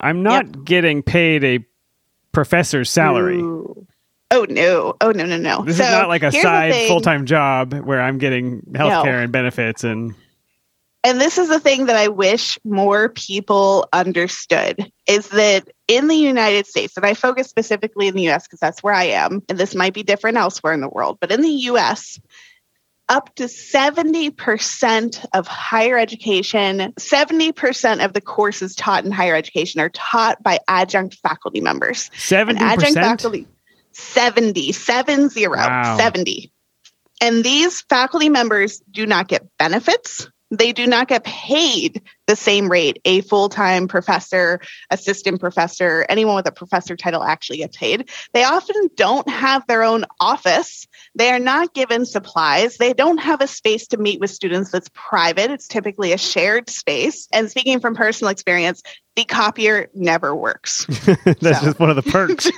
I'm 0.00 0.22
not 0.22 0.64
getting 0.64 1.02
paid 1.02 1.44
a 1.44 1.64
professor's 2.32 2.90
salary. 2.90 3.38
Ooh. 3.38 3.86
Oh 4.30 4.44
no! 4.50 4.94
Oh 5.00 5.10
no! 5.10 5.24
No! 5.24 5.38
No! 5.38 5.64
This 5.64 5.78
So 5.78 5.84
is 5.84 5.90
not 5.90 6.08
like 6.08 6.22
a 6.22 6.30
side 6.30 6.86
full 6.86 7.00
time 7.00 7.24
job 7.24 7.72
where 7.72 8.00
I'm 8.00 8.18
getting 8.18 8.62
health 8.74 9.04
care 9.04 9.20
and 9.20 9.32
benefits 9.32 9.84
and 9.84 10.14
and 11.04 11.20
this 11.20 11.38
is 11.38 11.48
the 11.48 11.60
thing 11.60 11.86
that 11.86 11.96
I 11.96 12.08
wish 12.08 12.58
more 12.64 13.08
people 13.08 13.88
understood 13.92 14.90
is 15.06 15.28
that 15.28 15.68
in 15.86 16.08
the 16.08 16.16
United 16.16 16.66
States, 16.66 16.96
and 16.96 17.06
I 17.06 17.14
focus 17.14 17.48
specifically 17.48 18.08
in 18.08 18.14
the 18.14 18.28
US 18.30 18.46
because 18.46 18.60
that's 18.60 18.82
where 18.82 18.94
I 18.94 19.04
am, 19.04 19.42
and 19.48 19.58
this 19.58 19.74
might 19.74 19.94
be 19.94 20.02
different 20.02 20.38
elsewhere 20.38 20.72
in 20.72 20.80
the 20.80 20.88
world, 20.88 21.18
but 21.20 21.30
in 21.30 21.40
the 21.40 21.48
US, 21.48 22.18
up 23.08 23.34
to 23.36 23.44
70% 23.44 25.26
of 25.32 25.46
higher 25.46 25.96
education, 25.96 26.92
70% 26.98 28.04
of 28.04 28.12
the 28.12 28.20
courses 28.20 28.74
taught 28.74 29.04
in 29.04 29.10
higher 29.10 29.34
education 29.34 29.80
are 29.80 29.88
taught 29.88 30.42
by 30.42 30.58
adjunct 30.68 31.14
faculty 31.14 31.62
members. 31.62 32.10
And 32.30 32.68
adjunct 32.72 32.98
faculty 32.98 33.46
70 33.92 34.72
seven 34.72 35.28
zero, 35.28 35.56
Wow. 35.56 35.96
70 35.96 36.52
and 37.20 37.42
these 37.42 37.80
faculty 37.82 38.28
members 38.28 38.80
do 38.90 39.06
not 39.06 39.28
get 39.28 39.46
benefits 39.58 40.28
they 40.50 40.72
do 40.72 40.86
not 40.86 41.08
get 41.08 41.24
paid 41.24 42.02
the 42.26 42.36
same 42.36 42.70
rate 42.70 43.00
a 43.04 43.20
full-time 43.22 43.88
professor 43.88 44.60
assistant 44.90 45.40
professor 45.40 46.06
anyone 46.08 46.34
with 46.36 46.46
a 46.48 46.52
professor 46.52 46.96
title 46.96 47.22
actually 47.22 47.58
gets 47.58 47.76
paid. 47.76 48.10
They 48.32 48.44
often 48.44 48.88
don't 48.96 49.28
have 49.28 49.66
their 49.66 49.82
own 49.82 50.04
office. 50.20 50.86
They 51.14 51.30
are 51.30 51.38
not 51.38 51.74
given 51.74 52.04
supplies. 52.06 52.76
They 52.76 52.92
don't 52.92 53.18
have 53.18 53.40
a 53.40 53.46
space 53.46 53.86
to 53.88 53.96
meet 53.98 54.20
with 54.20 54.30
students 54.30 54.70
that's 54.70 54.90
private. 54.94 55.50
It's 55.50 55.68
typically 55.68 56.12
a 56.12 56.18
shared 56.18 56.70
space. 56.70 57.28
And 57.32 57.50
speaking 57.50 57.80
from 57.80 57.94
personal 57.94 58.30
experience 58.30 58.82
the 59.16 59.24
copier 59.24 59.90
never 59.94 60.32
works. 60.32 60.86
That's 61.24 61.40
So. 61.40 61.64
just 61.66 61.80
one 61.80 61.90
of 61.90 61.96
the 61.96 62.02
perks. 62.02 62.48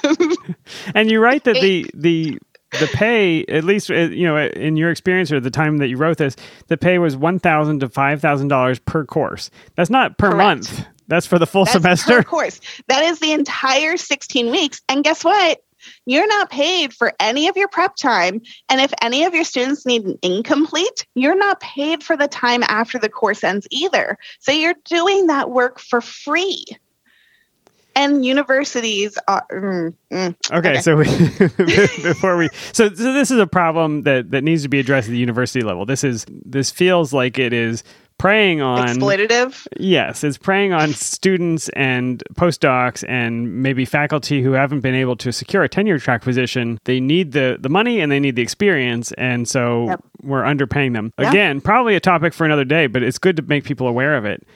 and 0.95 1.11
you 1.11 1.19
write 1.19 1.45
that 1.45 1.55
the 1.55 1.91
the 1.95 2.39
the 2.79 2.89
pay, 2.93 3.45
at 3.47 3.65
least 3.65 3.91
uh, 3.91 3.95
you 3.95 4.27
know, 4.27 4.37
in 4.37 4.77
your 4.77 4.91
experience 4.91 5.33
or 5.33 5.41
the 5.41 5.51
time 5.51 5.79
that 5.79 5.89
you 5.89 5.97
wrote 5.97 6.19
this, 6.19 6.37
the 6.69 6.77
pay 6.77 6.99
was 6.99 7.17
one 7.17 7.39
thousand 7.39 7.81
to 7.81 7.89
five 7.89 8.21
thousand 8.21 8.49
dollars 8.49 8.79
per 8.79 9.05
course. 9.05 9.51
That's 9.77 9.91
not 9.91 10.19
per 10.19 10.31
Correct. 10.31 10.39
month. 10.39 10.87
That's 11.09 11.27
for 11.27 11.39
the 11.41 11.47
full 11.47 11.65
That's 11.65 11.73
semester. 11.73 12.17
per 12.19 12.23
course. 12.29 12.61
That 12.87 13.03
is 13.03 13.19
the 13.19 13.33
entire 13.33 13.97
16 13.97 14.51
weeks. 14.51 14.81
And 14.89 15.03
guess 15.03 15.25
what? 15.25 15.61
You're 16.07 16.29
not 16.29 16.51
paid 16.51 16.95
for 16.95 17.13
any 17.19 17.49
of 17.49 17.57
your 17.57 17.67
prep 17.67 17.97
time. 17.97 18.43
And 18.69 18.81
if 18.81 18.93
any 19.03 19.25
of 19.25 19.35
your 19.35 19.45
students 19.45 19.85
need 19.85 20.05
an 20.05 20.19
incomplete, 20.23 21.07
you're 21.17 21.37
not 21.37 21.59
paid 21.61 22.05
for 22.05 22.17
the 22.17 22.29
time 22.29 22.63
after 22.63 22.99
the 22.99 23.09
course 23.09 23.43
ends 23.43 23.67
either. 23.71 24.19
So 24.39 24.53
you're 24.53 24.75
doing 24.85 25.27
that 25.27 25.51
work 25.51 25.81
for 25.81 26.01
free. 26.01 26.65
And 28.01 28.25
universities 28.25 29.19
are. 29.29 29.45
Mm, 29.53 29.95
mm. 30.13 30.35
Okay, 30.53 30.71
Okay. 30.71 30.81
so 30.81 30.97
we, 30.97 31.05
before 32.03 32.37
we, 32.37 32.49
so 32.73 32.89
so 32.95 33.13
this 33.13 33.31
is 33.31 33.39
a 33.39 33.47
problem 33.47 34.03
that 34.03 34.31
that 34.31 34.43
needs 34.43 34.63
to 34.63 34.69
be 34.69 34.79
addressed 34.81 35.09
at 35.09 35.13
the 35.13 35.19
university 35.19 35.63
level. 35.63 35.85
This 35.87 36.03
is 36.05 36.25
this 36.29 36.71
feels 36.71 37.13
like 37.13 37.39
it 37.39 37.53
is 37.53 37.85
preying 38.19 38.61
on 38.61 38.87
exploitative. 38.87 39.67
Yes, 39.79 40.23
it's 40.25 40.37
preying 40.37 40.75
on 40.75 40.93
students 40.93 41.71
and 41.71 42.23
postdocs 42.35 43.03
and 43.09 43.63
maybe 43.63 43.87
faculty 43.87 44.43
who 44.43 44.53
haven't 44.53 44.81
been 44.81 44.95
able 44.95 45.17
to 45.17 45.33
secure 45.33 45.63
a 45.63 45.69
tenure 45.71 45.99
track 45.99 46.21
position. 46.23 46.79
They 46.85 47.01
need 47.01 47.33
the, 47.33 47.57
the 47.59 47.71
money 47.71 47.99
and 48.01 48.13
they 48.13 48.21
need 48.21 48.37
the 48.37 48.43
experience, 48.43 49.13
and 49.13 49.49
so 49.49 49.87
Yep. 49.87 50.05
we're 50.23 50.43
underpaying 50.43 50.93
them. 50.93 51.15
Again, 51.17 51.63
probably 51.63 51.95
a 51.97 52.01
topic 52.01 52.35
for 52.35 52.45
another 52.45 52.65
day, 52.67 52.89
but 52.89 53.03
it's 53.03 53.19
good 53.19 53.37
to 53.37 53.43
make 53.43 53.65
people 53.65 53.89
aware 53.89 54.15
of 54.17 54.27
it. 54.27 54.47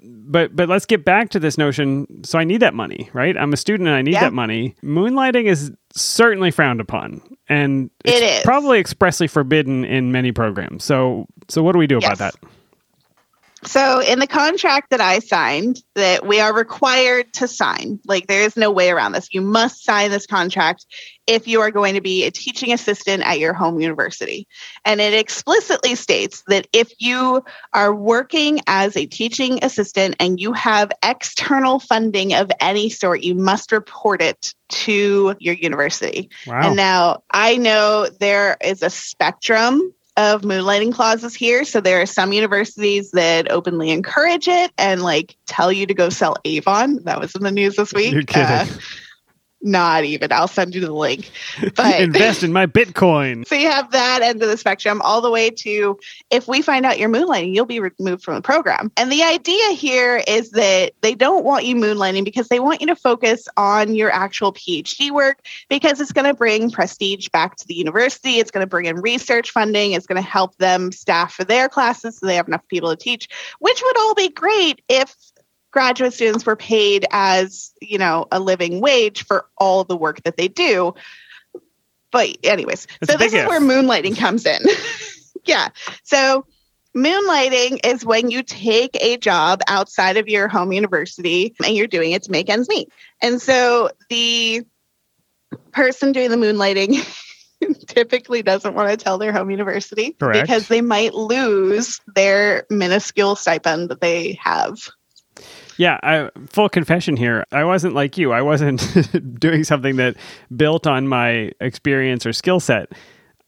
But 0.00 0.54
but 0.54 0.68
let's 0.68 0.86
get 0.86 1.04
back 1.04 1.30
to 1.30 1.40
this 1.40 1.58
notion. 1.58 2.22
So 2.24 2.38
I 2.38 2.44
need 2.44 2.58
that 2.60 2.74
money, 2.74 3.10
right? 3.12 3.36
I'm 3.36 3.52
a 3.52 3.56
student 3.56 3.88
and 3.88 3.96
I 3.96 4.02
need 4.02 4.12
Yeah. 4.14 4.20
that 4.20 4.32
money. 4.32 4.76
Moonlighting 4.82 5.46
is 5.46 5.72
certainly 5.92 6.50
frowned 6.52 6.80
upon, 6.80 7.20
and 7.48 7.90
It 8.04 8.22
it's 8.22 8.44
probably 8.44 8.78
expressly 8.78 9.26
forbidden 9.26 9.84
in 9.84 10.12
many 10.12 10.30
programs. 10.30 10.84
So 10.84 11.26
so 11.48 11.62
what 11.62 11.72
do 11.72 11.78
we 11.78 11.86
do 11.88 11.98
about 11.98 12.18
that? 12.18 12.34
So 13.64 14.00
in 14.00 14.20
the 14.20 14.26
contract 14.26 14.90
that 14.90 15.00
I 15.00 15.18
signed, 15.18 15.82
that 15.94 16.24
we 16.24 16.40
are 16.40 16.54
required 16.54 17.32
to 17.34 17.48
sign, 17.48 17.98
like 18.04 18.26
there 18.26 18.42
is 18.42 18.56
no 18.56 18.70
way 18.70 18.90
around 18.90 19.12
this. 19.12 19.32
You 19.32 19.40
must 19.40 19.84
sign 19.84 20.10
this 20.10 20.26
contract 20.26 20.86
if 21.26 21.48
you 21.48 21.60
are 21.60 21.70
going 21.70 21.94
to 21.94 22.00
be 22.00 22.24
a 22.24 22.30
teaching 22.30 22.72
assistant 22.72 23.24
at 23.24 23.38
your 23.38 23.52
home 23.52 23.80
university. 23.80 24.46
And 24.84 25.00
it 25.00 25.12
explicitly 25.12 25.96
states 25.96 26.44
that 26.46 26.68
if 26.72 26.92
you 26.98 27.44
are 27.72 27.94
working 27.94 28.60
as 28.66 28.96
a 28.96 29.06
teaching 29.06 29.62
assistant 29.62 30.16
and 30.20 30.40
you 30.40 30.52
have 30.52 30.92
external 31.02 31.80
funding 31.80 32.34
of 32.34 32.50
any 32.60 32.88
sort, 32.90 33.22
you 33.22 33.34
must 33.34 33.72
report 33.72 34.22
it 34.22 34.54
to 34.68 35.34
your 35.40 35.54
university. 35.54 36.30
Wow. 36.46 36.60
And 36.62 36.76
now 36.76 37.22
I 37.30 37.56
know 37.56 38.06
there 38.20 38.56
is 38.62 38.82
a 38.82 38.90
spectrum 38.90 39.92
of 40.18 40.42
moonlighting 40.42 40.92
clauses 40.92 41.32
here. 41.32 41.64
So 41.64 41.80
there 41.80 42.02
are 42.02 42.06
some 42.06 42.32
universities 42.32 43.12
that 43.12 43.52
openly 43.52 43.90
encourage 43.90 44.48
it 44.48 44.72
and 44.76 45.00
like 45.00 45.36
tell 45.46 45.70
you 45.70 45.86
to 45.86 45.94
go 45.94 46.08
sell 46.08 46.36
Avon. 46.44 47.04
That 47.04 47.20
was 47.20 47.36
in 47.36 47.44
the 47.44 47.52
news 47.52 47.76
this 47.76 47.94
week. 47.94 48.12
You're 48.12 48.24
kidding. 48.24 48.44
Uh, 48.44 48.66
not 49.60 50.04
even. 50.04 50.32
I'll 50.32 50.48
send 50.48 50.74
you 50.74 50.80
the 50.80 50.92
link. 50.92 51.30
But 51.74 52.00
Invest 52.00 52.42
in 52.42 52.52
my 52.52 52.66
Bitcoin. 52.66 53.46
so 53.48 53.54
you 53.54 53.70
have 53.70 53.92
that 53.92 54.22
end 54.22 54.42
of 54.42 54.48
the 54.48 54.56
spectrum 54.56 55.00
all 55.02 55.20
the 55.20 55.30
way 55.30 55.50
to 55.50 55.98
if 56.30 56.48
we 56.48 56.62
find 56.62 56.84
out 56.84 56.98
you're 56.98 57.08
moonlighting, 57.08 57.54
you'll 57.54 57.66
be 57.66 57.80
removed 57.80 58.22
from 58.22 58.34
the 58.34 58.42
program. 58.42 58.90
And 58.96 59.12
the 59.12 59.22
idea 59.22 59.70
here 59.70 60.22
is 60.26 60.50
that 60.52 60.92
they 61.02 61.14
don't 61.14 61.44
want 61.44 61.64
you 61.64 61.76
moonlighting 61.76 62.24
because 62.24 62.48
they 62.48 62.60
want 62.60 62.80
you 62.80 62.88
to 62.88 62.96
focus 62.96 63.48
on 63.56 63.94
your 63.94 64.10
actual 64.10 64.52
PhD 64.52 65.10
work 65.10 65.46
because 65.68 66.00
it's 66.00 66.12
going 66.12 66.26
to 66.26 66.34
bring 66.34 66.70
prestige 66.70 67.28
back 67.28 67.56
to 67.56 67.66
the 67.66 67.74
university. 67.74 68.38
It's 68.38 68.50
going 68.50 68.64
to 68.64 68.70
bring 68.70 68.86
in 68.86 68.96
research 68.96 69.50
funding. 69.50 69.92
It's 69.92 70.06
going 70.06 70.22
to 70.22 70.28
help 70.28 70.56
them 70.56 70.90
staff 70.92 71.34
for 71.34 71.44
their 71.44 71.68
classes 71.68 72.18
so 72.18 72.26
they 72.26 72.36
have 72.36 72.48
enough 72.48 72.66
people 72.68 72.90
to 72.90 72.96
teach, 72.96 73.28
which 73.58 73.82
would 73.82 73.98
all 73.98 74.14
be 74.14 74.28
great 74.28 74.82
if 74.88 75.14
graduate 75.70 76.14
students 76.14 76.46
were 76.46 76.56
paid 76.56 77.06
as 77.10 77.72
you 77.80 77.98
know 77.98 78.26
a 78.32 78.40
living 78.40 78.80
wage 78.80 79.24
for 79.24 79.46
all 79.56 79.84
the 79.84 79.96
work 79.96 80.22
that 80.24 80.36
they 80.36 80.48
do. 80.48 80.94
But 82.10 82.38
anyways 82.42 82.86
so 83.04 83.16
this 83.16 83.32
is 83.32 83.42
if. 83.42 83.48
where 83.48 83.60
moonlighting 83.60 84.16
comes 84.16 84.46
in. 84.46 84.60
Yeah. 85.48 85.68
So 86.04 86.46
moonlighting 86.94 87.80
is 87.84 88.04
when 88.04 88.30
you 88.30 88.42
take 88.42 88.96
a 89.00 89.16
job 89.16 89.62
outside 89.66 90.18
of 90.18 90.28
your 90.28 90.46
home 90.46 90.72
university 90.72 91.54
and 91.64 91.74
you're 91.74 91.86
doing 91.86 92.12
it 92.12 92.24
to 92.24 92.30
make 92.30 92.50
ends 92.50 92.68
meet. 92.68 92.90
And 93.22 93.40
so 93.40 93.90
the 94.10 94.62
person 95.72 96.12
doing 96.12 96.30
the 96.30 96.36
moonlighting 96.36 97.02
typically 97.86 98.42
doesn't 98.42 98.74
want 98.74 98.90
to 98.90 99.02
tell 99.02 99.18
their 99.18 99.32
home 99.32 99.50
university 99.50 100.12
Correct. 100.12 100.42
because 100.42 100.68
they 100.68 100.82
might 100.82 101.14
lose 101.14 102.00
their 102.14 102.66
minuscule 102.68 103.36
stipend 103.36 103.88
that 103.88 104.00
they 104.00 104.38
have 104.42 104.78
Yeah, 105.78 105.98
I, 106.02 106.28
full 106.48 106.68
confession 106.68 107.16
here. 107.16 107.44
I 107.52 107.64
wasn't 107.64 107.94
like 107.94 108.18
you. 108.18 108.32
I 108.32 108.42
wasn't 108.42 108.82
doing 109.40 109.62
something 109.64 109.96
that 109.96 110.16
built 110.56 110.86
on 110.86 111.06
my 111.08 111.52
experience 111.60 112.26
or 112.26 112.32
skill 112.32 112.60
set. 112.60 112.92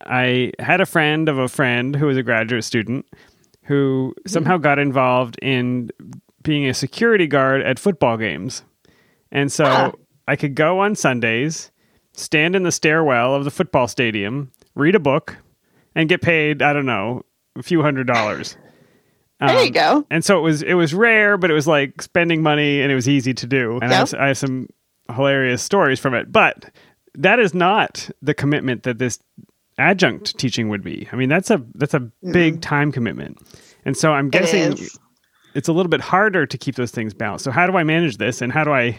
I 0.07 0.53
had 0.61 0.81
a 0.81 0.87
friend 0.87 1.29
of 1.29 1.38
a 1.38 1.49
friend 1.49 1.95
who 1.95 2.07
was 2.07 2.16
a 2.16 2.23
graduate 2.23 2.64
student 2.64 3.05
who 3.64 4.14
somehow 4.27 4.57
got 4.57 4.79
involved 4.79 5.38
in 5.43 5.90
being 6.43 6.66
a 6.66 6.73
security 6.75 7.27
guard 7.27 7.62
at 7.62 7.79
football 7.79 8.16
games. 8.16 8.62
And 9.31 9.53
so 9.53 9.64
Ah. 9.66 9.93
I 10.27 10.37
could 10.37 10.55
go 10.55 10.79
on 10.79 10.95
Sundays, 10.95 11.71
stand 12.12 12.55
in 12.57 12.62
the 12.62 12.72
stairwell 12.72 13.35
of 13.35 13.45
the 13.45 13.51
football 13.51 13.89
stadium, 13.89 14.51
read 14.74 14.95
a 14.95 15.01
book, 15.01 15.37
and 15.95 16.09
get 16.09 16.22
paid, 16.22 16.62
I 16.62 16.72
don't 16.72 16.87
know, 16.87 17.24
a 17.57 17.62
few 17.62 17.83
hundred 17.83 18.07
dollars. 18.07 18.57
there 19.41 19.61
you 19.62 19.68
Um, 19.68 19.72
go 19.72 20.07
and 20.11 20.24
so 20.24 20.38
it 20.38 20.43
was 20.43 20.62
it 20.62 20.74
was 20.74 20.95
rare, 20.95 21.36
but 21.36 21.51
it 21.51 21.55
was 21.55 21.66
like 21.66 22.03
spending 22.03 22.43
money, 22.43 22.82
and 22.82 22.93
it 22.93 22.95
was 22.95 23.09
easy 23.09 23.34
to 23.34 23.47
do. 23.47 23.78
And 23.82 23.93
I, 23.93 23.97
have, 23.97 24.14
I 24.14 24.26
have 24.28 24.38
some 24.38 24.68
hilarious 25.14 25.62
stories 25.62 25.99
from 25.99 26.14
it. 26.14 26.30
But 26.30 26.70
that 27.14 27.38
is 27.38 27.55
not 27.55 28.11
the 28.22 28.34
commitment 28.34 28.82
that 28.84 28.99
this 28.99 29.18
adjunct 29.78 30.38
teaching 30.38 30.68
would 30.68 30.82
be. 30.82 31.09
I 31.12 31.16
mean, 31.16 31.28
that's 31.28 31.51
a 31.51 31.64
that's 31.74 31.95
a 31.95 32.01
big 32.32 32.61
time 32.61 32.93
commitment, 32.93 33.38
and 33.84 33.97
so 33.97 34.12
I'm 34.12 34.28
guessing 34.28 34.74
is. 34.74 34.99
it's 35.55 35.68
a 35.68 35.72
little 35.72 35.91
bit 35.91 36.01
harder 36.01 36.47
to 36.47 36.59
keep 36.59 36.74
those 36.74 36.91
things 36.91 37.14
balanced. 37.14 37.45
So 37.45 37.51
how 37.51 37.66
do 37.66 37.76
I 37.76 37.84
manage 37.84 38.18
this, 38.18 38.43
and 38.43 38.53
how 38.53 38.64
do 38.64 38.72
I? 38.72 38.99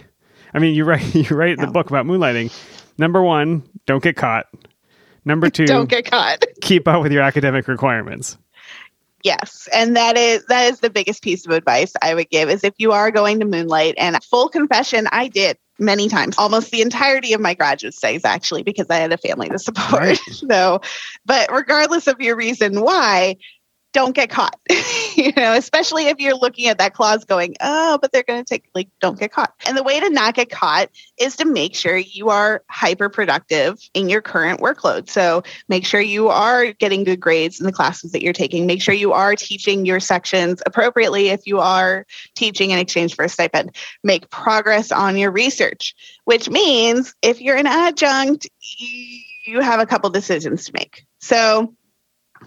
I 0.54 0.60
mean, 0.60 0.76
you 0.76 0.84
write 0.86 1.16
you 1.16 1.36
write 1.36 1.60
in 1.60 1.62
the 1.62 1.72
book 1.72 1.90
about 1.90 2.06
moonlighting. 2.06 2.52
Number 2.98 3.22
one, 3.22 3.64
don't 3.86 4.04
get 4.04 4.16
caught. 4.16 4.48
Number 5.24 5.50
two, 5.52 5.66
don't 5.66 5.90
get 5.90 6.10
caught 6.10 6.44
keep 6.62 6.88
up 6.88 7.02
with 7.04 7.12
your 7.12 7.22
academic 7.22 7.68
requirements. 7.68 8.38
Yes, 9.24 9.68
and 9.74 9.96
that 9.96 10.18
is 10.18 10.46
that 10.46 10.72
is 10.72 10.80
the 10.80 10.90
biggest 10.90 11.22
piece 11.22 11.46
of 11.46 11.52
advice 11.52 11.94
I 12.02 12.14
would 12.16 12.30
give 12.30 12.50
is 12.50 12.64
if 12.64 12.74
you 12.78 12.92
are 12.92 13.12
going 13.12 13.40
to 13.40 13.46
moonlight 13.46 13.96
and 13.98 14.22
full 14.24 14.50
confession 14.50 15.08
I 15.12 15.28
did 15.28 15.58
many 15.80 16.10
times 16.10 16.38
almost 16.38 16.72
the 16.72 16.82
entirety 16.82 17.34
of 17.34 17.42
my 17.42 17.54
graduate 17.54 17.94
studies 17.94 18.26
actually 18.26 18.64
because 18.64 18.88
I 18.90 18.98
had 18.98 19.12
a 19.12 19.18
family 19.18 19.50
to 19.50 19.60
support. 19.60 19.94
Right. 19.94 20.20
So, 20.32 20.82
but 21.26 21.52
regardless 21.52 22.08
of 22.08 22.20
your 22.20 22.36
reason 22.36 22.82
why, 22.82 23.38
don't 23.94 24.16
get 24.16 24.30
caught. 24.30 24.60
you 25.16 25.34
know, 25.36 25.54
especially 25.54 26.08
if 26.08 26.20
you're 26.20 26.36
looking 26.36 26.68
at 26.68 26.78
that 26.78 26.94
clause 26.94 27.26
going, 27.26 27.56
oh, 27.62 27.98
but 28.02 28.12
they're 28.12 28.24
going 28.24 28.44
to 28.44 28.48
take, 28.48 28.70
like, 28.74 28.90
don't 29.00 29.20
get 29.20 29.32
caught. 29.32 29.54
And 29.68 29.78
the 29.78 29.84
way 29.84 30.00
to 30.00 30.10
not 30.10 30.36
get 30.36 30.50
caught 30.50 30.90
is 31.20 31.38
to 31.38 31.46
make 31.46 31.76
sure 31.76 31.96
you 31.98 32.30
are 32.30 32.64
hyper 32.70 33.10
productive 33.10 33.80
in 33.94 34.10
your 34.10 34.22
current 34.22 34.62
workload. 34.62 35.10
So 35.10 35.44
make 35.68 35.86
sure 35.86 36.00
you 36.00 36.30
are 36.30 36.72
getting 36.74 37.04
good 37.04 37.20
grades 37.20 37.60
in 37.60 37.66
the 37.66 37.72
classes 37.72 38.12
that 38.14 38.22
you're 38.22 38.34
taking. 38.34 38.66
Make 38.66 38.82
sure 38.82 38.94
you 38.94 39.14
are 39.14 39.36
teaching 39.36 39.86
your 39.86 40.00
sections 40.00 40.62
appropriately 40.66 41.30
if 41.30 41.46
you 41.46 41.60
are 41.60 42.06
teaching 42.36 42.72
in 42.72 42.80
exchange 42.80 43.16
for 43.16 43.26
a 43.26 43.30
stipend. 43.30 43.76
Make 44.04 44.30
progress 44.30 44.92
on 44.92 45.18
your 45.18 45.32
research, 45.32 45.96
which 46.26 46.50
means 46.50 47.14
if 47.22 47.42
you're 47.42 47.58
an 47.58 47.68
adjunct, 47.68 48.48
you 49.46 49.60
have 49.62 49.80
a 49.80 49.86
couple 49.86 50.10
decisions 50.10 50.66
to 50.66 50.72
make. 50.74 51.06
So, 51.20 51.74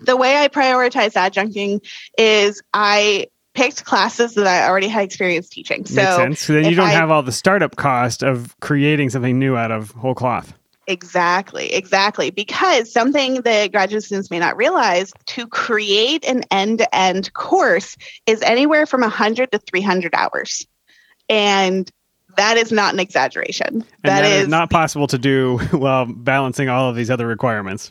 the 0.02 0.16
way 0.16 0.36
I 0.36 0.48
prioritize 0.48 1.12
adjuncting 1.12 1.84
is 2.18 2.62
I 2.72 3.28
picked 3.54 3.84
classes 3.84 4.34
that 4.34 4.46
I 4.46 4.68
already 4.68 4.88
had 4.88 5.04
experience 5.04 5.48
teaching. 5.48 5.86
So 5.86 6.02
Makes 6.02 6.16
sense. 6.16 6.40
So 6.40 6.52
then 6.54 6.64
you 6.64 6.74
don't 6.74 6.88
I- 6.88 6.92
have 6.92 7.10
all 7.10 7.22
the 7.22 7.32
startup 7.32 7.76
cost 7.76 8.22
of 8.22 8.58
creating 8.60 9.10
something 9.10 9.38
new 9.38 9.56
out 9.56 9.70
of 9.70 9.92
whole 9.92 10.14
cloth. 10.14 10.54
Exactly, 10.86 11.72
exactly. 11.72 12.30
Because 12.30 12.92
something 12.92 13.40
that 13.42 13.72
graduate 13.72 14.02
students 14.02 14.30
may 14.30 14.38
not 14.38 14.56
realize 14.56 15.12
to 15.26 15.46
create 15.46 16.26
an 16.26 16.42
end 16.50 16.78
to 16.78 16.94
end 16.94 17.32
course 17.32 17.96
is 18.26 18.42
anywhere 18.42 18.84
from 18.84 19.00
100 19.00 19.50
to 19.52 19.58
300 19.58 20.14
hours. 20.14 20.66
And 21.30 21.90
that 22.36 22.58
is 22.58 22.70
not 22.70 22.92
an 22.92 23.00
exaggeration. 23.00 23.76
And 23.76 23.84
that 24.02 24.24
is 24.26 24.48
not 24.48 24.68
possible 24.68 25.06
to 25.06 25.16
do 25.16 25.58
while 25.70 26.04
balancing 26.04 26.68
all 26.68 26.90
of 26.90 26.96
these 26.96 27.10
other 27.10 27.26
requirements. 27.26 27.90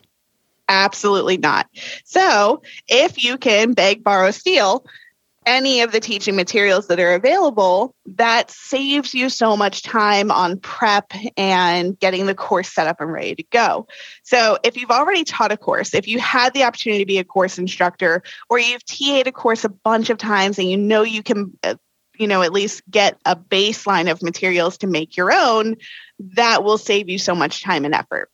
Absolutely 0.73 1.37
not. 1.37 1.69
So, 2.03 2.63
if 2.87 3.23
you 3.23 3.37
can 3.37 3.73
beg, 3.73 4.03
borrow, 4.03 4.31
steal 4.31 4.83
any 5.45 5.81
of 5.81 5.91
the 5.91 5.99
teaching 5.99 6.35
materials 6.35 6.87
that 6.87 6.99
are 6.99 7.13
available, 7.13 7.93
that 8.05 8.49
saves 8.49 9.13
you 9.13 9.29
so 9.29 9.55
much 9.55 9.83
time 9.83 10.31
on 10.31 10.57
prep 10.59 11.11
and 11.37 11.99
getting 11.99 12.25
the 12.25 12.33
course 12.33 12.69
set 12.69 12.87
up 12.87 13.01
and 13.01 13.11
ready 13.11 13.35
to 13.35 13.43
go. 13.51 13.87
So, 14.23 14.57
if 14.63 14.75
you've 14.75 14.89
already 14.89 15.23
taught 15.23 15.51
a 15.51 15.57
course, 15.57 15.93
if 15.93 16.07
you 16.07 16.17
had 16.17 16.55
the 16.55 16.63
opportunity 16.63 17.03
to 17.03 17.07
be 17.07 17.19
a 17.19 17.23
course 17.23 17.59
instructor, 17.59 18.23
or 18.49 18.57
you've 18.57 18.83
TA'd 18.85 19.27
a 19.27 19.31
course 19.31 19.63
a 19.63 19.69
bunch 19.69 20.09
of 20.09 20.17
times 20.17 20.57
and 20.57 20.71
you 20.71 20.77
know 20.77 21.03
you 21.03 21.21
can, 21.21 21.55
uh, 21.61 21.75
you 22.17 22.25
know, 22.25 22.41
at 22.41 22.51
least 22.51 22.81
get 22.89 23.19
a 23.25 23.35
baseline 23.35 24.09
of 24.09 24.23
materials 24.23 24.79
to 24.79 24.87
make 24.87 25.17
your 25.17 25.31
own, 25.31 25.75
that 26.35 26.63
will 26.63 26.79
save 26.79 27.09
you 27.09 27.19
so 27.19 27.35
much 27.35 27.63
time 27.63 27.85
and 27.85 27.93
effort. 27.93 28.31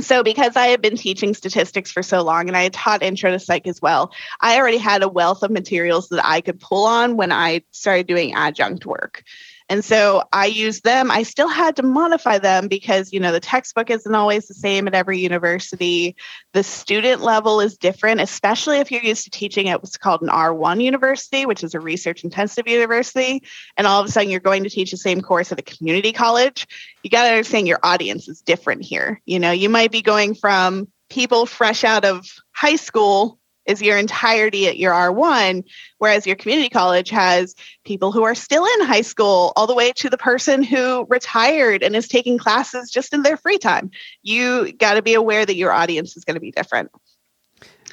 So, 0.00 0.22
because 0.22 0.54
I 0.54 0.66
had 0.66 0.82
been 0.82 0.96
teaching 0.96 1.32
statistics 1.32 1.90
for 1.90 2.02
so 2.02 2.22
long 2.22 2.48
and 2.48 2.56
I 2.56 2.64
had 2.64 2.74
taught 2.74 3.02
intro 3.02 3.30
to 3.30 3.38
psych 3.38 3.66
as 3.66 3.80
well, 3.80 4.12
I 4.38 4.58
already 4.58 4.76
had 4.76 5.02
a 5.02 5.08
wealth 5.08 5.42
of 5.42 5.50
materials 5.50 6.08
that 6.10 6.24
I 6.26 6.42
could 6.42 6.60
pull 6.60 6.84
on 6.84 7.16
when 7.16 7.32
I 7.32 7.62
started 7.70 8.06
doing 8.06 8.34
adjunct 8.34 8.84
work. 8.84 9.24
And 9.68 9.84
so 9.84 10.24
I 10.32 10.46
used 10.46 10.84
them. 10.84 11.10
I 11.10 11.22
still 11.22 11.48
had 11.48 11.76
to 11.76 11.82
modify 11.82 12.38
them 12.38 12.68
because, 12.68 13.12
you 13.12 13.20
know, 13.20 13.32
the 13.32 13.40
textbook 13.40 13.90
isn't 13.90 14.14
always 14.14 14.48
the 14.48 14.54
same 14.54 14.88
at 14.88 14.94
every 14.94 15.18
university. 15.18 16.16
The 16.52 16.62
student 16.62 17.22
level 17.22 17.60
is 17.60 17.76
different, 17.76 18.20
especially 18.20 18.78
if 18.78 18.90
you're 18.90 19.02
used 19.02 19.24
to 19.24 19.30
teaching 19.30 19.68
at 19.68 19.82
what's 19.82 19.96
called 19.96 20.22
an 20.22 20.28
R1 20.28 20.82
university, 20.82 21.46
which 21.46 21.62
is 21.62 21.74
a 21.74 21.80
research 21.80 22.24
intensive 22.24 22.66
university. 22.66 23.42
And 23.76 23.86
all 23.86 24.00
of 24.00 24.06
a 24.06 24.10
sudden 24.10 24.30
you're 24.30 24.40
going 24.40 24.64
to 24.64 24.70
teach 24.70 24.90
the 24.90 24.96
same 24.96 25.20
course 25.20 25.52
at 25.52 25.58
a 25.58 25.62
community 25.62 26.12
college 26.12 26.66
you 27.02 27.10
got 27.10 27.24
to 27.24 27.30
understand 27.30 27.68
your 27.68 27.80
audience 27.82 28.28
is 28.28 28.40
different 28.40 28.84
here. 28.84 29.20
You 29.24 29.38
know, 29.38 29.50
you 29.50 29.68
might 29.68 29.90
be 29.90 30.02
going 30.02 30.34
from 30.34 30.88
people 31.08 31.46
fresh 31.46 31.84
out 31.84 32.04
of 32.04 32.26
high 32.52 32.76
school 32.76 33.37
is 33.68 33.82
your 33.82 33.98
entirety 33.98 34.66
at 34.66 34.78
your 34.78 34.92
R1, 34.92 35.62
whereas 35.98 36.26
your 36.26 36.34
community 36.34 36.70
college 36.70 37.10
has 37.10 37.54
people 37.84 38.10
who 38.10 38.24
are 38.24 38.34
still 38.34 38.64
in 38.64 38.86
high 38.86 39.02
school, 39.02 39.52
all 39.54 39.66
the 39.66 39.74
way 39.74 39.92
to 39.92 40.10
the 40.10 40.18
person 40.18 40.62
who 40.62 41.06
retired 41.08 41.82
and 41.82 41.94
is 41.94 42.08
taking 42.08 42.38
classes 42.38 42.90
just 42.90 43.12
in 43.12 43.22
their 43.22 43.36
free 43.36 43.58
time. 43.58 43.90
You 44.22 44.72
got 44.72 44.94
to 44.94 45.02
be 45.02 45.14
aware 45.14 45.44
that 45.46 45.54
your 45.54 45.70
audience 45.70 46.16
is 46.16 46.24
going 46.24 46.34
to 46.34 46.40
be 46.40 46.50
different. 46.50 46.90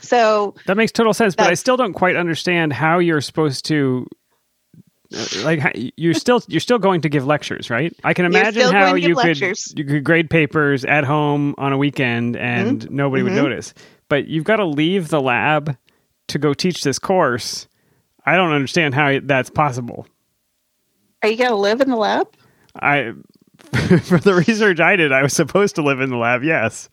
So, 0.02 0.56
That 0.66 0.78
makes 0.78 0.92
total 0.92 1.14
sense, 1.14 1.36
but 1.36 1.48
I 1.48 1.56
still 1.56 1.78
don't 1.78 1.94
quite 1.94 2.16
understand 2.16 2.74
how 2.74 3.00
you're 3.00 3.22
supposed 3.22 3.66
to 3.66 4.08
uh, 5.16 5.26
like 5.44 5.94
you're 5.98 6.14
still 6.14 6.42
you're 6.48 6.60
still 6.60 6.80
going 6.80 7.02
to 7.02 7.10
give 7.10 7.26
lectures, 7.28 7.70
right? 7.70 7.94
I 8.04 8.14
can 8.14 8.26
imagine 8.26 8.72
how 8.72 8.96
you 8.96 9.16
could 9.16 9.40
you 9.40 9.86
could 9.86 10.04
grade 10.04 10.30
papers 10.30 10.84
at 10.84 11.04
home 11.04 11.54
on 11.58 11.74
a 11.74 11.78
weekend 11.78 12.36
and 12.36 12.90
nobody 12.90 13.24
would 13.24 13.34
Mhm. 13.34 13.36
notice. 13.36 13.74
But 14.10 14.28
you've 14.28 14.44
got 14.44 14.58
to 14.58 14.66
leave 14.66 15.10
the 15.10 15.22
lab 15.22 15.78
to 16.28 16.40
go 16.40 16.54
teach 16.54 16.84
this 16.84 17.00
course. 17.00 17.68
I 18.26 18.36
don't 18.36 18.52
understand 18.52 18.94
how 18.96 19.20
that's 19.24 19.50
possible. 19.50 20.08
are 21.24 21.30
you 21.30 21.38
going 21.38 21.50
to 21.50 21.56
live 21.56 21.82
in 21.82 21.90
the 21.90 21.96
lab? 21.96 22.28
I 22.82 23.14
for 24.04 24.18
the 24.20 24.34
research 24.34 24.80
I 24.80 24.96
did, 24.96 25.12
I 25.12 25.24
was 25.24 25.34
supposed 25.34 25.76
to 25.76 25.82
live 25.82 26.02
in 26.02 26.10
the 26.10 26.18
lab, 26.18 26.44
yes. 26.44 26.90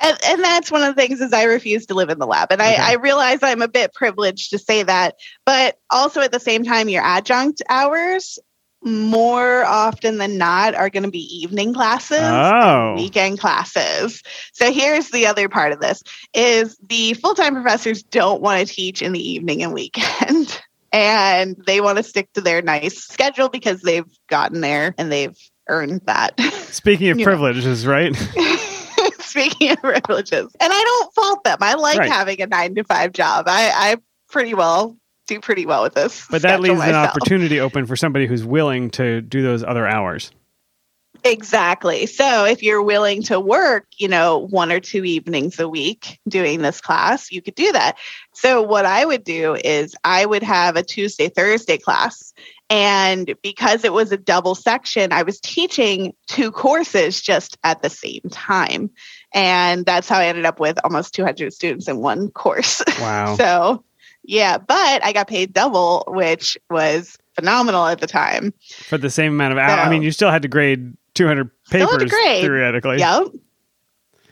and, 0.00 0.16
and 0.26 0.42
that's 0.42 0.70
one 0.70 0.82
of 0.82 0.94
the 0.94 1.00
things 1.00 1.20
is 1.20 1.32
I 1.32 1.44
refuse 1.44 1.86
to 1.86 1.94
live 1.94 2.08
in 2.08 2.18
the 2.18 2.26
lab. 2.26 2.52
And 2.52 2.60
Okay. 2.60 2.76
I, 2.76 2.92
I 2.92 2.94
realize 2.94 3.40
I'm 3.42 3.62
a 3.62 3.68
bit 3.68 3.92
privileged 3.92 4.50
to 4.50 4.58
say 4.58 4.84
that, 4.84 5.16
but 5.44 5.76
also 5.90 6.20
at 6.20 6.30
the 6.32 6.38
same 6.40 6.62
time, 6.64 6.88
your 6.88 7.02
adjunct 7.02 7.62
hours 7.68 8.38
more 8.84 9.64
often 9.64 10.18
than 10.18 10.38
not 10.38 10.74
are 10.74 10.90
going 10.90 11.02
to 11.04 11.10
be 11.10 11.24
evening 11.40 11.72
classes 11.72 12.18
Oh. 12.20 12.94
weekend 12.96 13.38
classes 13.38 14.22
so 14.52 14.72
here's 14.72 15.10
the 15.10 15.26
other 15.26 15.48
part 15.48 15.72
of 15.72 15.80
this 15.80 16.02
is 16.34 16.76
the 16.88 17.14
full-time 17.14 17.54
professors 17.54 18.02
don't 18.02 18.42
want 18.42 18.66
to 18.66 18.74
teach 18.74 19.00
in 19.02 19.12
the 19.12 19.20
evening 19.30 19.62
and 19.62 19.72
weekend 19.72 20.60
and 20.92 21.56
they 21.66 21.80
want 21.80 21.96
to 21.98 22.02
stick 22.02 22.32
to 22.34 22.40
their 22.40 22.60
nice 22.62 22.98
schedule 23.04 23.48
because 23.48 23.80
they've 23.82 24.04
gotten 24.28 24.60
there 24.60 24.94
and 24.98 25.10
they've 25.12 25.36
earned 25.68 26.00
that 26.06 26.38
Speaking 26.72 27.08
of 27.10 27.18
You 27.18 27.24
know. 27.26 27.30
privileges, 27.30 27.86
right? 27.86 28.14
Speaking 29.20 29.70
of 29.70 29.78
privileges, 29.78 30.48
and 30.60 30.72
I 30.72 30.82
don't 30.84 31.14
fault 31.14 31.44
them. 31.44 31.58
I 31.60 31.74
like 31.74 31.98
Right. 31.98 32.10
having 32.10 32.40
a 32.42 32.46
nine 32.46 32.74
to 32.74 32.84
five 32.84 33.12
job. 33.12 33.44
I, 33.48 33.70
I 33.74 33.96
pretty 34.30 34.54
well 34.54 34.96
do 35.34 35.40
pretty 35.40 35.66
well 35.66 35.82
with 35.82 35.94
this. 35.94 36.26
But 36.30 36.42
that 36.42 36.60
leaves 36.60 36.80
an 36.80 36.94
opportunity 36.94 37.60
open 37.60 37.86
for 37.86 37.96
somebody 37.96 38.26
who's 38.26 38.44
willing 38.44 38.90
to 38.90 39.20
do 39.20 39.42
those 39.42 39.62
other 39.62 39.86
hours. 39.86 40.30
Exactly. 41.24 42.06
So 42.06 42.44
if 42.46 42.62
you're 42.62 42.82
willing 42.82 43.22
to 43.24 43.38
work, 43.38 43.86
you 43.96 44.08
know, 44.08 44.38
one 44.38 44.72
or 44.72 44.80
two 44.80 45.04
evenings 45.04 45.60
a 45.60 45.68
week 45.68 46.18
doing 46.26 46.62
this 46.62 46.80
class, 46.80 47.30
you 47.30 47.40
could 47.40 47.54
do 47.54 47.70
that. 47.72 47.96
So 48.32 48.62
what 48.62 48.86
I 48.86 49.04
would 49.04 49.22
do 49.22 49.54
is 49.54 49.94
I 50.02 50.26
would 50.26 50.42
have 50.42 50.74
a 50.74 50.82
Tuesday, 50.82 51.28
Thursday 51.28 51.78
class. 51.78 52.32
And 52.68 53.36
because 53.42 53.84
it 53.84 53.92
was 53.92 54.10
a 54.10 54.16
double 54.16 54.54
section, 54.54 55.12
I 55.12 55.22
was 55.22 55.38
teaching 55.38 56.14
two 56.26 56.50
courses 56.50 57.20
just 57.20 57.56
at 57.62 57.82
the 57.82 57.90
same 57.90 58.22
time. 58.30 58.90
And 59.32 59.86
that's 59.86 60.08
how 60.08 60.18
I 60.18 60.26
ended 60.26 60.46
up 60.46 60.58
with 60.58 60.78
almost 60.82 61.14
200 61.14 61.52
students 61.52 61.86
in 61.86 61.98
one 61.98 62.30
course. 62.30 62.82
Wow. 63.00 63.36
So, 63.36 63.84
yeah, 64.24 64.58
but 64.58 65.04
I 65.04 65.12
got 65.12 65.28
paid 65.28 65.52
double, 65.52 66.04
which 66.08 66.56
was 66.70 67.18
phenomenal 67.34 67.86
at 67.86 68.00
the 68.00 68.06
time. 68.06 68.52
for 68.88 68.98
the 68.98 69.10
same 69.10 69.32
amount 69.32 69.52
of 69.52 69.58
hours. 69.58 69.86
I 69.86 69.90
mean, 69.90 70.02
you 70.02 70.10
still 70.12 70.30
had 70.30 70.42
to 70.42 70.48
grade 70.48 70.94
200 71.14 71.50
Still 71.64 71.88
papers 71.88 72.10
grade. 72.10 72.42
theoretically. 72.42 72.98
Yep. 72.98 73.28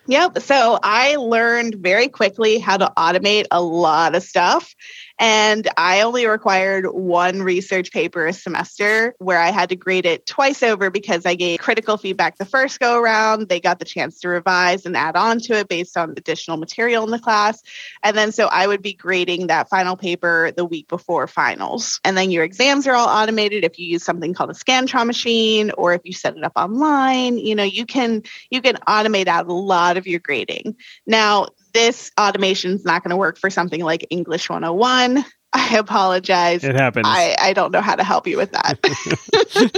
Yep. 0.06 0.38
So 0.40 0.78
I 0.82 1.16
learned 1.16 1.76
very 1.76 2.08
quickly 2.08 2.58
how 2.58 2.76
to 2.76 2.92
automate 2.96 3.46
a 3.50 3.62
lot 3.62 4.14
of 4.14 4.22
stuff. 4.22 4.74
And 5.20 5.68
I 5.76 6.00
only 6.00 6.26
required 6.26 6.86
one 6.86 7.42
research 7.42 7.92
paper 7.92 8.26
a 8.26 8.32
semester 8.32 9.14
where 9.18 9.38
I 9.38 9.50
had 9.50 9.68
to 9.68 9.76
grade 9.76 10.06
it 10.06 10.24
twice 10.24 10.62
over 10.62 10.88
because 10.88 11.26
I 11.26 11.34
gave 11.34 11.60
critical 11.60 11.98
feedback 11.98 12.38
the 12.38 12.46
first 12.46 12.80
go 12.80 12.98
around. 12.98 13.50
They 13.50 13.60
got 13.60 13.78
the 13.78 13.84
chance 13.84 14.18
to 14.20 14.28
revise 14.28 14.86
and 14.86 14.96
add 14.96 15.16
on 15.16 15.38
to 15.40 15.58
it 15.58 15.68
based 15.68 15.98
on 15.98 16.14
additional 16.16 16.56
material 16.56 17.04
in 17.04 17.10
the 17.10 17.18
class. 17.18 17.62
And 18.02 18.16
then 18.16 18.32
so 18.32 18.46
I 18.46 18.66
would 18.66 18.80
be 18.80 18.94
grading 18.94 19.48
that 19.48 19.68
final 19.68 19.94
paper 19.94 20.52
the 20.56 20.64
week 20.64 20.88
before 20.88 21.26
finals. 21.26 22.00
And 22.02 22.16
then 22.16 22.30
your 22.30 22.42
exams 22.42 22.86
are 22.86 22.94
all 22.94 23.08
automated 23.08 23.62
if 23.62 23.78
you 23.78 23.86
use 23.86 24.02
something 24.02 24.32
called 24.32 24.50
a 24.50 24.54
Scantron 24.54 25.06
machine 25.06 25.70
or 25.76 25.92
if 25.92 26.00
you 26.04 26.14
set 26.14 26.34
it 26.34 26.44
up 26.44 26.52
online, 26.56 27.36
you 27.36 27.54
know, 27.54 27.62
you 27.62 27.84
can 27.84 28.22
you 28.48 28.62
can 28.62 28.76
automate 28.88 29.26
out 29.26 29.46
a 29.46 29.52
lot 29.52 29.98
of 29.98 30.06
your 30.06 30.20
grading. 30.20 30.76
Now, 31.06 31.48
this 31.72 32.10
automation 32.18 32.72
is 32.72 32.84
not 32.84 33.02
going 33.02 33.10
to 33.10 33.16
work 33.16 33.38
for 33.38 33.50
something 33.50 33.82
like 33.82 34.06
English 34.10 34.48
101. 34.48 35.24
I 35.52 35.76
apologize. 35.78 36.62
It 36.62 36.76
happens. 36.76 37.06
I, 37.08 37.34
I 37.40 37.52
don't 37.52 37.72
know 37.72 37.80
how 37.80 37.96
to 37.96 38.04
help 38.04 38.26
you 38.26 38.36
with 38.36 38.52
that. 38.52 38.78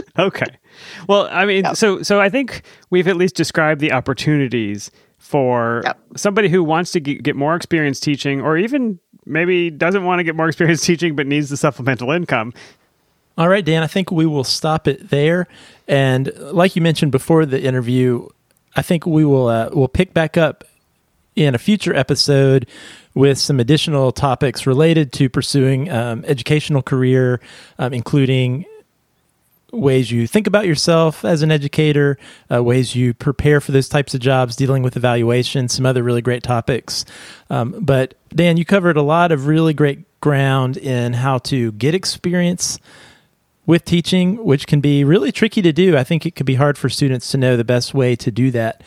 okay. 0.19 0.59
Well, 1.09 1.29
I 1.31 1.45
mean, 1.47 1.65
Yep. 1.65 1.77
so 1.77 2.03
so 2.03 2.21
I 2.21 2.29
think 2.29 2.63
we've 2.91 3.09
at 3.09 3.17
least 3.17 3.35
described 3.37 3.81
the 3.81 3.93
opportunities 3.93 4.91
for 5.19 5.81
Yep. 5.85 5.99
somebody 6.17 6.49
who 6.51 6.63
wants 6.63 6.93
to 6.93 7.01
get 7.01 7.37
more 7.37 7.55
experience 7.57 8.01
teaching 8.01 8.43
or 8.43 8.59
even 8.59 8.99
maybe 9.25 9.71
doesn't 9.71 10.05
want 10.05 10.19
to 10.19 10.25
get 10.25 10.37
more 10.37 10.49
experience 10.49 10.83
teaching 10.87 11.17
but 11.17 11.27
needs 11.27 11.49
the 11.49 11.57
supplemental 11.57 12.11
income. 12.11 12.53
All 13.39 13.49
right, 13.49 13.65
Dan, 13.65 13.83
I 13.83 13.87
think 13.87 14.11
we 14.11 14.27
will 14.27 14.45
stop 14.45 14.87
it 14.87 15.09
there. 15.09 15.47
And 15.89 16.31
like 16.39 16.77
you 16.77 16.83
mentioned 16.83 17.13
before 17.13 17.47
the 17.47 17.63
interview, 17.63 18.29
I 18.77 18.83
think 18.83 19.07
we 19.07 19.25
will 19.25 19.49
uh, 19.49 19.71
we'll 19.73 19.89
pick 19.89 20.13
back 20.13 20.37
up 20.37 20.65
in 21.37 21.55
a 21.55 21.59
future 21.59 21.95
episode 21.95 22.67
with 23.15 23.39
some 23.39 23.61
additional 23.61 24.13
topics 24.13 24.67
related 24.67 25.13
to 25.13 25.29
pursuing 25.29 25.91
um, 25.91 26.25
educational 26.27 26.83
career, 26.83 27.41
um, 27.79 27.93
including 27.93 28.65
ways 29.73 30.11
you 30.11 30.27
think 30.27 30.47
about 30.47 30.67
yourself 30.67 31.25
as 31.25 31.43
an 31.43 31.51
educator, 31.51 32.19
uh, 32.53 32.63
ways 32.63 32.95
you 32.95 33.15
prepare 33.15 33.61
for 33.61 33.73
those 33.73 33.89
types 33.89 34.15
of 34.15 34.21
jobs, 34.21 34.55
dealing 34.55 34.83
with 34.83 34.97
evaluation, 34.97 35.69
some 35.69 35.87
other 35.87 36.03
really 36.03 36.21
great 36.21 36.43
topics. 36.43 37.05
Um, 37.49 37.75
but 37.81 38.15
Dan, 38.35 38.59
you 38.59 38.65
covered 38.65 38.97
a 38.97 39.03
lot 39.03 39.33
of 39.33 39.47
really 39.47 39.73
great 39.73 40.21
ground 40.21 40.77
in 40.77 41.15
how 41.15 41.39
to 41.39 41.73
get 41.73 41.95
experience 41.95 42.79
with 43.65 43.85
teaching, 43.85 44.45
which 44.45 44.67
can 44.67 44.81
be 44.81 45.05
really 45.05 45.33
tricky 45.33 45.63
to 45.63 45.73
do. 45.73 45.97
I 45.97 46.05
think 46.05 46.27
it 46.27 46.33
could 46.33 46.47
be 46.47 46.57
hard 46.57 46.77
for 46.77 46.89
students 46.89 47.31
to 47.31 47.39
know 47.39 47.57
the 47.57 47.65
best 47.65 47.95
way 47.95 48.17
to 48.17 48.31
do 48.31 48.51
that. 48.51 48.83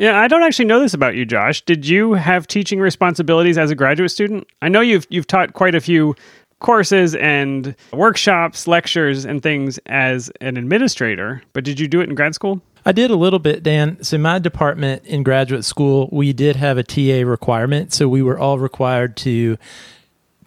Yeah, 0.00 0.18
I 0.18 0.28
don't 0.28 0.42
actually 0.42 0.64
know 0.64 0.80
this 0.80 0.94
about 0.94 1.14
you, 1.14 1.26
Josh. 1.26 1.60
Did 1.60 1.86
you 1.86 2.14
have 2.14 2.46
teaching 2.46 2.80
responsibilities 2.80 3.58
as 3.58 3.70
a 3.70 3.74
graduate 3.74 4.10
student? 4.10 4.48
I 4.62 4.70
know 4.70 4.80
you've 4.80 5.06
you've 5.10 5.26
taught 5.26 5.52
quite 5.52 5.74
a 5.74 5.80
few 5.80 6.16
courses 6.58 7.14
and 7.16 7.76
workshops, 7.92 8.66
lectures, 8.66 9.26
and 9.26 9.42
things 9.42 9.78
as 9.84 10.30
an 10.40 10.56
administrator, 10.56 11.42
but 11.52 11.64
did 11.64 11.78
you 11.78 11.86
do 11.86 12.00
it 12.00 12.08
in 12.08 12.14
grad 12.14 12.34
school? 12.34 12.62
I 12.86 12.92
did 12.92 13.10
a 13.10 13.16
little 13.16 13.38
bit, 13.38 13.62
Dan. 13.62 14.02
So, 14.02 14.16
my 14.16 14.38
department 14.38 15.04
in 15.04 15.22
graduate 15.22 15.66
school, 15.66 16.08
we 16.10 16.32
did 16.32 16.56
have 16.56 16.78
a 16.78 16.82
TA 16.82 17.28
requirement. 17.28 17.92
So, 17.92 18.08
we 18.08 18.22
were 18.22 18.38
all 18.38 18.58
required 18.58 19.18
to 19.18 19.58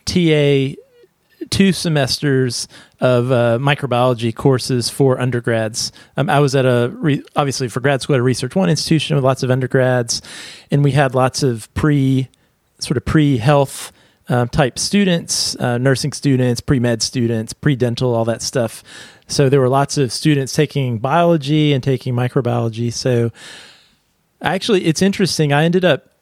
TA 0.06 0.74
two 1.54 1.72
semesters 1.72 2.68
of 2.99 3.32
uh, 3.32 3.60
microbiology 3.62 4.34
courses 4.34 4.89
for 4.89 5.22
undergrads. 5.22 5.91
Um, 6.18 6.28
I 6.28 6.39
was 6.39 6.56
at 6.56 6.66
a 6.66 6.91
re- 6.95 7.24
obviously 7.36 7.68
for 7.68 7.80
grad 7.80 8.01
school 8.01 8.16
at 8.16 8.20
a 8.20 8.24
Research 8.24 8.56
One 8.56 8.72
institution 8.72 9.16
with 9.16 9.24
lots 9.24 9.43
of 9.43 9.51
undergrads, 9.51 10.24
and 10.72 10.84
we 10.84 10.93
had 10.93 11.14
lots 11.14 11.43
of 11.43 11.72
pre 11.76 12.28
sort 12.80 12.97
of 12.97 13.06
pre 13.06 13.38
health. 13.38 13.91
Um, 14.30 14.47
type 14.47 14.80
students, 14.80 15.54
uh, 15.58 15.78
nursing 15.78 16.14
students, 16.14 16.62
pre 16.62 16.80
med 16.80 17.01
students, 17.01 17.51
pre 17.51 17.76
dental, 17.76 18.16
all 18.16 18.24
that 18.24 18.41
stuff. 18.41 18.82
So 19.28 19.49
there 19.49 19.60
were 19.60 19.68
lots 19.68 19.97
of 19.97 20.14
students 20.14 20.54
taking 20.54 20.97
biology 20.99 21.74
and 21.74 21.84
taking 21.84 22.16
microbiology. 22.16 22.93
So 22.93 23.34
actually, 24.41 24.86
it's 24.86 25.01
interesting. 25.01 25.51
I 25.51 25.66
ended 25.66 25.84
up 25.84 26.12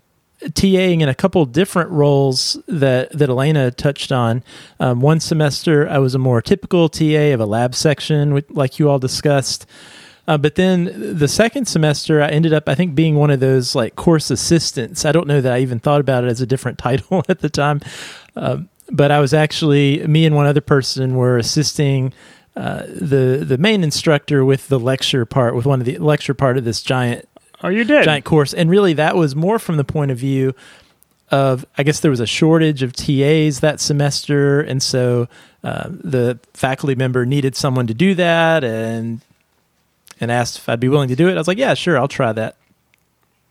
TAing 0.44 1.02
in 1.02 1.10
a 1.10 1.16
couple 1.16 1.46
different 1.46 1.92
roles 1.92 2.58
that 2.68 3.12
that 3.12 3.30
Elena 3.30 3.72
touched 3.72 4.12
on. 4.12 4.44
Um, 4.80 5.02
one 5.02 5.20
semester, 5.20 5.88
I 5.88 6.00
was 6.00 6.16
a 6.16 6.20
more 6.20 6.42
typical 6.42 6.90
TA 6.90 7.34
of 7.34 7.40
a 7.40 7.46
lab 7.46 7.76
section, 7.76 8.42
like 8.50 8.80
you 8.80 8.90
all 8.90 9.00
discussed. 9.00 9.66
Uh, 10.28 10.38
but 10.38 10.56
then 10.56 11.18
the 11.18 11.28
second 11.28 11.68
semester, 11.68 12.22
I 12.22 12.30
ended 12.30 12.54
up, 12.54 12.70
I 12.70 12.76
think, 12.76 12.96
being 12.96 13.16
one 13.16 13.32
of 13.32 13.40
those 13.40 13.76
like 13.76 13.96
course 13.96 14.32
assistants. 14.32 15.04
I 15.06 15.12
don't 15.12 15.28
know 15.28 15.42
that 15.42 15.52
I 15.52 15.60
even 15.60 15.80
thought 15.80 16.00
about 16.00 16.24
it 16.24 16.28
as 16.28 16.42
a 16.42 16.46
different 16.46 16.78
title 16.80 17.24
at 17.30 17.40
the 17.40 17.50
time, 17.50 17.82
um, 18.36 18.70
but 18.92 19.12
I 19.12 19.20
was 19.20 19.34
actually 19.34 20.06
me 20.08 20.26
and 20.26 20.36
one 20.36 20.48
other 20.48 20.62
person 20.62 21.16
were 21.16 21.38
assisting 21.38 22.14
uh, 22.56 22.84
the 22.88 23.44
the 23.48 23.58
main 23.58 23.84
instructor 23.84 24.44
with 24.44 24.68
the 24.68 24.80
lecture 24.80 25.26
part, 25.26 25.56
with 25.56 25.66
one 25.66 25.80
of 25.80 25.86
the 25.86 25.98
lecture 26.00 26.34
part 26.34 26.58
of 26.58 26.66
this 26.66 26.82
giant 26.82 27.28
Oh, 27.64 27.70
you 27.70 27.84
did 27.84 28.04
giant 28.04 28.26
course, 28.26 28.54
and 28.54 28.70
really 28.70 28.94
that 28.94 29.16
was 29.16 29.36
more 29.36 29.60
from 29.60 29.78
the 29.78 29.84
point 29.84 30.12
of 30.12 30.18
view 30.18 30.54
of 31.30 31.66
I 31.78 31.84
guess 31.84 32.02
there 32.02 32.12
was 32.12 32.20
a 32.20 32.28
shortage 32.28 32.84
of 32.84 32.94
TAs 32.94 33.62
that 33.62 33.80
semester, 33.80 34.62
and 34.62 34.84
so 34.84 35.28
uh, 35.64 35.88
the 35.90 36.40
faculty 36.54 36.96
member 36.96 37.26
needed 37.26 37.56
someone 37.56 37.88
to 37.88 37.94
do 37.94 38.16
that, 38.16 38.64
and 38.64 39.22
and 40.20 40.32
asked 40.32 40.58
if 40.58 40.70
I'd 40.70 40.80
be 40.80 40.90
willing 40.90 41.10
to 41.10 41.16
do 41.16 41.28
it. 41.30 41.34
I 41.34 41.38
was 41.38 41.48
like, 41.48 41.58
yeah, 41.58 41.74
sure, 41.74 41.98
I'll 41.98 42.08
try 42.08 42.32
that. 42.34 42.56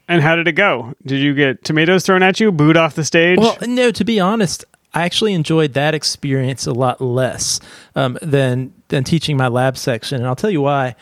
And 0.06 0.22
how 0.22 0.34
did 0.36 0.48
it 0.48 0.52
go? 0.52 0.94
Did 1.06 1.20
you 1.20 1.34
get 1.34 1.64
tomatoes 1.64 2.04
thrown 2.04 2.22
at 2.22 2.40
you, 2.40 2.50
booed 2.50 2.76
off 2.76 2.96
the 2.96 3.04
stage? 3.04 3.38
Well, 3.38 3.56
no, 3.62 3.92
to 3.92 4.04
be 4.04 4.18
honest, 4.18 4.64
I 4.92 5.02
actually 5.02 5.34
enjoyed 5.34 5.74
that 5.74 5.94
experience 5.94 6.66
a 6.66 6.72
lot 6.72 7.00
less 7.00 7.60
um, 7.94 8.18
than 8.20 8.72
than 8.88 9.04
teaching 9.04 9.36
my 9.36 9.48
lab 9.48 9.76
section, 9.76 10.18
and 10.18 10.26
I'll 10.26 10.36
tell 10.36 10.50
you 10.50 10.60
why. 10.60 10.96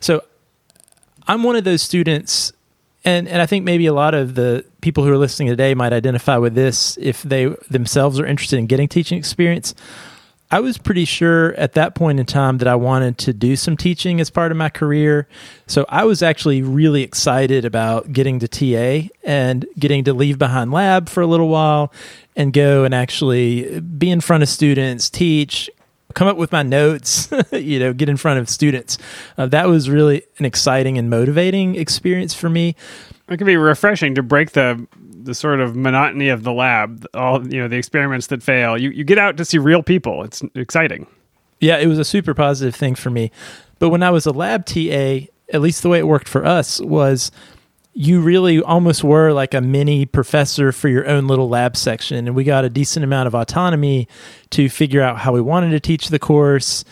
So 0.00 0.22
I'm 1.28 1.42
one 1.42 1.56
of 1.56 1.64
those 1.64 1.82
students, 1.82 2.52
and 3.04 3.28
and 3.28 3.42
I 3.42 3.46
think 3.46 3.64
maybe 3.64 3.86
a 3.86 3.92
lot 3.92 4.14
of 4.14 4.34
the 4.34 4.64
people 4.80 5.04
who 5.04 5.12
are 5.12 5.18
listening 5.18 5.48
today 5.48 5.74
might 5.74 5.92
identify 5.92 6.36
with 6.36 6.54
this 6.54 6.96
if 7.00 7.22
they 7.22 7.46
themselves 7.70 8.20
are 8.20 8.26
interested 8.26 8.58
in 8.58 8.66
getting 8.66 8.88
teaching 8.88 9.18
experience. 9.18 9.74
I 10.48 10.60
was 10.60 10.78
pretty 10.78 11.04
sure 11.04 11.54
at 11.54 11.72
that 11.72 11.96
point 11.96 12.20
in 12.20 12.26
time 12.26 12.58
that 12.58 12.68
I 12.68 12.76
wanted 12.76 13.18
to 13.18 13.32
do 13.32 13.56
some 13.56 13.76
teaching 13.76 14.20
as 14.20 14.30
part 14.30 14.52
of 14.52 14.56
my 14.56 14.68
career. 14.68 15.26
So 15.66 15.84
I 15.88 16.04
was 16.04 16.22
actually 16.22 16.62
really 16.62 17.02
excited 17.02 17.64
about 17.64 18.12
getting 18.12 18.38
to 18.38 18.46
TA 18.46 19.08
and 19.24 19.66
getting 19.76 20.04
to 20.04 20.14
leave 20.14 20.38
behind 20.38 20.70
lab 20.70 21.08
for 21.08 21.20
a 21.20 21.26
little 21.26 21.48
while 21.48 21.92
and 22.36 22.52
go 22.52 22.84
and 22.84 22.94
actually 22.94 23.80
be 23.80 24.08
in 24.08 24.20
front 24.20 24.44
of 24.44 24.48
students, 24.48 25.10
teach, 25.10 25.68
come 26.16 26.26
up 26.26 26.36
with 26.36 26.50
my 26.50 26.64
notes, 26.64 27.28
you 27.52 27.78
know, 27.78 27.92
get 27.92 28.08
in 28.08 28.16
front 28.16 28.40
of 28.40 28.48
students. 28.48 28.98
Uh, 29.38 29.46
that 29.46 29.68
was 29.68 29.88
really 29.88 30.24
an 30.38 30.44
exciting 30.44 30.98
and 30.98 31.08
motivating 31.08 31.76
experience 31.76 32.34
for 32.34 32.48
me. 32.48 32.74
It 33.28 33.36
can 33.36 33.46
be 33.46 33.56
refreshing 33.56 34.16
to 34.16 34.22
break 34.24 34.50
the 34.52 34.84
the 35.22 35.34
sort 35.34 35.60
of 35.60 35.74
monotony 35.74 36.28
of 36.28 36.44
the 36.44 36.52
lab, 36.52 37.04
all 37.12 37.46
you 37.46 37.60
know, 37.60 37.68
the 37.68 37.76
experiments 37.76 38.28
that 38.28 38.42
fail. 38.42 38.76
You 38.76 38.90
you 38.90 39.04
get 39.04 39.18
out 39.18 39.36
to 39.36 39.44
see 39.44 39.58
real 39.58 39.82
people. 39.82 40.24
It's 40.24 40.42
exciting. 40.54 41.06
Yeah, 41.60 41.78
it 41.78 41.86
was 41.86 41.98
a 41.98 42.04
super 42.04 42.34
positive 42.34 42.74
thing 42.74 42.94
for 42.96 43.10
me. 43.10 43.30
But 43.78 43.90
when 43.90 44.02
I 44.02 44.10
was 44.10 44.26
a 44.26 44.32
lab 44.32 44.66
TA, 44.66 45.26
at 45.52 45.60
least 45.60 45.82
the 45.82 45.88
way 45.88 45.98
it 45.98 46.06
worked 46.06 46.28
for 46.28 46.44
us 46.44 46.80
was 46.80 47.30
you 47.98 48.20
really 48.20 48.60
almost 48.60 49.02
were 49.02 49.32
like 49.32 49.54
a 49.54 49.60
mini 49.62 50.04
professor 50.04 50.70
for 50.70 50.90
your 50.90 51.08
own 51.08 51.26
little 51.26 51.48
lab 51.48 51.78
section. 51.78 52.26
And 52.26 52.36
we 52.36 52.44
got 52.44 52.62
a 52.62 52.68
decent 52.68 53.02
amount 53.04 53.26
of 53.26 53.34
autonomy 53.34 54.06
to 54.50 54.68
figure 54.68 55.00
out 55.00 55.20
how 55.20 55.32
we 55.32 55.40
wanted 55.40 55.70
to 55.70 55.80
teach 55.80 56.08
the 56.08 56.18
course, 56.18 56.84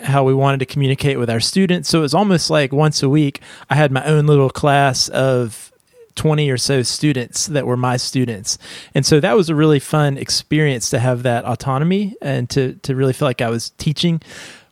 how 0.00 0.24
we 0.24 0.34
wanted 0.34 0.58
to 0.58 0.66
communicate 0.66 1.16
with 1.16 1.30
our 1.30 1.38
students. 1.38 1.88
So 1.88 2.00
it 2.00 2.02
was 2.02 2.12
almost 2.12 2.50
like 2.50 2.72
once 2.72 3.04
a 3.04 3.08
week, 3.08 3.40
I 3.70 3.76
had 3.76 3.92
my 3.92 4.04
own 4.04 4.26
little 4.26 4.50
class 4.50 5.08
of 5.10 5.72
20 6.16 6.50
or 6.50 6.58
so 6.58 6.82
students 6.82 7.46
that 7.46 7.64
were 7.64 7.76
my 7.76 7.96
students. 7.96 8.58
And 8.96 9.06
so 9.06 9.20
that 9.20 9.36
was 9.36 9.48
a 9.48 9.54
really 9.54 9.78
fun 9.78 10.18
experience 10.18 10.90
to 10.90 10.98
have 10.98 11.22
that 11.22 11.44
autonomy 11.44 12.16
and 12.20 12.50
to, 12.50 12.74
to 12.82 12.96
really 12.96 13.12
feel 13.12 13.28
like 13.28 13.40
I 13.40 13.48
was 13.48 13.70
teaching. 13.70 14.20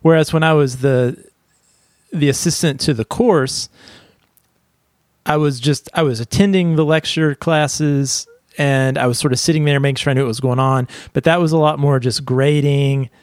Whereas 0.00 0.32
when 0.32 0.42
I 0.42 0.52
was 0.52 0.78
the 0.78 1.24
the 2.12 2.28
assistant 2.28 2.80
to 2.80 2.94
the 2.94 3.04
course, 3.04 3.68
I 5.26 5.36
was 5.36 5.60
just 5.60 5.88
I 5.92 6.02
was 6.02 6.20
attending 6.20 6.76
the 6.76 6.84
lecture 6.84 7.34
classes 7.34 8.26
and 8.56 8.96
I 8.96 9.06
was 9.06 9.18
sort 9.18 9.32
of 9.34 9.38
sitting 9.38 9.64
there 9.66 9.78
making 9.80 9.96
sure 9.96 10.12
I 10.12 10.14
knew 10.14 10.22
what 10.22 10.28
was 10.28 10.40
going 10.40 10.58
on. 10.58 10.88
But 11.12 11.24
that 11.24 11.40
was 11.40 11.52
a 11.52 11.58
lot 11.58 11.78
more 11.78 11.98
just 12.00 12.24
grading. 12.24 13.10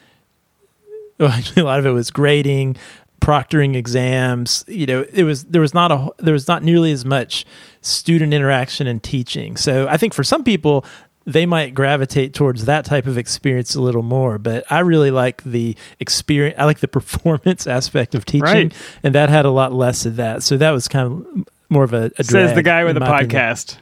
Well, 1.18 1.30
actually, 1.30 1.62
a 1.62 1.64
lot 1.64 1.78
of 1.78 1.86
it 1.86 1.90
was 1.92 2.10
grading, 2.10 2.76
proctoring 3.20 3.76
exams. 3.76 4.64
You 4.66 4.84
know, 4.86 5.06
it 5.12 5.22
was 5.22 5.44
there 5.44 5.60
was 5.60 5.72
not 5.72 5.92
a 5.92 6.10
there 6.18 6.32
was 6.32 6.48
not 6.48 6.64
nearly 6.64 6.90
as 6.90 7.04
much 7.04 7.46
student 7.82 8.34
interaction 8.34 8.88
and 8.88 9.00
teaching. 9.00 9.56
So 9.56 9.86
I 9.88 9.96
think 9.96 10.12
for 10.12 10.24
some 10.24 10.42
people 10.42 10.84
they 11.26 11.46
might 11.46 11.72
gravitate 11.72 12.34
towards 12.34 12.64
that 12.66 12.84
type 12.84 13.06
of 13.06 13.16
experience 13.16 13.74
a 13.76 13.80
little 13.80 14.02
more. 14.02 14.38
But 14.38 14.64
I 14.70 14.80
really 14.80 15.12
like 15.12 15.42
the 15.44 15.76
experience. 16.00 16.56
I 16.58 16.64
like 16.64 16.80
the 16.80 16.88
performance 16.98 17.66
aspect 17.68 18.16
of 18.16 18.24
teaching, 18.24 18.42
Right. 18.42 18.74
and 19.04 19.14
that 19.14 19.28
had 19.30 19.44
a 19.46 19.50
lot 19.50 19.72
less 19.72 20.04
of 20.04 20.16
that. 20.16 20.42
So 20.42 20.56
that 20.56 20.72
was 20.72 20.88
kind 20.88 21.06
of 21.12 21.48
more 21.68 21.84
of 21.84 21.92
a, 21.92 22.10
a 22.18 22.24
Says 22.24 22.54
the 22.54 22.62
guy 22.62 22.84
with 22.84 22.96
in 22.96 23.02
a 23.02 23.06
my 23.06 23.20
opinion. 23.20 23.30
podcast. 23.40 23.76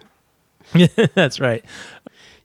That's 1.14 1.40
right. 1.40 1.64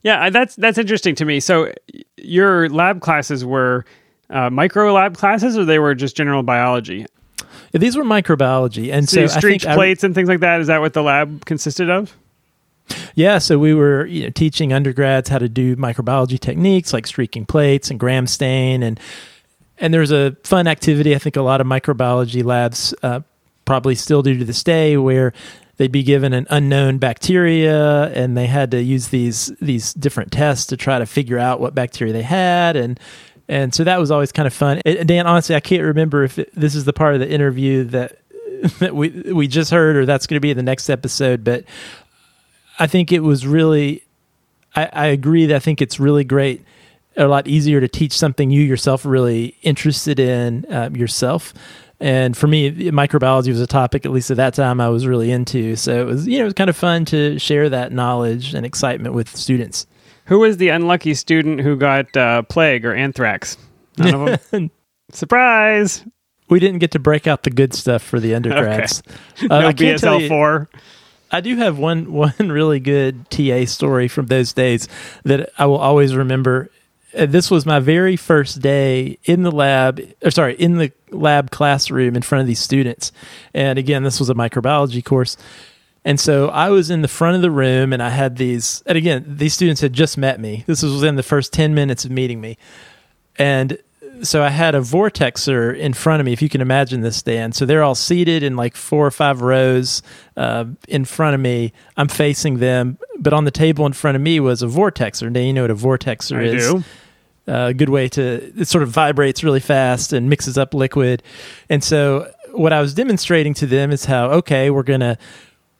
Yeah, 0.03 0.29
that's 0.29 0.55
that's 0.55 0.77
interesting 0.77 1.15
to 1.15 1.25
me. 1.25 1.39
So 1.39 1.73
your 2.17 2.69
lab 2.69 3.01
classes 3.01 3.43
were 3.43 3.83
uh, 4.29 4.49
micro 4.49 4.93
lab 4.93 5.17
classes, 5.17 5.57
or 5.57 5.65
they 5.65 5.79
were 5.79 5.95
just 5.95 6.15
general 6.15 6.43
biology. 6.43 7.05
Yeah, 7.71 7.79
These 7.79 7.97
were 7.97 8.03
microbiology, 8.03 8.91
and 8.93 9.09
So, 9.09 9.27
so, 9.27 9.47
you 9.47 9.57
I 9.67 9.73
plates 9.75 10.03
and 10.03 10.13
things 10.15 10.29
like 10.29 10.39
that. 10.41 10.61
Is 10.61 10.67
that 10.67 10.79
what 10.79 10.93
the 10.93 11.03
lab 11.03 11.45
consisted 11.45 11.89
of? 11.89 12.15
yeah, 13.15 13.37
so 13.37 13.59
we 13.59 13.73
were 13.73 14.05
you 14.05 14.23
know, 14.23 14.29
teaching 14.29 14.71
undergrads 14.71 15.27
how 15.27 15.39
to 15.39 15.49
do 15.49 15.75
microbiology 15.75 16.39
techniques 16.39 16.93
like 16.93 17.05
streaking 17.05 17.45
plates 17.45 17.89
and 17.89 17.99
gram 17.99 18.27
stain, 18.27 18.83
and 18.83 18.99
and 19.77 19.93
there's 19.93 20.11
a 20.11 20.35
fun 20.43 20.67
activity 20.67 21.15
I 21.15 21.19
think 21.19 21.35
a 21.35 21.41
lot 21.41 21.59
of 21.59 21.67
microbiology 21.67 22.43
labs 22.45 22.93
uh, 23.03 23.21
probably 23.67 23.93
still 23.93 24.23
do 24.23 24.35
to 24.35 24.43
this 24.45 24.63
day 24.63 24.97
where 24.97 25.33
they'd 25.75 25.91
be 25.91 26.01
given 26.01 26.33
an 26.33 26.47
unknown 26.49 26.97
bacteria 26.97 28.05
and 28.13 28.35
they 28.35 28.47
had 28.47 28.71
to 28.71 28.81
use 28.81 29.09
these 29.09 29.51
these 29.61 29.93
different 29.93 30.31
tests 30.31 30.65
to 30.65 30.77
try 30.77 30.97
to 30.97 31.05
figure 31.05 31.37
out 31.37 31.59
what 31.59 31.75
bacteria 31.75 32.11
they 32.11 32.23
had 32.23 32.75
and 32.75 32.99
and 33.47 33.73
so 33.73 33.83
that 33.83 33.97
was 33.97 34.11
always 34.11 34.33
kind 34.33 34.45
of 34.45 34.53
fun. 34.53 34.81
And 34.85 35.07
Dan, 35.07 35.25
honestly, 35.25 35.55
I 35.55 35.61
can't 35.61 35.83
remember 35.83 36.23
if 36.25 36.37
it, 36.37 36.53
this 36.53 36.75
is 36.75 36.83
the 36.83 36.91
part 36.91 37.13
of 37.13 37.21
the 37.21 37.29
interview 37.29 37.85
that 37.85 38.17
that 38.79 38.95
we 38.95 39.09
we 39.09 39.47
just 39.47 39.69
heard 39.69 39.95
or 39.95 40.05
that's 40.05 40.25
going 40.25 40.35
to 40.35 40.41
be 40.41 40.51
in 40.51 40.57
the 40.57 40.63
next 40.63 40.89
episode, 40.89 41.43
but 41.43 41.63
I 42.79 42.87
think 42.87 43.11
it 43.11 43.21
was 43.21 43.45
really 43.45 44.03
I, 44.75 45.07
agree 45.07 45.47
that 45.47 45.55
I 45.55 45.59
think 45.59 45.81
it's 45.81 45.99
really 45.99 46.23
great, 46.23 46.63
a 47.15 47.27
lot 47.27 47.47
easier 47.47 47.81
to 47.81 47.87
teach 47.87 48.15
something 48.15 48.51
you 48.51 48.61
yourself 48.61 49.05
really 49.05 49.57
interested 49.63 50.19
in 50.19 50.65
uh, 50.71 50.91
yourself. 50.93 51.53
And 51.99 52.37
for 52.37 52.45
me, 52.47 52.71
microbiology 52.91 53.49
was 53.49 53.59
a 53.59 53.65
topic, 53.67 54.05
at 54.05 54.11
least 54.11 54.29
at 54.29 54.37
that 54.37 54.53
time, 54.53 54.79
I 54.79 54.89
was 54.89 55.07
really 55.07 55.31
into. 55.31 55.75
So 55.75 55.99
it 55.99 56.05
was, 56.05 56.27
you 56.27 56.37
know, 56.37 56.43
it 56.43 56.45
was 56.45 56.53
kind 56.53 56.69
of 56.69 56.77
fun 56.77 57.05
to 57.05 57.39
share 57.39 57.69
that 57.69 57.91
knowledge 57.91 58.53
and 58.53 58.65
excitement 58.65 59.15
with 59.15 59.35
students. 59.35 59.87
Who 60.25 60.39
was 60.39 60.57
the 60.57 60.69
unlucky 60.69 61.13
student 61.15 61.61
who 61.61 61.75
got 61.75 62.15
uh, 62.15 62.43
plague 62.43 62.85
or 62.85 62.93
anthrax? 62.93 63.57
None 63.97 64.13
of 64.13 64.49
them. 64.51 64.71
Surprise! 65.11 66.03
We 66.49 66.59
didn't 66.59 66.79
get 66.79 66.91
to 66.91 66.99
break 66.99 67.27
out 67.27 67.43
the 67.43 67.49
good 67.49 67.73
stuff 67.73 68.03
for 68.03 68.19
the 68.19 68.35
undergrads. 68.35 69.01
Uh, 69.49 69.59
No 69.61 69.71
BSL 69.71 70.27
four. 70.27 70.69
I 71.31 71.41
do 71.41 71.55
have 71.57 71.77
one 71.77 72.11
one 72.13 72.33
really 72.39 72.79
good 72.79 73.29
TA 73.29 73.65
story 73.65 74.07
from 74.07 74.27
those 74.27 74.53
days 74.53 74.87
that 75.23 75.49
I 75.57 75.65
will 75.65 75.77
always 75.77 76.15
remember. 76.15 76.69
Uh, 77.17 77.25
This 77.25 77.49
was 77.49 77.65
my 77.65 77.79
very 77.79 78.15
first 78.15 78.61
day 78.61 79.17
in 79.23 79.43
the 79.43 79.51
lab, 79.51 80.01
or 80.23 80.31
sorry, 80.31 80.55
in 80.55 80.77
the 80.77 80.91
lab 81.11 81.51
classroom 81.51 82.15
in 82.15 82.21
front 82.21 82.41
of 82.41 82.47
these 82.47 82.59
students. 82.59 83.11
And 83.53 83.79
again, 83.79 84.03
this 84.03 84.19
was 84.19 84.29
a 84.29 84.33
microbiology 84.35 85.03
course. 85.03 85.37
And 86.05 86.19
so 86.19 86.47
I 86.49 86.69
was 86.69 86.89
in 86.89 87.01
the 87.01 87.07
front 87.09 87.35
of 87.35 87.41
the 87.41 87.51
room 87.51 87.91
and 87.91 88.01
I 88.01 88.09
had 88.09 88.37
these, 88.37 88.81
and 88.85 88.97
again, 88.97 89.25
these 89.27 89.53
students 89.53 89.81
had 89.81 89.91
just 89.93 90.17
met 90.17 90.39
me. 90.39 90.63
This 90.67 90.81
was 90.81 90.93
within 90.93 91.15
the 91.15 91.23
first 91.23 91.51
10 91.51 91.75
minutes 91.75 92.05
of 92.05 92.11
meeting 92.11 92.39
me. 92.39 92.57
And 93.37 93.77
so 94.23 94.41
I 94.41 94.49
had 94.49 94.73
a 94.73 94.79
vortexer 94.79 95.77
in 95.77 95.93
front 95.93 96.21
of 96.21 96.25
me, 96.25 96.33
if 96.33 96.41
you 96.41 96.49
can 96.49 96.61
imagine 96.61 97.01
this, 97.01 97.21
Dan. 97.21 97.51
So 97.51 97.65
they're 97.65 97.83
all 97.83 97.93
seated 97.95 98.41
in 98.41 98.55
like 98.55 98.75
four 98.75 99.05
or 99.05 99.11
five 99.11 99.41
rows 99.41 100.01
uh, 100.37 100.65
in 100.87 101.05
front 101.05 101.35
of 101.35 101.41
me. 101.41 101.73
I'm 101.97 102.07
facing 102.07 102.59
them, 102.59 102.97
but 103.19 103.33
on 103.33 103.43
the 103.45 103.51
table 103.51 103.85
in 103.85 103.93
front 103.93 104.15
of 104.15 104.21
me 104.21 104.39
was 104.39 104.63
a 104.63 104.67
vortexer. 104.67 105.29
Now 105.31 105.41
you 105.41 105.53
know 105.53 105.63
what 105.63 105.71
a 105.71 105.75
vortexer 105.75 106.37
I 106.39 106.55
is. 106.55 106.67
do. 106.71 106.83
Uh, 107.47 107.67
a 107.69 107.73
good 107.73 107.89
way 107.89 108.09
to 108.09 108.51
it 108.59 108.67
sort 108.67 108.83
of 108.83 108.89
vibrates 108.89 109.41
really 109.41 109.61
fast 109.61 110.11
and 110.11 110.29
mixes 110.29 110.57
up 110.57 110.73
liquid. 110.73 111.23
And 111.69 111.81
so 111.81 112.29
what 112.51 112.73
I 112.73 112.81
was 112.81 112.93
demonstrating 112.93 113.53
to 113.55 113.65
them 113.65 113.91
is 113.91 114.05
how 114.05 114.31
okay, 114.31 114.69
we're 114.69 114.83
gonna 114.83 115.17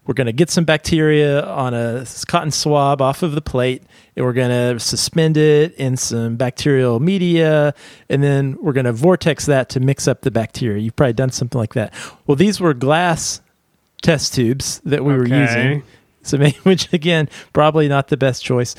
we're 0.05 0.13
gonna 0.13 0.32
get 0.32 0.49
some 0.49 0.63
bacteria 0.63 1.43
on 1.43 1.74
a 1.74 2.05
cotton 2.28 2.51
swab 2.51 3.01
off 3.01 3.24
of 3.24 3.34
the 3.34 3.41
plate, 3.41 3.84
and 4.15 4.26
we're 4.26 4.34
gonna 4.34 4.80
suspend 4.80 5.36
it 5.36 5.76
in 5.76 5.97
some 5.97 6.38
bacterial 6.38 7.01
media, 7.01 7.74
and 8.09 8.24
then 8.24 8.57
we're 8.61 8.74
gonna 8.74 8.93
vortex 8.93 9.45
that 9.47 9.68
to 9.70 9.82
mix 9.82 10.07
up 10.07 10.22
the 10.22 10.32
bacteria. 10.32 10.82
You've 10.82 10.95
probably 10.95 11.13
done 11.13 11.32
something 11.32 11.59
like 11.59 11.74
that. 11.74 11.93
Well, 12.26 12.38
these 12.38 12.61
were 12.61 12.74
glass 12.74 13.41
test 14.01 14.34
tubes 14.34 14.80
that 14.86 15.03
we 15.03 15.13
were 15.13 15.28
using. 15.28 15.84
So, 16.22 16.38
maybe, 16.38 16.57
which 16.63 16.91
again, 16.93 17.30
probably 17.51 17.89
not 17.89 18.07
the 18.07 18.18
best 18.18 18.43
choice. 18.43 18.76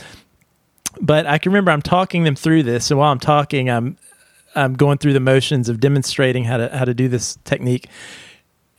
But 1.01 1.27
I 1.27 1.39
can 1.39 1.53
remember 1.53 1.71
I'm 1.71 1.83
talking 1.83 2.25
them 2.25 2.35
through 2.35 2.65
this, 2.65 2.91
and 2.91 2.99
while 2.99 3.13
I'm 3.13 3.21
talking, 3.21 3.71
I'm 3.71 3.97
I'm 4.55 4.75
going 4.75 4.99
through 4.99 5.13
the 5.13 5.21
motions 5.21 5.69
of 5.69 5.81
demonstrating 5.81 6.45
how 6.45 6.57
to 6.57 6.77
how 6.77 6.85
to 6.85 6.95
do 6.95 7.09
this 7.09 7.39
technique. 7.45 7.89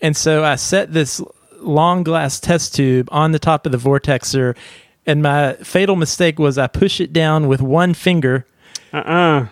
And 0.02 0.16
so 0.16 0.44
I 0.44 0.56
set 0.56 0.94
this 0.94 1.22
long 1.60 2.04
glass 2.04 2.40
test 2.40 2.74
tube 2.76 3.10
on 3.12 3.32
the 3.32 3.40
top 3.40 3.66
of 3.66 3.72
the 3.72 3.78
vortexer, 3.78 4.56
and 5.06 5.22
my 5.22 5.54
fatal 5.54 5.96
mistake 5.96 6.40
was 6.40 6.58
I 6.58 6.68
push 6.68 7.00
it 7.00 7.14
down 7.14 7.48
with 7.48 7.62
one 7.62 7.94
finger. 7.94 8.46
Uh-uh. 8.92 9.48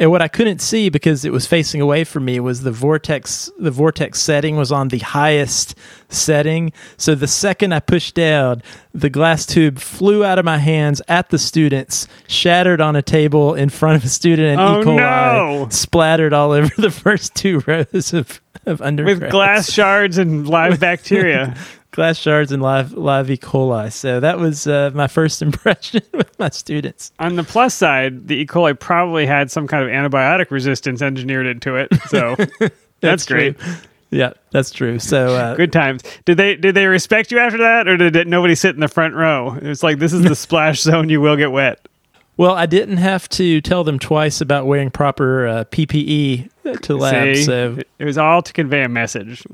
And 0.00 0.10
what 0.10 0.20
I 0.22 0.26
couldn't 0.28 0.60
see 0.60 0.88
because 0.88 1.24
it 1.24 1.30
was 1.32 1.46
facing 1.46 1.80
away 1.80 2.02
from 2.02 2.24
me 2.24 2.40
was 2.40 2.62
the 2.62 2.72
vortex. 2.72 3.48
The 3.60 3.70
vortex 3.70 4.20
setting 4.20 4.56
was 4.56 4.72
on 4.72 4.88
the 4.88 4.98
highest 4.98 5.76
setting. 6.08 6.72
So 6.96 7.14
the 7.14 7.28
second 7.28 7.72
I 7.72 7.78
pushed 7.78 8.14
down, 8.16 8.60
the 8.92 9.08
glass 9.08 9.46
tube 9.46 9.78
flew 9.78 10.24
out 10.24 10.38
of 10.40 10.44
my 10.44 10.58
hands 10.58 11.00
at 11.06 11.30
the 11.30 11.38
students, 11.38 12.08
shattered 12.26 12.80
on 12.80 12.96
a 12.96 13.02
table 13.02 13.54
in 13.54 13.68
front 13.68 13.96
of 13.96 14.04
a 14.04 14.08
student, 14.08 14.58
and 14.58 14.60
Oh, 14.60 14.80
E. 14.80 14.84
coli 14.84 14.96
no. 14.96 15.68
splattered 15.70 16.32
all 16.32 16.50
over 16.50 16.72
the 16.76 16.90
first 17.04 17.34
two 17.36 17.62
rows 17.66 18.12
of 18.12 18.40
of 18.66 18.80
undergrads 18.80 19.20
With 19.20 19.30
glass 19.30 19.70
shards 19.70 20.16
and 20.18 20.48
live 20.48 20.80
bacteria. 20.88 21.54
Glass 21.94 22.18
shards 22.18 22.50
and 22.52 22.62
live 22.62 22.92
live 22.92 23.30
E. 23.30 23.36
coli. 23.36 23.90
So 23.92 24.20
that 24.20 24.38
was 24.38 24.66
uh, 24.66 24.90
my 24.94 25.06
first 25.06 25.40
impression 25.48 26.02
with 26.12 26.38
my 26.38 26.50
students. 26.50 27.12
On 27.18 27.36
the 27.36 27.44
plus 27.44 27.74
side, 27.74 28.28
the 28.28 28.36
E. 28.36 28.46
coli 28.46 28.78
probably 28.78 29.26
had 29.26 29.50
some 29.50 29.66
kind 29.66 29.82
of 29.82 29.90
antibiotic 29.90 30.50
resistance 30.50 31.00
engineered 31.00 31.46
into 31.46 31.76
it. 31.76 31.88
So 32.08 32.36
that's, 33.00 33.24
great. 33.26 33.58
true. 33.58 33.74
Yeah, 34.10 34.32
that's 34.50 34.70
true. 34.70 34.98
So 34.98 35.34
uh, 35.34 35.54
Good 35.56 35.72
times. 35.72 36.02
Did 36.24 36.36
they 36.36 36.56
did 36.56 36.74
they 36.74 36.86
respect 36.86 37.30
you 37.30 37.38
after 37.38 37.58
that, 37.58 37.88
or 37.88 37.96
did 37.96 38.16
it, 38.16 38.26
nobody 38.26 38.54
sit 38.54 38.74
in 38.74 38.80
the 38.80 38.88
front 38.88 39.14
row? 39.14 39.56
It's 39.62 39.82
like 39.82 39.98
this 39.98 40.12
is 40.12 40.22
the 40.22 40.36
splash 40.36 40.80
zone. 40.80 41.08
You 41.08 41.20
will 41.20 41.36
get 41.36 41.52
wet. 41.52 41.88
Well, 42.36 42.56
I 42.56 42.66
didn't 42.66 42.96
have 42.96 43.28
to 43.30 43.60
tell 43.60 43.84
them 43.84 44.00
twice 44.00 44.40
about 44.40 44.66
wearing 44.66 44.90
proper 44.90 45.46
uh, 45.46 45.64
PPE 45.66 46.50
to 46.82 46.96
lab. 46.96 47.36
See? 47.36 47.44
So 47.44 47.78
it 48.00 48.04
was 48.04 48.18
all 48.18 48.42
to 48.42 48.52
convey 48.52 48.82
a 48.82 48.88
message. 48.88 49.44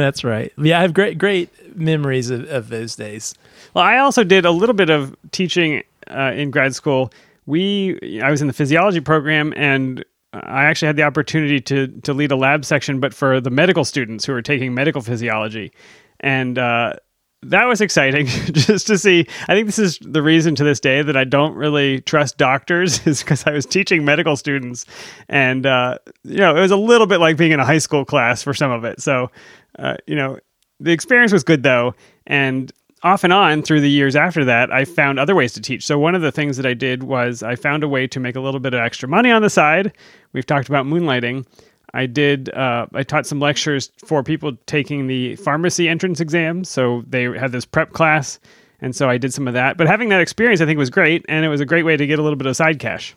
That's 0.00 0.24
right. 0.24 0.52
Yeah, 0.58 0.78
I 0.78 0.82
have 0.82 0.94
great, 0.94 1.18
great 1.18 1.50
memories 1.76 2.30
of, 2.30 2.48
of 2.48 2.68
those 2.68 2.96
days. 2.96 3.34
Well, 3.74 3.84
I 3.84 3.98
also 3.98 4.24
did 4.24 4.44
a 4.44 4.50
little 4.50 4.74
bit 4.74 4.90
of 4.90 5.16
teaching 5.32 5.82
uh, 6.10 6.32
in 6.34 6.50
grad 6.50 6.74
school. 6.74 7.12
We, 7.46 8.20
I 8.22 8.30
was 8.30 8.40
in 8.40 8.48
the 8.48 8.52
physiology 8.52 9.00
program, 9.00 9.52
and 9.56 10.04
I 10.32 10.64
actually 10.64 10.86
had 10.86 10.96
the 10.96 11.04
opportunity 11.04 11.60
to 11.62 11.88
to 12.02 12.12
lead 12.12 12.32
a 12.32 12.36
lab 12.36 12.64
section, 12.64 13.00
but 13.00 13.14
for 13.14 13.40
the 13.40 13.50
medical 13.50 13.84
students 13.84 14.24
who 14.24 14.32
were 14.32 14.42
taking 14.42 14.74
medical 14.74 15.00
physiology, 15.00 15.72
and 16.20 16.58
uh, 16.58 16.94
that 17.42 17.64
was 17.64 17.80
exciting 17.80 18.26
just 18.52 18.86
to 18.88 18.98
see. 18.98 19.26
I 19.48 19.54
think 19.54 19.66
this 19.66 19.78
is 19.78 19.98
the 20.00 20.22
reason 20.22 20.54
to 20.56 20.64
this 20.64 20.80
day 20.80 21.02
that 21.02 21.16
I 21.16 21.24
don't 21.24 21.54
really 21.54 22.00
trust 22.00 22.38
doctors 22.38 23.06
is 23.06 23.22
because 23.22 23.46
I 23.46 23.52
was 23.52 23.66
teaching 23.66 24.04
medical 24.04 24.36
students, 24.36 24.84
and 25.28 25.64
uh, 25.64 25.98
you 26.24 26.38
know 26.38 26.56
it 26.56 26.60
was 26.60 26.70
a 26.70 26.76
little 26.76 27.06
bit 27.06 27.20
like 27.20 27.36
being 27.36 27.52
in 27.52 27.60
a 27.60 27.64
high 27.64 27.78
school 27.78 28.04
class 28.04 28.42
for 28.42 28.54
some 28.54 28.70
of 28.70 28.84
it. 28.84 29.00
So, 29.00 29.30
uh, 29.78 29.96
you 30.06 30.16
know, 30.16 30.38
the 30.80 30.92
experience 30.92 31.32
was 31.32 31.44
good 31.44 31.62
though, 31.62 31.94
and 32.26 32.72
off 33.02 33.24
and 33.24 33.32
on 33.32 33.62
through 33.62 33.80
the 33.80 33.90
years 33.90 34.16
after 34.16 34.44
that, 34.44 34.72
I 34.72 34.84
found 34.84 35.18
other 35.18 35.34
ways 35.34 35.52
to 35.54 35.60
teach. 35.60 35.84
So 35.84 35.98
one 35.98 36.14
of 36.14 36.22
the 36.22 36.32
things 36.32 36.56
that 36.56 36.66
I 36.66 36.74
did 36.74 37.02
was 37.04 37.42
I 37.42 37.54
found 37.54 37.84
a 37.84 37.88
way 37.88 38.06
to 38.08 38.18
make 38.18 38.36
a 38.36 38.40
little 38.40 38.60
bit 38.60 38.74
of 38.74 38.80
extra 38.80 39.08
money 39.08 39.30
on 39.30 39.42
the 39.42 39.50
side. 39.50 39.92
We've 40.32 40.46
talked 40.46 40.68
about 40.68 40.86
moonlighting. 40.86 41.46
I 41.94 42.06
did. 42.06 42.52
Uh, 42.52 42.86
I 42.94 43.02
taught 43.02 43.26
some 43.26 43.40
lectures 43.40 43.90
for 44.04 44.22
people 44.22 44.52
taking 44.66 45.06
the 45.06 45.36
pharmacy 45.36 45.88
entrance 45.88 46.20
exam. 46.20 46.64
So 46.64 47.04
they 47.06 47.24
had 47.24 47.52
this 47.52 47.64
prep 47.64 47.92
class, 47.92 48.38
and 48.80 48.94
so 48.94 49.08
I 49.08 49.18
did 49.18 49.32
some 49.32 49.46
of 49.46 49.54
that. 49.54 49.76
But 49.76 49.86
having 49.86 50.08
that 50.10 50.20
experience, 50.20 50.60
I 50.60 50.66
think, 50.66 50.78
was 50.78 50.90
great, 50.90 51.24
and 51.28 51.44
it 51.44 51.48
was 51.48 51.60
a 51.60 51.66
great 51.66 51.84
way 51.84 51.96
to 51.96 52.06
get 52.06 52.18
a 52.18 52.22
little 52.22 52.36
bit 52.36 52.46
of 52.46 52.56
side 52.56 52.78
cash. 52.78 53.14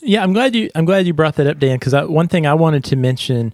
Yeah, 0.00 0.22
I'm 0.22 0.32
glad 0.32 0.56
you. 0.56 0.70
I'm 0.74 0.86
glad 0.86 1.06
you 1.06 1.12
brought 1.12 1.36
that 1.36 1.46
up, 1.46 1.58
Dan. 1.58 1.78
Because 1.78 2.08
one 2.08 2.26
thing 2.26 2.46
I 2.46 2.54
wanted 2.54 2.84
to 2.84 2.96
mention, 2.96 3.52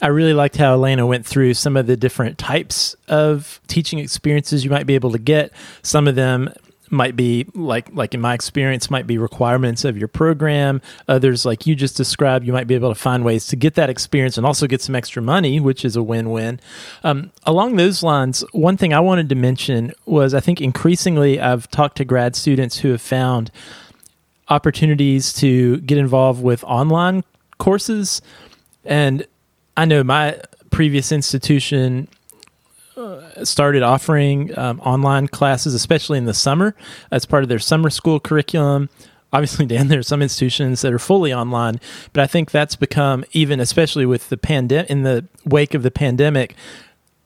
I 0.00 0.08
really 0.08 0.34
liked 0.34 0.56
how 0.56 0.74
Elena 0.74 1.06
went 1.06 1.26
through 1.26 1.54
some 1.54 1.76
of 1.76 1.86
the 1.86 1.96
different 1.96 2.38
types 2.38 2.96
of 3.08 3.60
teaching 3.68 3.98
experiences 3.98 4.64
you 4.64 4.70
might 4.70 4.86
be 4.86 4.94
able 4.94 5.12
to 5.12 5.18
get. 5.18 5.52
Some 5.82 6.08
of 6.08 6.14
them 6.14 6.52
might 6.90 7.16
be 7.16 7.46
like 7.54 7.88
like 7.94 8.12
in 8.12 8.20
my 8.20 8.34
experience 8.34 8.90
might 8.90 9.06
be 9.06 9.16
requirements 9.16 9.82
of 9.82 9.96
your 9.96 10.08
program 10.08 10.78
others 11.08 11.46
like 11.46 11.66
you 11.66 11.74
just 11.74 11.96
described 11.96 12.46
you 12.46 12.52
might 12.52 12.66
be 12.66 12.74
able 12.74 12.90
to 12.90 12.94
find 12.94 13.24
ways 13.24 13.46
to 13.46 13.56
get 13.56 13.76
that 13.76 13.88
experience 13.88 14.36
and 14.36 14.44
also 14.44 14.66
get 14.66 14.78
some 14.82 14.94
extra 14.94 15.22
money 15.22 15.58
which 15.58 15.86
is 15.86 15.96
a 15.96 16.02
win-win 16.02 16.60
um, 17.02 17.32
along 17.44 17.76
those 17.76 18.02
lines 18.02 18.44
one 18.52 18.76
thing 18.76 18.92
i 18.92 19.00
wanted 19.00 19.26
to 19.26 19.34
mention 19.34 19.90
was 20.04 20.34
i 20.34 20.40
think 20.40 20.60
increasingly 20.60 21.40
i've 21.40 21.66
talked 21.70 21.96
to 21.96 22.04
grad 22.04 22.36
students 22.36 22.76
who 22.80 22.90
have 22.90 23.00
found 23.00 23.50
opportunities 24.52 25.32
to 25.32 25.78
get 25.78 25.98
involved 25.98 26.42
with 26.42 26.62
online 26.64 27.24
courses. 27.58 28.20
And 28.84 29.26
I 29.76 29.84
know 29.84 30.04
my 30.04 30.40
previous 30.70 31.12
institution 31.12 32.08
uh, 32.96 33.44
started 33.44 33.82
offering 33.82 34.56
um, 34.58 34.80
online 34.80 35.28
classes, 35.28 35.74
especially 35.74 36.18
in 36.18 36.26
the 36.26 36.34
summer, 36.34 36.74
as 37.10 37.24
part 37.24 37.42
of 37.42 37.48
their 37.48 37.58
summer 37.58 37.90
school 37.90 38.20
curriculum. 38.20 38.90
Obviously, 39.32 39.64
Dan, 39.72 39.88
there 39.88 39.98
are 39.98 40.04
some 40.04 40.22
institutions 40.22 40.82
that 40.82 40.92
are 40.92 40.98
fully 40.98 41.32
online, 41.32 41.80
but 42.12 42.22
I 42.22 42.26
think 42.26 42.50
that's 42.50 42.76
become 42.76 43.24
even, 43.32 43.60
especially 43.60 44.04
with 44.04 44.28
the 44.28 44.36
pandemic, 44.36 44.90
in 44.90 45.02
the 45.02 45.24
wake 45.44 45.74
of 45.74 45.82
the 45.82 45.90
pandemic, 45.90 46.54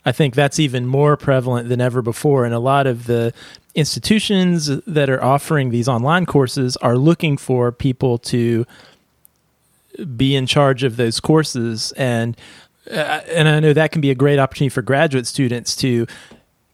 I 0.04 0.12
think 0.12 0.36
that's 0.36 0.60
even 0.60 0.86
more 0.86 1.16
prevalent 1.16 1.68
than 1.68 1.80
ever 1.80 2.00
before. 2.00 2.44
And 2.44 2.54
a 2.54 2.60
lot 2.60 2.86
of 2.86 3.06
the 3.06 3.34
institutions 3.74 4.66
that 4.86 5.10
are 5.10 5.22
offering 5.22 5.70
these 5.70 5.88
online 5.88 6.26
courses 6.26 6.76
are 6.76 6.96
looking 6.96 7.36
for 7.36 7.72
people 7.72 8.18
to 8.18 8.64
be 10.16 10.36
in 10.36 10.46
charge 10.46 10.82
of 10.82 10.96
those 10.96 11.20
courses. 11.20 11.92
And 11.92 12.36
uh, 12.90 13.20
and 13.28 13.48
I 13.48 13.60
know 13.60 13.72
that 13.72 13.92
can 13.92 14.00
be 14.00 14.10
a 14.10 14.14
great 14.14 14.38
opportunity 14.38 14.72
for 14.72 14.82
graduate 14.82 15.26
students 15.26 15.74
to 15.76 16.06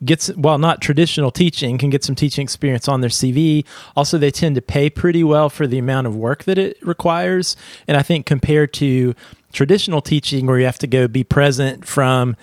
get 0.05 0.29
well 0.37 0.59
not 0.59 0.81
traditional 0.81 1.31
teaching 1.31 1.79
can 1.79 1.89
get 1.89 2.03
some 2.03 2.17
teaching 2.17 2.43
experience 2.43 2.89
on 2.89 3.01
their 3.01 3.11
CV 3.11 3.65
also 3.97 4.19
they 4.19 4.33
tend 4.33 4.57
to 4.57 4.61
pay 4.61 4.91
pretty 4.91 5.23
well 5.23 5.49
for 5.49 5.67
the 5.67 5.79
amount 5.79 6.09
of 6.09 6.17
work 6.17 6.43
that 6.43 6.59
it 6.59 6.77
requires 6.85 7.57
and 7.87 7.97
I 7.97 8.03
think 8.03 8.27
compared 8.27 8.73
to 8.75 9.15
traditional 9.53 10.03
teaching 10.03 10.47
where 10.47 10.59
you 10.59 10.65
have 10.65 10.79
to 10.79 10.89
go 10.89 11.07
be 11.07 11.23
present 11.23 11.87
from 11.87 12.37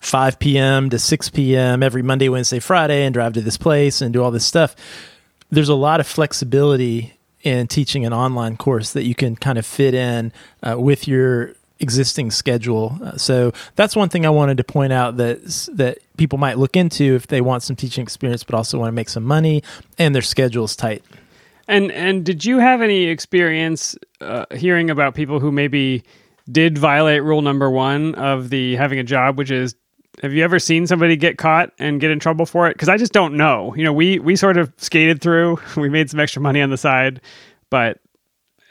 5 0.00 0.38
p.m. 0.38 0.90
to 0.90 0.98
6 0.98 1.30
p.m. 1.30 1.82
every 1.82 2.02
Monday, 2.02 2.28
Wednesday, 2.28 2.60
Friday 2.60 3.04
and 3.04 3.12
drive 3.12 3.32
to 3.34 3.40
this 3.40 3.56
place 3.56 4.00
and 4.00 4.12
do 4.12 4.22
all 4.22 4.30
this 4.30 4.46
stuff. 4.46 4.76
there's 5.50 5.68
a 5.68 5.74
lot 5.74 6.00
of 6.00 6.06
flexibility 6.06 7.17
in 7.42 7.66
teaching 7.66 8.04
an 8.04 8.12
online 8.12 8.56
course 8.56 8.92
that 8.92 9.04
you 9.04 9.14
can 9.14 9.36
kind 9.36 9.58
of 9.58 9.66
fit 9.66 9.94
in 9.94 10.32
uh, 10.62 10.78
with 10.78 11.06
your 11.06 11.54
existing 11.80 12.30
schedule. 12.30 12.98
Uh, 13.02 13.16
so 13.16 13.52
that's 13.76 13.94
one 13.94 14.08
thing 14.08 14.26
I 14.26 14.30
wanted 14.30 14.56
to 14.56 14.64
point 14.64 14.92
out 14.92 15.16
that 15.18 15.44
that 15.74 15.98
people 16.16 16.38
might 16.38 16.58
look 16.58 16.76
into 16.76 17.14
if 17.14 17.28
they 17.28 17.40
want 17.40 17.62
some 17.62 17.76
teaching 17.76 18.02
experience, 18.02 18.44
but 18.44 18.54
also 18.54 18.78
want 18.78 18.88
to 18.88 18.92
make 18.92 19.08
some 19.08 19.24
money 19.24 19.62
and 19.98 20.14
their 20.14 20.22
schedule's 20.22 20.74
tight. 20.74 21.04
And 21.68 21.92
and 21.92 22.24
did 22.24 22.44
you 22.44 22.58
have 22.58 22.82
any 22.82 23.04
experience 23.04 23.96
uh, 24.20 24.46
hearing 24.54 24.90
about 24.90 25.14
people 25.14 25.38
who 25.38 25.52
maybe 25.52 26.02
did 26.50 26.78
violate 26.78 27.22
rule 27.22 27.42
number 27.42 27.70
one 27.70 28.14
of 28.14 28.50
the 28.50 28.74
having 28.76 28.98
a 28.98 29.04
job, 29.04 29.36
which 29.36 29.50
is 29.50 29.74
have 30.22 30.32
you 30.32 30.42
ever 30.42 30.58
seen 30.58 30.86
somebody 30.86 31.16
get 31.16 31.38
caught 31.38 31.72
and 31.78 32.00
get 32.00 32.10
in 32.10 32.18
trouble 32.18 32.46
for 32.46 32.68
it? 32.68 32.74
Because 32.74 32.88
I 32.88 32.96
just 32.96 33.12
don't 33.12 33.34
know. 33.34 33.74
You 33.74 33.84
know, 33.84 33.92
we 33.92 34.18
we 34.18 34.36
sort 34.36 34.56
of 34.56 34.72
skated 34.76 35.20
through. 35.20 35.58
We 35.76 35.88
made 35.88 36.10
some 36.10 36.18
extra 36.20 36.42
money 36.42 36.60
on 36.60 36.70
the 36.70 36.76
side, 36.76 37.20
but 37.70 38.00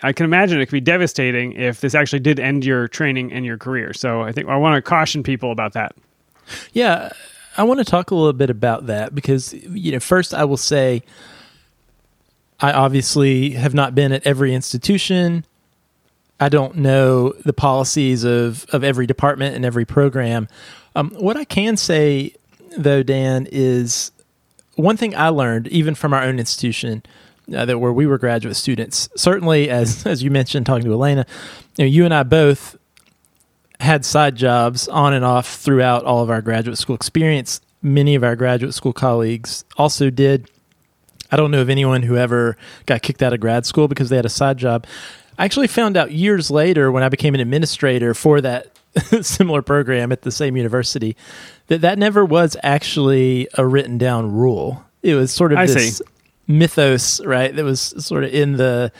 I 0.04 0.14
can 0.14 0.26
imagine 0.26 0.60
it 0.60 0.66
could 0.66 0.74
be 0.74 0.82
devastating 0.82 1.54
if 1.54 1.82
this 1.82 1.96
actually 1.96 2.20
did 2.20 2.40
end 2.40 2.66
your 2.66 2.88
training 2.88 3.32
and 3.32 3.46
your 3.46 3.58
career. 3.58 3.94
So 3.94 4.22
I 4.22 4.32
think 4.32 4.48
I 4.50 4.58
want 4.58 4.76
to 4.76 4.82
caution 4.82 5.24
people 5.24 5.52
about 5.52 5.74
that. 5.74 5.96
Yeah, 6.74 7.10
I 7.58 7.64
want 7.64 7.80
to 7.80 7.86
talk 7.86 8.12
a 8.12 8.16
little 8.16 8.34
bit 8.34 8.50
about 8.50 8.88
that 8.88 9.16
because 9.16 9.54
you 9.54 9.92
know, 9.94 10.00
first 10.00 10.34
I 10.34 10.44
will 10.44 10.58
say 10.58 11.04
I 12.60 12.72
obviously 12.72 13.52
have 13.52 13.74
not 13.74 13.96
been 13.96 14.12
at 14.12 14.26
every 14.26 14.54
institution. 14.54 15.46
I 16.40 16.50
don't 16.50 16.76
know 16.78 17.32
the 17.46 17.54
policies 17.54 18.24
of, 18.24 18.66
of 18.70 18.84
every 18.84 19.08
department 19.08 19.56
and 19.56 19.66
every 19.66 19.86
program. 19.86 20.48
Um, 20.98 21.12
what 21.12 21.38
I 21.38 21.46
can 21.46 21.78
say, 21.78 22.34
though, 22.76 23.04
Dan, 23.04 23.48
is 23.52 24.12
one 24.78 24.98
thing 24.98 25.16
I 25.16 25.30
learned, 25.30 25.68
even 25.68 25.94
from 25.94 26.12
our 26.12 26.24
own 26.24 26.40
institution, 26.40 27.04
uh, 27.56 27.66
that 27.66 27.78
where 27.78 27.94
we 27.94 28.08
were 28.08 28.18
graduate 28.18 28.56
students. 28.56 29.08
Certainly, 29.16 29.70
as 29.70 30.06
as 30.08 30.24
you 30.24 30.32
mentioned, 30.32 30.66
talking 30.66 30.86
to 30.86 30.92
Elena, 30.92 31.28
you, 31.78 31.86
know, 31.86 31.88
you 31.88 32.04
and 32.04 32.16
I 32.16 32.24
both 32.24 32.76
had 33.80 34.06
side 34.06 34.36
jobs 34.36 34.88
on 34.88 35.14
and 35.14 35.24
off 35.24 35.48
throughout 35.48 36.04
all 36.04 36.24
of 36.24 36.32
our 36.32 36.42
graduate 36.42 36.80
school 36.80 36.96
experience. 36.96 37.62
Many 37.84 38.16
of 38.16 38.24
our 38.24 38.36
graduate 38.36 38.74
school 38.74 38.92
colleagues 38.92 39.66
also 39.78 40.10
did. 40.10 40.50
I 41.32 41.36
don't 41.36 41.52
know 41.52 41.62
of 41.62 41.70
anyone 41.70 42.02
who 42.02 42.18
ever 42.18 42.58
got 42.88 43.04
kicked 43.04 43.22
out 43.22 43.34
of 43.34 43.40
grad 43.40 43.68
school 43.68 43.88
because 43.88 44.10
they 44.10 44.16
had 44.16 44.26
a 44.26 44.30
side 44.30 44.58
job. 44.58 44.88
I 45.38 45.46
actually 45.46 45.68
found 45.68 45.96
out 45.96 46.12
years 46.12 46.50
later 46.50 46.92
when 46.92 47.04
I 47.04 47.10
became 47.10 47.36
an 47.36 47.40
administrator 47.40 48.16
for 48.16 48.42
that 48.42 48.77
similar 49.22 49.62
program 49.62 50.12
at 50.12 50.22
the 50.22 50.32
same 50.32 50.58
university 50.58 51.16
that 51.68 51.82
that 51.82 51.98
never 51.98 52.26
was 52.26 52.58
actually 52.64 53.48
a 53.56 53.66
written 53.66 53.98
down 53.98 54.32
rule. 54.32 54.84
It 55.04 55.16
was 55.16 55.32
sort 55.32 55.52
of 55.52 55.60
I 55.60 55.68
this 55.68 55.98
see. 55.98 56.04
mythos, 56.48 57.24
right? 57.26 57.56
That 57.56 57.64
was 57.64 57.82
sort 57.82 58.24
of 58.24 58.34
in 58.34 58.54
the, 58.54 58.92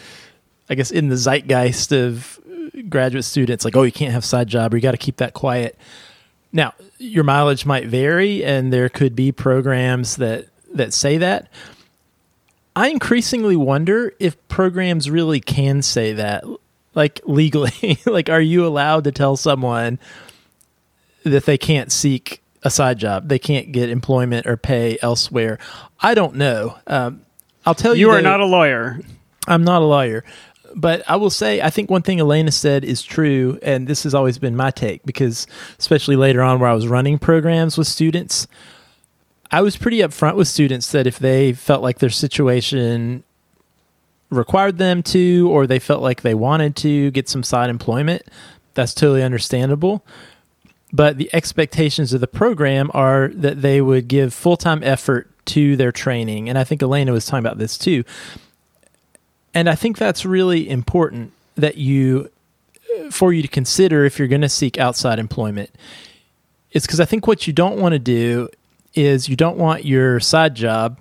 I 0.70 0.76
guess, 0.76 0.92
in 0.92 1.10
the 1.10 1.16
zeitgeist 1.16 1.92
of 1.92 2.40
graduate 2.90 3.26
students. 3.26 3.66
Like, 3.66 3.76
oh, 3.76 3.84
you 3.84 3.92
can't 3.92 4.14
have 4.14 4.24
side 4.24 4.48
job, 4.48 4.74
or 4.74 4.78
you 4.78 4.82
got 4.82 4.92
to 4.92 4.98
keep 4.98 5.18
that 5.18 5.34
quiet. 5.34 5.78
Now, 6.52 6.74
your 6.98 7.24
mileage 7.24 7.66
might 7.66 7.88
vary, 7.88 8.44
and 8.44 8.72
there 8.72 8.90
could 8.90 9.16
be 9.16 9.32
programs 9.32 10.18
that 10.18 10.48
that 10.74 10.94
say 10.94 11.18
that. 11.18 11.50
I 12.76 12.90
increasingly 12.90 13.56
wonder 13.56 14.14
if 14.20 14.48
programs 14.50 15.10
really 15.10 15.40
can 15.40 15.82
say 15.82 16.14
that, 16.14 16.44
like 16.98 17.22
legally. 17.26 18.00
like, 18.06 18.28
are 18.28 18.42
you 18.42 18.66
allowed 18.66 19.06
to 19.06 19.12
tell 19.14 19.38
someone 19.38 20.00
that 21.24 21.46
they 21.46 21.58
can't 21.58 21.92
seek 21.92 22.42
a 22.64 22.72
side 22.72 22.98
job, 22.98 23.30
they 23.30 23.40
can't 23.40 23.72
get 23.72 23.90
employment 23.90 24.48
or 24.48 24.58
pay 24.58 24.98
elsewhere? 25.02 25.60
I 26.02 26.16
don't 26.16 26.36
know. 26.36 26.76
Um, 26.88 27.22
I'll 27.66 27.76
tell 27.76 27.96
you, 27.96 28.08
You 28.08 28.14
are 28.14 28.22
not 28.22 28.42
a 28.42 28.46
lawyer. 28.46 29.00
I'm 29.48 29.64
not 29.64 29.82
a 29.82 29.86
lawyer, 29.86 30.26
but 30.76 31.04
I 31.08 31.16
will 31.16 31.30
say 31.30 31.62
I 31.62 31.70
think 31.70 31.90
one 31.90 32.02
thing 32.02 32.20
Elena 32.20 32.52
said 32.52 32.84
is 32.84 33.04
true, 33.04 33.60
and 33.62 33.88
this 33.88 34.04
has 34.04 34.14
always 34.14 34.40
been 34.40 34.56
my 34.56 34.72
take 34.72 35.06
because, 35.06 35.48
especially 35.78 36.16
later 36.16 36.42
on 36.42 36.60
where 36.60 36.70
I 36.70 36.74
was 36.74 36.88
running 36.88 37.20
programs 37.20 37.78
with 37.78 37.88
students, 37.88 38.48
I 39.52 39.62
was 39.62 39.78
pretty 39.78 40.00
upfront 40.00 40.36
with 40.36 40.48
students 40.48 40.92
that 40.92 41.08
if 41.08 41.20
they 41.20 41.54
felt 41.54 41.84
like 41.84 42.00
their 42.00 42.10
situation 42.10 43.24
required 44.30 44.78
them 44.78 45.04
to, 45.04 45.50
or 45.52 45.68
they 45.68 45.80
felt 45.80 46.02
like 46.02 46.22
they 46.22 46.34
wanted 46.34 46.76
to 46.78 47.12
get 47.12 47.30
some 47.30 47.44
side 47.44 47.70
employment, 47.70 48.24
that's 48.74 48.94
totally 48.94 49.24
understandable. 49.24 50.06
But 50.94 51.18
the 51.18 51.30
expectations 51.34 52.14
of 52.14 52.22
the 52.22 52.28
program 52.28 52.92
are 52.94 53.30
that 53.30 53.62
they 53.62 53.82
would 53.82 54.08
give 54.08 54.34
full 54.34 54.58
time 54.58 54.84
effort 54.84 55.30
to 55.48 55.76
their 55.76 55.92
training. 55.92 56.50
And 56.50 56.58
I 56.58 56.64
think 56.64 56.82
Elena 56.82 57.12
was 57.12 57.26
talking 57.26 57.46
about 57.46 57.58
this 57.58 57.78
too. 57.78 58.04
And 59.54 59.70
I 59.70 59.76
think 59.76 59.98
that's 59.98 60.26
really 60.26 60.70
important 60.70 61.34
that 61.56 61.78
you, 61.78 62.30
for 63.10 63.34
you 63.34 63.42
to 63.42 63.48
consider 63.48 64.06
if 64.06 64.20
you're 64.20 64.28
going 64.28 64.42
to 64.42 64.50
seek 64.50 64.78
outside 64.78 65.20
employment. 65.20 65.72
It's 66.72 66.86
because 66.86 67.00
I 67.00 67.06
think 67.06 67.28
what 67.28 67.48
you 67.48 67.54
don't 67.54 67.80
want 67.80 67.94
to 67.94 68.00
do 68.00 68.50
is 68.94 69.30
you 69.30 69.36
don't 69.36 69.58
want 69.58 69.86
your 69.86 70.20
side 70.20 70.56
job 70.56 71.00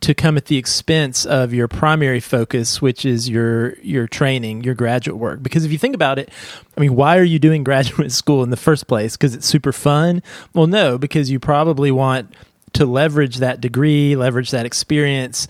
to 0.00 0.14
come 0.14 0.36
at 0.36 0.46
the 0.46 0.56
expense 0.56 1.26
of 1.26 1.52
your 1.52 1.68
primary 1.68 2.20
focus, 2.20 2.80
which 2.80 3.04
is 3.04 3.28
your 3.28 3.78
your 3.80 4.06
training, 4.06 4.64
your 4.64 4.74
graduate 4.74 5.16
work. 5.18 5.42
Because 5.42 5.64
if 5.64 5.72
you 5.72 5.78
think 5.78 5.94
about 5.94 6.18
it, 6.18 6.30
I 6.76 6.80
mean, 6.80 6.94
why 6.94 7.18
are 7.18 7.24
you 7.24 7.38
doing 7.38 7.64
graduate 7.64 8.12
school 8.12 8.42
in 8.42 8.50
the 8.50 8.56
first 8.56 8.86
place? 8.86 9.16
Because 9.16 9.34
it's 9.34 9.46
super 9.46 9.72
fun? 9.72 10.22
Well, 10.54 10.66
no, 10.66 10.98
because 10.98 11.30
you 11.30 11.40
probably 11.40 11.90
want 11.90 12.34
to 12.74 12.86
leverage 12.86 13.36
that 13.36 13.60
degree, 13.60 14.14
leverage 14.14 14.50
that 14.50 14.66
experience 14.66 15.48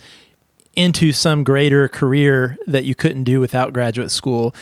into 0.76 1.12
some 1.12 1.42
greater 1.42 1.88
career 1.88 2.56
that 2.66 2.84
you 2.84 2.94
couldn't 2.94 3.24
do 3.24 3.40
without 3.40 3.72
graduate 3.72 4.12
school. 4.12 4.54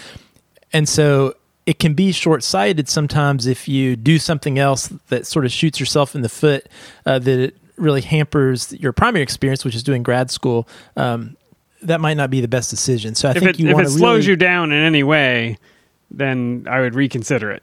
And 0.72 0.88
so 0.88 1.34
it 1.66 1.78
can 1.78 1.94
be 1.94 2.12
short 2.12 2.42
sighted 2.42 2.88
sometimes 2.88 3.46
if 3.46 3.68
you 3.68 3.96
do 3.96 4.18
something 4.18 4.58
else 4.58 4.88
that 5.08 5.26
sort 5.26 5.44
of 5.44 5.52
shoots 5.52 5.78
yourself 5.78 6.14
in 6.14 6.22
the 6.22 6.28
foot 6.28 6.68
uh, 7.04 7.18
that 7.18 7.38
it 7.38 7.56
really 7.76 8.00
hampers 8.00 8.72
your 8.72 8.92
primary 8.92 9.22
experience, 9.22 9.64
which 9.64 9.74
is 9.74 9.82
doing 9.82 10.02
grad 10.02 10.30
school. 10.30 10.68
Um, 10.96 11.36
that 11.82 12.00
might 12.00 12.16
not 12.16 12.30
be 12.30 12.40
the 12.40 12.48
best 12.48 12.70
decision. 12.70 13.14
So 13.14 13.28
I 13.28 13.32
If 13.32 13.38
think 13.38 13.50
it, 13.50 13.60
you 13.60 13.68
if 13.68 13.78
it 13.78 13.90
slows 13.90 14.26
really, 14.26 14.30
you 14.30 14.36
down 14.36 14.72
in 14.72 14.82
any 14.82 15.02
way, 15.02 15.58
then 16.10 16.66
I 16.68 16.80
would 16.80 16.94
reconsider 16.94 17.50
it. 17.50 17.62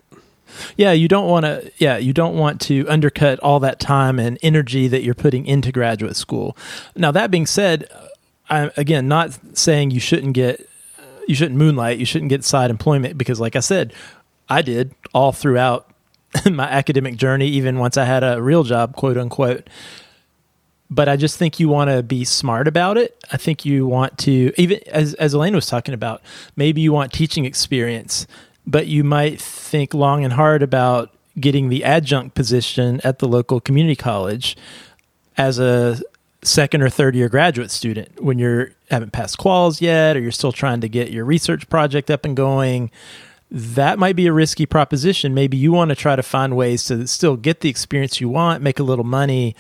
yeah, 0.78 0.92
you 0.92 1.08
don't 1.08 1.28
want 1.28 1.46
to, 1.46 1.72
yeah, 1.78 1.98
you 1.98 2.14
don't 2.14 2.36
want 2.36 2.62
to 2.62 2.88
undercut 2.88 3.40
all 3.40 3.60
that 3.62 3.80
time 3.80 4.20
and 4.20 4.38
energy 4.44 4.88
that 4.88 5.02
you're 5.04 5.16
putting 5.16 5.46
into 5.48 5.72
graduate 5.72 6.16
school. 6.16 6.56
Now 6.96 7.12
that 7.12 7.32
being 7.32 7.46
said, 7.48 7.88
I'm 8.50 8.70
again, 8.78 9.08
not 9.08 9.38
saying 9.58 9.92
you 9.92 10.00
shouldn't 10.00 10.34
get, 10.34 10.70
you 11.28 11.34
shouldn't 11.36 11.58
moonlight, 11.58 11.98
you 11.98 12.06
shouldn't 12.06 12.30
get 12.30 12.44
side 12.44 12.70
employment 12.70 13.18
because, 13.18 13.40
like 13.40 13.56
I 13.56 13.62
said, 13.62 13.94
I 14.50 14.62
did 14.62 14.94
all 15.14 15.32
throughout 15.32 15.90
my 16.52 16.70
academic 16.70 17.16
journey, 17.16 17.48
even 17.48 17.80
once 17.80 17.98
I 17.98 18.04
had 18.06 18.24
a 18.24 18.42
real 18.42 18.64
job, 18.64 18.96
quote 18.96 19.18
unquote. 19.18 19.68
But 20.90 21.10
I 21.10 21.16
just 21.16 21.38
think 21.38 21.60
you 21.60 21.70
want 21.70 21.90
to 21.90 22.04
be 22.04 22.24
smart 22.24 22.68
about 22.68 22.98
it. 22.98 23.18
I 23.32 23.38
think 23.38 23.66
you 23.66 23.88
want 23.88 24.18
to, 24.20 24.54
even 24.58 24.80
as 24.88 25.14
as 25.16 25.34
Elena 25.34 25.56
was 25.56 25.68
talking 25.68 25.94
about, 25.94 26.22
maybe 26.56 26.82
you 26.82 26.94
want 26.94 27.12
teaching 27.12 27.46
experience, 27.46 28.28
but 28.68 28.88
you 28.88 29.04
might 29.04 29.42
think 29.42 29.94
long 29.94 30.24
and 30.24 30.34
hard 30.34 30.62
about 30.62 31.10
getting 31.40 31.70
the 31.70 31.84
adjunct 31.84 32.36
position 32.36 33.02
at 33.04 33.20
the 33.20 33.28
local 33.28 33.60
community 33.60 33.96
college 33.96 34.56
as 35.38 35.60
a 35.60 36.00
second 36.44 36.82
or 36.82 36.90
third 36.90 37.16
year 37.16 37.30
graduate 37.30 37.72
student 37.72 38.22
when 38.22 38.38
you're 38.38 38.72
haven't 38.92 39.12
passed 39.12 39.38
quals 39.38 39.82
yet 39.82 40.16
or 40.16 40.20
you're 40.20 40.32
still 40.32 40.52
trying 40.52 40.82
to 40.82 40.90
get 40.90 41.10
your 41.10 41.26
research 41.26 41.68
project 41.70 42.12
up 42.12 42.26
and 42.26 42.36
going 42.36 42.92
that 43.50 43.98
might 43.98 44.16
be 44.16 44.28
a 44.28 44.34
risky 44.34 44.66
proposition 44.66 45.34
maybe 45.34 45.56
you 45.56 45.72
want 45.72 45.90
to 45.90 45.96
try 45.96 46.16
to 46.16 46.24
find 46.24 46.56
ways 46.56 46.84
to 46.86 47.08
still 47.08 47.38
get 47.38 47.62
the 47.62 47.70
experience 47.70 48.20
you 48.20 48.28
want 48.28 48.62
make 48.62 48.78
a 48.78 48.84
little 48.84 49.06
money 49.06 49.56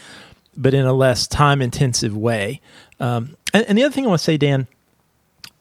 but 0.56 0.74
in 0.74 0.86
a 0.86 0.93
less 0.93 1.28
time 1.28 1.62
intensive 1.62 2.16
way 2.16 2.62
um, 2.99 3.36
and, 3.54 3.66
and 3.68 3.78
the 3.78 3.84
other 3.84 3.93
thing 3.93 4.06
i 4.06 4.10
want 4.10 4.20
to 4.20 4.24
say 4.24 4.38
dan 4.38 4.68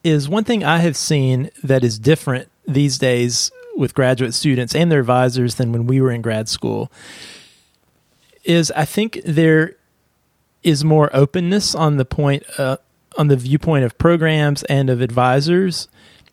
is 0.03 0.27
one 0.27 0.43
thing 0.43 0.63
i 0.63 0.77
have 0.77 0.97
seen 0.97 1.49
that 1.63 1.83
is 1.83 1.99
different 1.99 2.49
these 2.67 2.97
days 2.97 3.51
with 3.75 3.93
graduate 3.93 4.33
students 4.33 4.75
and 4.75 4.91
their 4.91 4.99
advisors 4.99 5.55
than 5.55 5.71
when 5.71 5.87
we 5.87 5.99
were 5.99 6.11
in 6.11 6.21
grad 6.21 6.47
school 6.47 6.91
is 8.43 8.71
i 8.75 8.85
think 8.85 9.19
there 9.25 9.75
is 10.63 10.83
more 10.83 11.09
openness 11.13 11.75
on 11.75 11.97
the 11.97 12.05
point 12.05 12.43
uh, 12.57 12.77
on 13.17 13.27
the 13.27 13.35
viewpoint 13.35 13.83
of 13.83 13.97
programs 13.97 14.63
and 14.63 14.89
of 14.89 15.01
advisors 15.01 15.87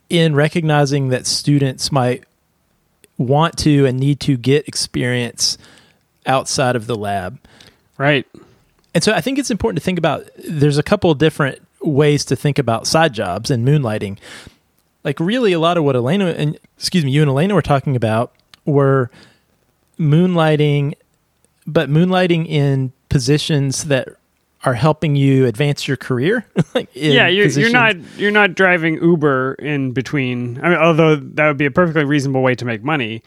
in 0.08 0.34
recognizing 0.34 1.08
that 1.08 1.26
students 1.26 1.92
might 1.92 2.24
want 3.16 3.56
to 3.58 3.86
and 3.86 3.98
need 3.98 4.18
to 4.20 4.36
get 4.36 4.66
experience 4.66 5.58
outside 6.26 6.74
of 6.74 6.86
the 6.86 6.96
lab. 6.96 7.38
Right. 7.98 8.26
And 8.95 9.05
so 9.05 9.12
I 9.12 9.20
think 9.20 9.38
it's 9.38 9.51
important 9.51 9.78
to 9.78 9.84
think 9.84 9.99
about 9.99 10.28
there's 10.36 10.78
a 10.78 10.82
couple 10.82 11.11
of 11.11 11.18
different 11.18 11.61
ways 11.80 12.24
to 12.26 12.36
think 12.36 12.59
about 12.59 12.86
side 12.86 13.12
jobs 13.12 13.51
and 13.51 13.66
moonlighting. 13.66 14.18
Like 15.05 15.20
really 15.20 15.53
a 15.53 15.59
lot 15.59 15.76
of 15.76 15.84
what 15.84 15.97
Elena 15.97 16.26
and 16.30 16.59
excuse 16.76 17.05
me, 17.05 17.11
you 17.11 17.22
and 17.22 17.30
Elena 17.30 17.55
were 17.55 17.62
talking 17.62 17.97
about 17.97 18.34
were 18.64 19.11
moonlighting 19.99 20.95
but 21.66 21.88
moonlighting 21.88 22.49
in 22.49 22.93
positions 23.09 23.84
that 23.84 24.09
are 24.64 24.74
helping 24.74 25.16
you 25.16 25.47
advance 25.47 25.88
your 25.88 25.97
career. 25.97 26.45
like 26.74 26.88
yeah, 26.93 27.28
you're, 27.28 27.47
you're 27.47 27.70
not 27.70 27.97
you're 28.18 28.30
not 28.30 28.55
driving 28.55 29.03
Uber 29.03 29.55
in 29.55 29.93
between. 29.93 30.61
I 30.62 30.70
mean, 30.70 30.78
although 30.78 31.16
that 31.16 31.49
would 31.49 31.57
be 31.57 31.66
a 31.66 31.70
perfectly 31.70 32.05
reasonable 32.05 32.43
way 32.43 32.55
to 32.55 32.64
make 32.64 32.82
money. 32.82 33.22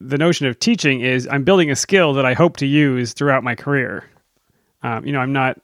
The 0.00 0.18
notion 0.18 0.46
of 0.46 0.60
teaching 0.60 1.00
is 1.00 1.26
I'm 1.30 1.44
building 1.44 1.70
a 1.70 1.76
skill 1.76 2.12
that 2.14 2.26
I 2.26 2.34
hope 2.34 2.58
to 2.58 2.66
use 2.66 3.14
throughout 3.14 3.42
my 3.42 3.54
career. 3.54 4.04
Um, 4.82 5.04
you 5.04 5.12
know, 5.12 5.20
I'm 5.20 5.32
not 5.32 5.60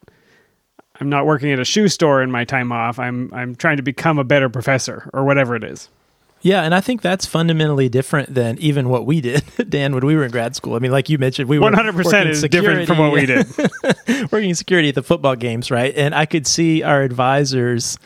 I'm 1.00 1.08
not 1.08 1.26
working 1.26 1.50
at 1.52 1.58
a 1.58 1.64
shoe 1.64 1.88
store 1.88 2.22
in 2.22 2.30
my 2.30 2.44
time 2.44 2.72
off. 2.72 2.98
I'm 2.98 3.32
I'm 3.34 3.54
trying 3.54 3.78
to 3.78 3.82
become 3.82 4.18
a 4.18 4.24
better 4.24 4.48
professor 4.48 5.10
or 5.12 5.24
whatever 5.24 5.56
it 5.56 5.64
is. 5.64 5.88
Yeah, 6.44 6.62
and 6.62 6.74
I 6.74 6.82
think 6.82 7.00
that's 7.00 7.24
fundamentally 7.24 7.88
different 7.88 8.34
than 8.34 8.58
even 8.58 8.90
what 8.90 9.06
we 9.06 9.22
did, 9.22 9.44
Dan, 9.70 9.94
when 9.94 10.04
we 10.04 10.14
were 10.14 10.26
in 10.26 10.30
grad 10.30 10.54
school. 10.54 10.74
I 10.74 10.78
mean, 10.78 10.92
like 10.92 11.08
you 11.08 11.16
mentioned, 11.16 11.48
we 11.48 11.58
were 11.58 11.70
100% 11.70 12.26
is 12.26 12.42
different 12.42 12.86
from 12.86 12.98
what 12.98 13.12
we 13.12 13.24
did. 13.24 13.46
working 14.30 14.50
in 14.50 14.54
security 14.54 14.90
at 14.90 14.94
the 14.94 15.02
football 15.02 15.36
games, 15.36 15.70
right? 15.70 15.94
And 15.96 16.14
I 16.14 16.26
could 16.26 16.46
see 16.46 16.82
our 16.82 17.00
advisors 17.00 17.98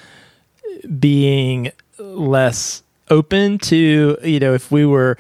being 1.01 1.73
less 1.99 2.85
open 3.11 3.59
to, 3.59 4.17
you 4.23 4.39
know, 4.39 4.55
if 4.55 4.71
we 4.71 4.87
were 4.87 5.19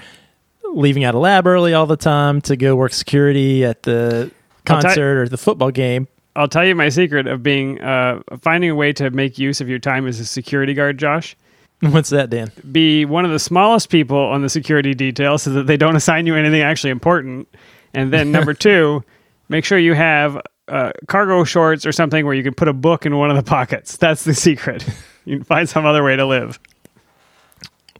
leaving 0.73 1.03
out 1.03 1.17
of 1.17 1.21
lab 1.21 1.45
early 1.45 1.75
all 1.75 1.87
the 1.87 1.97
time 1.97 2.41
to 2.43 2.57
go 2.57 2.77
work 2.77 2.93
security 2.93 3.65
at 3.65 3.83
the 3.83 4.31
concert 4.69 5.19
or 5.19 5.29
the 5.29 5.39
football 5.39 5.71
game. 5.71 6.09
I'll 6.37 6.49
tell 6.49 6.65
you 6.65 6.75
my 6.75 6.89
secret 6.89 7.27
of 7.27 7.43
being 7.43 7.81
uh, 7.81 8.23
finding 8.41 8.71
a 8.71 8.75
way 8.75 8.93
to 8.93 9.11
make 9.11 9.39
use 9.39 9.61
of 9.61 9.69
your 9.69 9.81
time 9.81 10.07
as 10.07 10.21
a 10.21 10.25
security 10.25 10.73
guard, 10.73 10.99
Josh 10.99 11.37
What's 11.81 12.11
that, 12.11 12.31
Dan? 12.31 12.51
Be 12.71 13.05
one 13.05 13.25
of 13.25 13.31
the 13.31 13.39
smallest 13.39 13.89
people 13.89 14.19
on 14.19 14.43
the 14.43 14.49
security 14.49 14.95
detail 14.95 15.39
so 15.39 15.51
that 15.51 15.67
they 15.67 15.77
don't 15.77 15.95
assign 15.95 16.27
you 16.27 16.35
anything 16.35 16.63
actually 16.63 16.91
important. 16.91 17.49
And 17.95 18.13
then 18.13 18.33
number 18.33 18.53
two, 18.53 19.05
make 19.49 19.65
sure 19.65 19.79
you 19.79 19.95
have 19.95 20.41
uh, 20.67 20.93
cargo 21.07 21.45
shorts 21.45 21.87
or 21.87 21.93
something 21.93 22.27
where 22.27 22.35
you 22.35 22.43
can 22.43 22.55
put 22.55 22.69
a 22.69 22.73
book 22.73 23.07
in 23.07 23.17
one 23.17 23.31
of 23.31 23.37
the 23.37 23.49
pockets. 23.49 23.97
That's 23.97 24.25
the 24.25 24.35
secret. 24.35 24.85
you 25.25 25.37
can 25.37 25.45
find 25.45 25.69
some 25.69 25.87
other 25.87 26.03
way 26.03 26.17
to 26.17 26.27
live. 26.27 26.59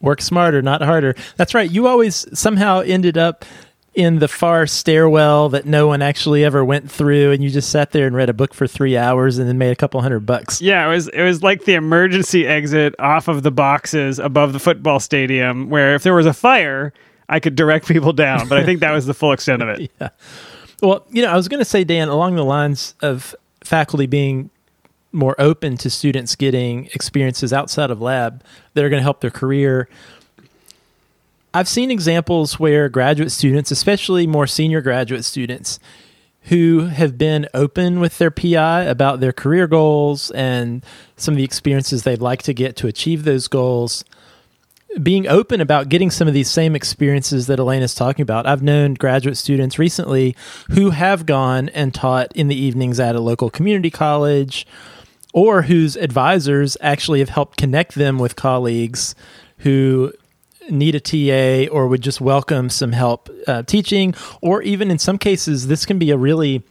Work 0.01 0.21
smarter, 0.21 0.61
not 0.61 0.81
harder. 0.81 1.15
That's 1.37 1.53
right. 1.53 1.69
You 1.69 1.87
always 1.87 2.25
somehow 2.37 2.81
ended 2.81 3.17
up 3.17 3.45
in 3.99 4.19
the 4.19 4.27
far 4.29 4.65
stairwell 4.65 5.49
that 5.49 5.65
no 5.65 5.85
one 5.87 6.01
actually 6.01 6.45
ever 6.45 6.63
went 6.63 6.89
through 6.89 7.31
and 7.33 7.43
you 7.43 7.49
just 7.49 7.69
sat 7.69 7.91
there 7.91 8.07
and 8.07 8.15
read 8.15 8.29
a 8.29 8.33
book 8.33 8.53
for 8.53 8.65
three 8.65 8.95
hours 8.95 9.37
and 9.37 9.47
then 9.49 9.57
made 9.57 9.71
a 9.71 9.75
couple 9.75 10.01
hundred 10.01 10.21
bucks. 10.21 10.61
Yeah 10.61 10.85
it 10.85 10.89
was 10.89 11.07
it 11.09 11.21
was 11.21 11.43
like 11.43 11.65
the 11.65 11.73
emergency 11.73 12.47
exit 12.47 12.95
off 12.97 13.27
of 13.27 13.43
the 13.43 13.51
boxes 13.51 14.17
above 14.17 14.53
the 14.53 14.59
football 14.59 15.01
stadium 15.01 15.69
where 15.69 15.95
if 15.95 16.03
there 16.03 16.13
was 16.13 16.25
a 16.25 16.33
fire 16.33 16.93
i 17.27 17.41
could 17.41 17.55
direct 17.55 17.87
people 17.87 18.13
down 18.13 18.47
but 18.47 18.57
i 18.57 18.63
think 18.63 18.79
that 18.79 18.91
was 18.91 19.05
the 19.05 19.13
full 19.13 19.33
extent 19.33 19.61
of 19.61 19.67
it. 19.69 19.91
Yeah. 19.99 20.09
Well 20.81 21.05
you 21.09 21.21
know 21.21 21.29
i 21.29 21.35
was 21.35 21.49
going 21.49 21.59
to 21.59 21.65
say 21.65 21.83
dan 21.83 22.07
along 22.07 22.35
the 22.35 22.45
lines 22.45 22.95
of 23.01 23.35
faculty 23.65 24.05
being 24.05 24.49
more 25.11 25.35
open 25.39 25.75
to 25.77 25.89
students 25.89 26.35
getting 26.35 26.85
experiences 26.93 27.51
outside 27.51 27.91
of 27.91 27.99
lab 28.01 28.43
that 28.75 28.85
are 28.85 28.89
going 28.89 28.99
to 28.99 29.03
help 29.03 29.19
their 29.19 29.31
career 29.31 29.89
I've 31.53 31.67
seen 31.67 31.89
examples 31.89 32.59
where 32.59 32.89
graduate 32.89 33.31
students, 33.31 33.71
especially 33.71 34.27
more 34.27 34.45
senior 34.45 34.81
graduate 34.81 35.25
students, 35.25 35.79
who 36.43 36.81
have 36.81 37.17
been 37.17 37.47
open 37.53 37.99
with 37.99 38.17
their 38.17 38.31
PI 38.31 38.83
about 38.83 39.19
their 39.19 39.33
career 39.33 39.67
goals 39.67 40.29
and 40.31 40.85
some 41.17 41.33
of 41.33 41.37
the 41.37 41.43
experiences 41.43 42.03
they'd 42.03 42.21
like 42.21 42.43
to 42.43 42.53
get 42.53 42.75
to 42.77 42.87
achieve 42.87 43.23
those 43.23 43.47
goals, 43.47 44.05
being 45.01 45.27
open 45.27 45.59
about 45.59 45.89
getting 45.89 46.11
some 46.11 46.27
of 46.27 46.33
these 46.33 46.49
same 46.49 46.75
experiences 46.75 47.47
that 47.47 47.59
Elena 47.59 47.85
is 47.85 47.95
talking 47.95 48.23
about. 48.23 48.45
I've 48.45 48.63
known 48.63 48.93
graduate 48.93 49.37
students 49.37 49.79
recently 49.79 50.35
who 50.69 50.91
have 50.91 51.25
gone 51.25 51.69
and 51.69 51.93
taught 51.93 52.31
in 52.35 52.47
the 52.47 52.55
evenings 52.55 52.99
at 52.99 53.15
a 53.15 53.19
local 53.19 53.49
community 53.49 53.91
college 53.91 54.67
or 55.33 55.63
whose 55.63 55.95
advisors 55.95 56.77
actually 56.81 57.19
have 57.19 57.29
helped 57.29 57.57
connect 57.57 57.95
them 57.95 58.17
with 58.17 58.35
colleagues 58.35 59.13
who 59.59 60.11
need 60.69 60.95
a 60.95 60.99
TA 60.99 61.71
or 61.71 61.87
would 61.87 62.01
just 62.01 62.21
welcome 62.21 62.69
some 62.69 62.91
help 62.91 63.29
uh, 63.47 63.63
teaching, 63.63 64.13
or 64.41 64.61
even 64.61 64.91
in 64.91 64.99
some 64.99 65.17
cases, 65.17 65.67
this 65.67 65.85
can 65.85 65.99
be 65.99 66.11
a 66.11 66.17
really 66.17 66.63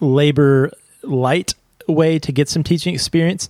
labor 0.00 0.70
light 1.02 1.54
way 1.86 2.18
to 2.18 2.32
get 2.32 2.48
some 2.48 2.62
teaching 2.62 2.94
experience. 2.94 3.48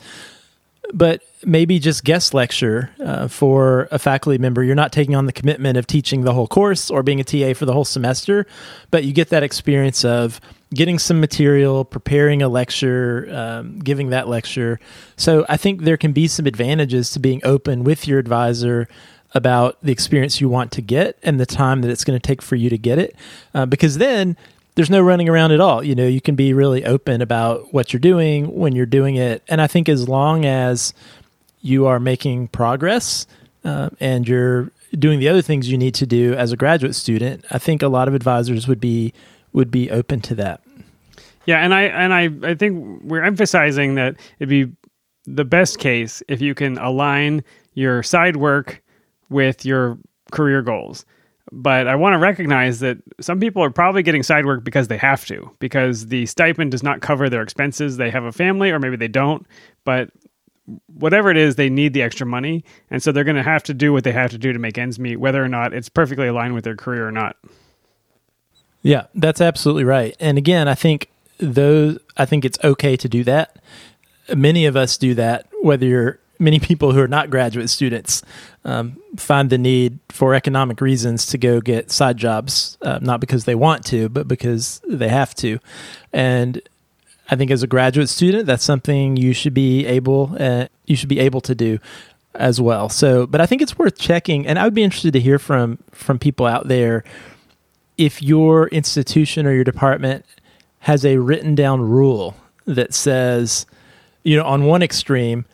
But 0.93 1.23
maybe 1.47 1.79
just 1.79 2.05
guest 2.05 2.35
lecture 2.35 2.91
uh, 3.01 3.29
for 3.29 3.89
a 3.91 3.99
faculty 3.99 4.39
member. 4.39 4.63
You're 4.63 4.75
not 4.75 4.93
taking 4.93 5.15
on 5.15 5.27
the 5.27 5.33
commitment 5.33 5.77
of 5.77 5.87
teaching 5.87 6.23
the 6.23 6.33
whole 6.33 6.47
course 6.47 6.91
or 6.91 7.03
being 7.03 7.21
a 7.21 7.25
TA 7.25 7.55
for 7.55 7.67
the 7.67 7.73
whole 7.73 7.85
semester, 7.85 8.47
but 8.91 9.05
you 9.05 9.13
get 9.13 9.31
that 9.31 9.43
experience 9.43 10.05
of 10.05 10.41
getting 10.75 10.99
some 10.99 11.21
material, 11.21 11.85
preparing 11.85 12.43
a 12.43 12.49
lecture, 12.49 13.29
um, 13.33 13.79
giving 13.79 14.11
that 14.11 14.29
lecture. 14.29 14.81
So 15.17 15.47
I 15.49 15.57
think 15.57 15.83
there 15.83 15.97
can 15.97 16.13
be 16.13 16.27
some 16.27 16.47
advantages 16.47 17.11
to 17.13 17.21
being 17.21 17.41
open 17.45 17.85
with 17.85 18.09
your 18.09 18.19
advisor 18.19 18.89
about 19.35 19.77
the 19.83 19.93
experience 19.93 20.41
you 20.41 20.49
want 20.49 20.71
to 20.73 20.81
get 20.81 21.19
and 21.23 21.41
the 21.41 21.47
time 21.47 21.83
that 21.83 21.91
it's 21.91 22.05
going 22.05 22.19
to 22.19 22.25
take 22.25 22.41
for 22.41 22.57
you 22.57 22.71
to 22.71 22.79
get 22.79 22.99
it. 22.99 23.17
Uh, 23.55 23.67
because 23.67 23.99
then 23.99 24.37
there's 24.77 24.91
no 24.91 25.03
running 25.03 25.29
around 25.29 25.53
at 25.53 25.61
all. 25.61 25.83
You 25.83 25.95
know, 25.95 26.07
you 26.07 26.21
can 26.21 26.35
be 26.35 26.53
really 26.53 26.85
open 26.85 27.21
about 27.21 27.73
what 27.73 27.93
you're 27.93 28.01
doing 28.01 28.55
when 28.55 28.75
you're 28.75 28.87
doing 28.87 29.17
it. 29.17 29.43
And 29.49 29.61
I 29.61 29.67
think 29.67 29.89
as 29.89 30.09
long 30.09 30.45
as 30.45 30.95
you 31.61 31.87
are 31.87 31.99
making 31.99 32.49
progress 32.49 33.27
uh, 33.65 33.91
and 34.01 34.29
you're 34.29 34.71
doing 34.99 35.19
the 35.19 35.29
other 35.29 35.43
things 35.43 35.69
you 35.69 35.79
need 35.79 35.95
to 35.97 36.07
do 36.07 36.35
as 36.35 36.53
a 36.53 36.57
graduate 36.57 36.95
student, 36.95 37.45
I 37.51 37.59
think 37.59 37.83
a 37.83 37.89
lot 37.89 38.09
of 38.09 38.15
advisors 38.15 38.69
would 38.69 38.81
be 38.81 39.13
would 39.53 39.71
be 39.71 39.91
open 39.91 40.21
to 40.21 40.35
that. 40.35 40.61
Yeah, 41.47 41.59
and 41.59 41.75
I 41.75 41.83
and 41.83 42.13
I 42.13 42.51
I 42.51 42.55
think 42.55 43.03
we're 43.03 43.23
emphasizing 43.23 43.95
that 43.95 44.17
it'd 44.39 44.49
be 44.49 44.73
the 45.27 45.45
best 45.45 45.79
case 45.79 46.23
if 46.29 46.41
you 46.41 46.55
can 46.55 46.79
align 46.79 47.45
your 47.75 48.03
side 48.03 48.37
work 48.37 48.83
with 49.29 49.65
your 49.65 49.99
career 50.31 50.63
goals. 50.63 51.05
But 51.53 51.87
I 51.87 51.95
want 51.95 52.15
to 52.15 52.19
recognize 52.19 52.81
that 52.81 52.99
some 53.21 53.39
people 53.39 53.63
are 53.63 53.71
probably 53.71 54.03
getting 54.03 54.23
side 54.23 54.47
work 54.47 54.65
because 54.65 54.89
they 54.89 54.97
have 54.97 55.25
to, 55.27 55.51
because 55.59 56.07
the 56.07 56.27
stipend 56.27 56.71
does 56.71 56.83
not 56.83 57.01
cover 57.01 57.29
their 57.29 57.43
expenses. 57.43 57.97
They 57.97 58.11
have 58.11 58.25
a 58.25 58.33
family, 58.33 58.71
or 58.71 58.79
maybe 58.79 58.97
they 58.97 59.09
don't, 59.09 59.47
but 59.85 60.11
whatever 60.87 61.31
it 61.31 61.37
is, 61.37 61.57
they 61.57 61.69
need 61.69 61.93
the 61.93 62.03
extra 62.03 62.27
money. 62.27 62.65
And 62.91 63.03
so 63.03 63.13
they're 63.13 63.25
going 63.25 63.37
to 63.37 63.43
have 63.43 63.63
to 63.65 63.75
do 63.75 63.93
what 63.93 64.05
they 64.05 64.13
have 64.13 64.31
to 64.31 64.39
do 64.39 64.53
to 64.53 64.59
make 64.59 64.79
ends 64.79 64.99
meet, 64.99 65.17
whether 65.17 65.45
or 65.45 65.49
not 65.49 65.75
it's 65.75 65.89
perfectly 65.89 66.27
aligned 66.27 66.55
with 66.55 66.65
their 66.65 66.77
career 66.77 67.07
or 67.07 67.13
not. 67.13 67.37
Yeah, 68.83 69.07
that's 69.15 69.41
absolutely 69.41 69.85
right. 69.85 70.17
And 70.19 70.39
again, 70.39 70.67
I 70.69 70.75
think 70.75 71.11
those 71.39 71.99
I 72.17 72.25
think 72.25 72.45
it's 72.45 72.59
okay 72.65 72.97
to 72.97 73.09
do 73.09 73.25
that. 73.25 73.57
Many 74.35 74.67
of 74.67 74.77
us 74.77 74.97
do 74.97 75.15
that, 75.15 75.47
whether 75.63 75.87
you're 75.87 76.19
many 76.39 76.59
people 76.59 76.93
who 76.93 77.01
are 77.01 77.09
not 77.09 77.31
graduate 77.31 77.71
students 77.71 78.23
um, 78.65 79.01
find 79.17 79.51
the 79.51 79.59
need 79.59 79.99
for 80.09 80.35
economic 80.35 80.81
reasons 80.81 81.27
to 81.27 81.39
go 81.39 81.61
get 81.61 81.91
side 81.91 82.17
jobs, 82.17 82.79
uh, 82.83 82.99
not 83.01 83.21
because 83.21 83.45
they 83.45 83.55
want 83.55 83.85
to, 83.87 84.09
but 84.09 84.27
because 84.27 84.81
they 84.89 85.09
have 85.09 85.35
to. 85.37 85.59
And 86.13 86.61
I 87.31 87.37
think 87.37 87.51
as 87.51 87.63
a 87.63 87.67
graduate 87.67 88.09
student, 88.09 88.47
that's 88.47 88.65
something 88.65 89.17
you 89.17 89.33
should 89.33 89.55
be 89.55 89.87
able 89.87 90.37
uh, 90.39 90.67
you 90.87 90.97
should 90.97 91.09
be 91.09 91.21
able 91.21 91.41
to 91.43 91.55
do 91.55 91.79
as 92.35 92.61
well. 92.61 92.89
So, 92.89 93.27
but 93.27 93.41
I 93.41 93.47
think 93.47 93.63
it's 93.63 93.79
worth 93.79 93.99
checking, 93.99 94.47
and 94.47 94.59
I 94.59 94.65
would 94.65 94.75
be 94.75 94.83
interested 94.83 95.13
to 95.13 95.21
hear 95.21 95.39
from 95.39 95.79
from 95.93 96.19
people 96.19 96.47
out 96.47 96.69
there 96.69 97.05
if 97.97 98.23
your 98.23 98.69
institution 98.69 99.47
or 99.47 99.53
your 99.53 99.65
department 99.65 100.25
has 100.81 101.05
a 101.05 101.17
written 101.19 101.55
down 101.55 101.81
rule 101.81 102.37
that 102.67 102.93
says, 102.93 103.67
you 104.23 104.37
know, 104.37 104.45
on 104.45 104.65
one 104.65 104.83
extreme 104.83 105.47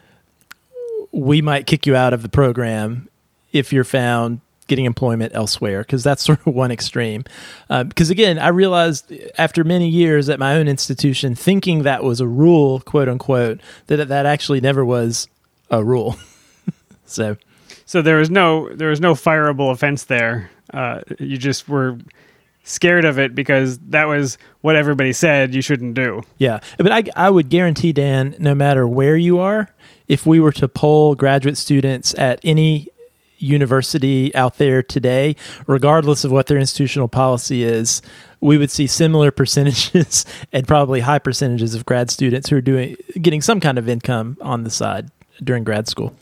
we 1.13 1.43
might 1.43 1.67
kick 1.67 1.87
you 1.87 1.97
out 1.97 2.13
of 2.13 2.23
the 2.23 2.29
program 2.29 3.09
if 3.53 3.73
you're 3.73 3.85
found 3.85 4.41
getting 4.67 4.85
employment 4.85 5.33
elsewhere 5.35 5.81
because 5.81 6.05
that's 6.05 6.23
sort 6.27 6.47
of 6.47 6.55
one 6.55 6.71
extreme. 6.71 7.25
Because 7.69 8.11
uh, 8.11 8.13
again 8.13 8.39
i 8.39 8.49
realized 8.49 9.13
after 9.37 9.65
many 9.65 9.89
years 9.89 10.29
at 10.29 10.39
my 10.39 10.57
own 10.57 10.69
institution 10.69 11.35
thinking 11.35 11.83
that 11.83 12.05
was 12.05 12.21
a 12.21 12.27
rule 12.27 12.81
quote 12.81 13.09
unquote 13.09 13.61
that 13.89 14.09
that 14.09 14.27
actually 14.27 14.61
never 14.61 14.85
was 14.85 15.29
a 15.71 15.85
rule. 15.85 16.17
So 17.11 17.37
so 17.87 18.03
there 18.03 18.19
was 18.19 18.31
no 18.31 18.73
there 18.73 18.89
was 18.89 19.01
no 19.01 19.15
fireable 19.15 19.73
offense 19.73 20.05
there. 20.05 20.49
Uh, 20.73 21.01
you 21.19 21.37
just 21.37 21.69
were 21.69 21.99
scared 22.63 23.05
of 23.05 23.19
it 23.19 23.35
because 23.35 23.79
that 23.79 24.07
was 24.07 24.39
what 24.61 24.77
everybody 24.77 25.13
said 25.13 25.55
you 25.55 25.63
shouldn't 25.63 25.95
do 25.95 26.23
yeah 26.39 26.61
but 26.79 26.93
i, 26.93 27.03
I 27.17 27.31
would 27.31 27.49
guarantee 27.49 27.93
dan 27.93 28.37
no 28.39 28.55
matter 28.55 28.87
where 28.87 29.17
you 29.17 29.39
are 29.39 29.69
if 30.09 30.27
we 30.27 30.41
were 30.41 30.53
to 30.53 30.69
poll 30.69 31.15
graduate 31.15 31.57
students 31.57 32.15
at 32.19 32.41
any 32.43 32.89
university 33.41 34.35
out 34.35 34.59
there 34.59 34.83
today, 34.83 35.35
regardless 35.67 36.25
of 36.25 36.33
what 36.33 36.47
their 36.47 36.59
institutional 36.59 37.09
policy 37.09 37.63
is, 37.63 38.03
we 38.41 38.59
would 38.59 38.71
see 38.71 38.87
similar 38.87 39.31
percentages 39.31 40.25
and 40.53 40.67
probably 40.67 41.01
high 41.01 41.19
percentages 41.19 41.75
of 41.75 41.85
grad 41.87 42.11
students 42.11 42.49
who 42.49 42.57
are 42.57 42.61
doing 42.61 42.97
getting 43.21 43.41
some 43.41 43.61
kind 43.61 43.79
of 43.79 43.89
income 43.89 44.37
on 44.41 44.65
the 44.65 44.71
side 44.71 45.11
during 45.43 45.65
grad 45.65 45.89
school. 45.89 46.15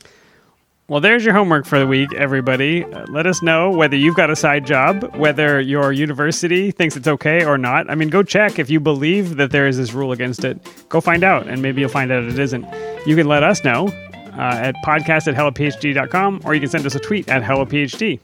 Well, 0.88 1.02
there's 1.02 1.22
your 1.22 1.34
homework 1.34 1.66
for 1.66 1.78
the 1.78 1.86
week, 1.86 2.14
everybody. 2.14 2.82
Uh, 2.82 3.04
let 3.10 3.26
us 3.26 3.42
know 3.42 3.70
whether 3.70 3.94
you've 3.94 4.14
got 4.14 4.30
a 4.30 4.36
side 4.36 4.64
job, 4.64 5.14
whether 5.16 5.60
your 5.60 5.92
university 5.92 6.70
thinks 6.70 6.96
it's 6.96 7.06
okay 7.06 7.44
or 7.44 7.58
not. 7.58 7.90
I 7.90 7.94
mean, 7.94 8.08
go 8.08 8.22
check 8.22 8.58
if 8.58 8.70
you 8.70 8.80
believe 8.80 9.36
that 9.36 9.50
there 9.50 9.66
is 9.66 9.76
this 9.76 9.92
rule 9.92 10.12
against 10.12 10.44
it. 10.44 10.58
Go 10.88 11.02
find 11.02 11.24
out, 11.24 11.46
and 11.46 11.60
maybe 11.60 11.82
you'll 11.82 11.90
find 11.90 12.10
out 12.10 12.24
it 12.24 12.38
isn't. 12.38 12.64
You 13.06 13.16
can 13.16 13.28
let 13.28 13.42
us 13.42 13.62
know 13.64 13.88
uh, 13.88 14.38
at 14.38 14.76
podcast 14.76 15.28
at 15.28 15.34
hellophd.com, 15.34 16.40
or 16.46 16.54
you 16.54 16.60
can 16.60 16.70
send 16.70 16.86
us 16.86 16.94
a 16.94 17.00
tweet 17.00 17.28
at 17.28 17.42
hellophd. 17.42 18.18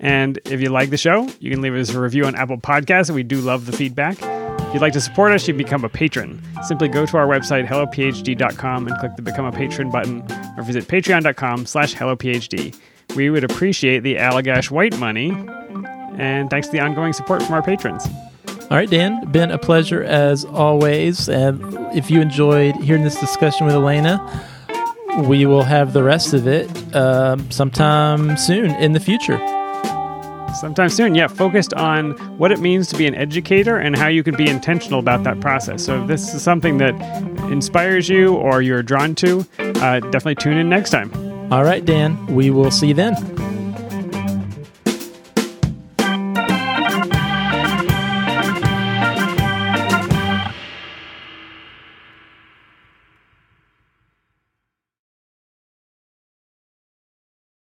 And 0.00 0.40
if 0.46 0.62
you 0.62 0.70
like 0.70 0.88
the 0.88 0.96
show, 0.96 1.28
you 1.40 1.50
can 1.50 1.60
leave 1.60 1.74
us 1.74 1.92
a 1.92 2.00
review 2.00 2.24
on 2.24 2.34
Apple 2.36 2.56
Podcasts, 2.56 3.10
we 3.10 3.22
do 3.22 3.42
love 3.42 3.66
the 3.66 3.72
feedback. 3.72 4.41
If 4.72 4.76
you'd 4.76 4.80
like 4.80 4.94
to 4.94 5.02
support 5.02 5.32
us, 5.32 5.46
you 5.46 5.52
can 5.52 5.58
become 5.58 5.84
a 5.84 5.90
patron. 5.90 6.42
Simply 6.62 6.88
go 6.88 7.04
to 7.04 7.16
our 7.18 7.26
website, 7.26 7.66
hellophd.com, 7.66 8.86
and 8.86 8.98
click 9.00 9.16
the 9.16 9.20
Become 9.20 9.44
a 9.44 9.52
Patron 9.52 9.90
button, 9.90 10.22
or 10.56 10.62
visit 10.62 10.88
patreon.com 10.88 11.66
slash 11.66 11.94
hellophd. 11.94 12.74
We 13.14 13.28
would 13.28 13.44
appreciate 13.44 13.98
the 13.98 14.14
Allagash 14.14 14.70
White 14.70 14.98
money, 14.98 15.28
and 16.16 16.48
thanks 16.48 16.68
to 16.68 16.72
the 16.72 16.80
ongoing 16.80 17.12
support 17.12 17.42
from 17.42 17.52
our 17.54 17.62
patrons. 17.62 18.06
All 18.46 18.78
right, 18.78 18.88
Dan, 18.88 19.30
been 19.30 19.50
a 19.50 19.58
pleasure 19.58 20.04
as 20.04 20.46
always. 20.46 21.28
And 21.28 21.62
if 21.94 22.10
you 22.10 22.22
enjoyed 22.22 22.74
hearing 22.76 23.04
this 23.04 23.20
discussion 23.20 23.66
with 23.66 23.74
Elena, 23.74 24.48
we 25.28 25.44
will 25.44 25.64
have 25.64 25.92
the 25.92 26.02
rest 26.02 26.32
of 26.32 26.46
it 26.46 26.96
um, 26.96 27.50
sometime 27.50 28.38
soon 28.38 28.70
in 28.76 28.92
the 28.92 29.00
future. 29.00 29.36
Sometime 30.54 30.88
soon, 30.88 31.14
yeah, 31.14 31.26
focused 31.26 31.74
on 31.74 32.12
what 32.38 32.52
it 32.52 32.60
means 32.60 32.88
to 32.88 32.96
be 32.96 33.06
an 33.06 33.14
educator 33.14 33.78
and 33.78 33.96
how 33.96 34.08
you 34.08 34.22
can 34.22 34.36
be 34.36 34.48
intentional 34.48 35.00
about 35.00 35.24
that 35.24 35.40
process. 35.40 35.84
So, 35.84 36.02
if 36.02 36.08
this 36.08 36.34
is 36.34 36.42
something 36.42 36.78
that 36.78 36.94
inspires 37.50 38.08
you 38.08 38.34
or 38.34 38.62
you're 38.62 38.82
drawn 38.82 39.14
to, 39.16 39.46
uh, 39.58 40.00
definitely 40.00 40.36
tune 40.36 40.58
in 40.58 40.68
next 40.68 40.90
time. 40.90 41.10
All 41.52 41.64
right, 41.64 41.84
Dan, 41.84 42.26
we 42.26 42.50
will 42.50 42.70
see 42.70 42.88
you 42.88 42.94
then. 42.94 43.61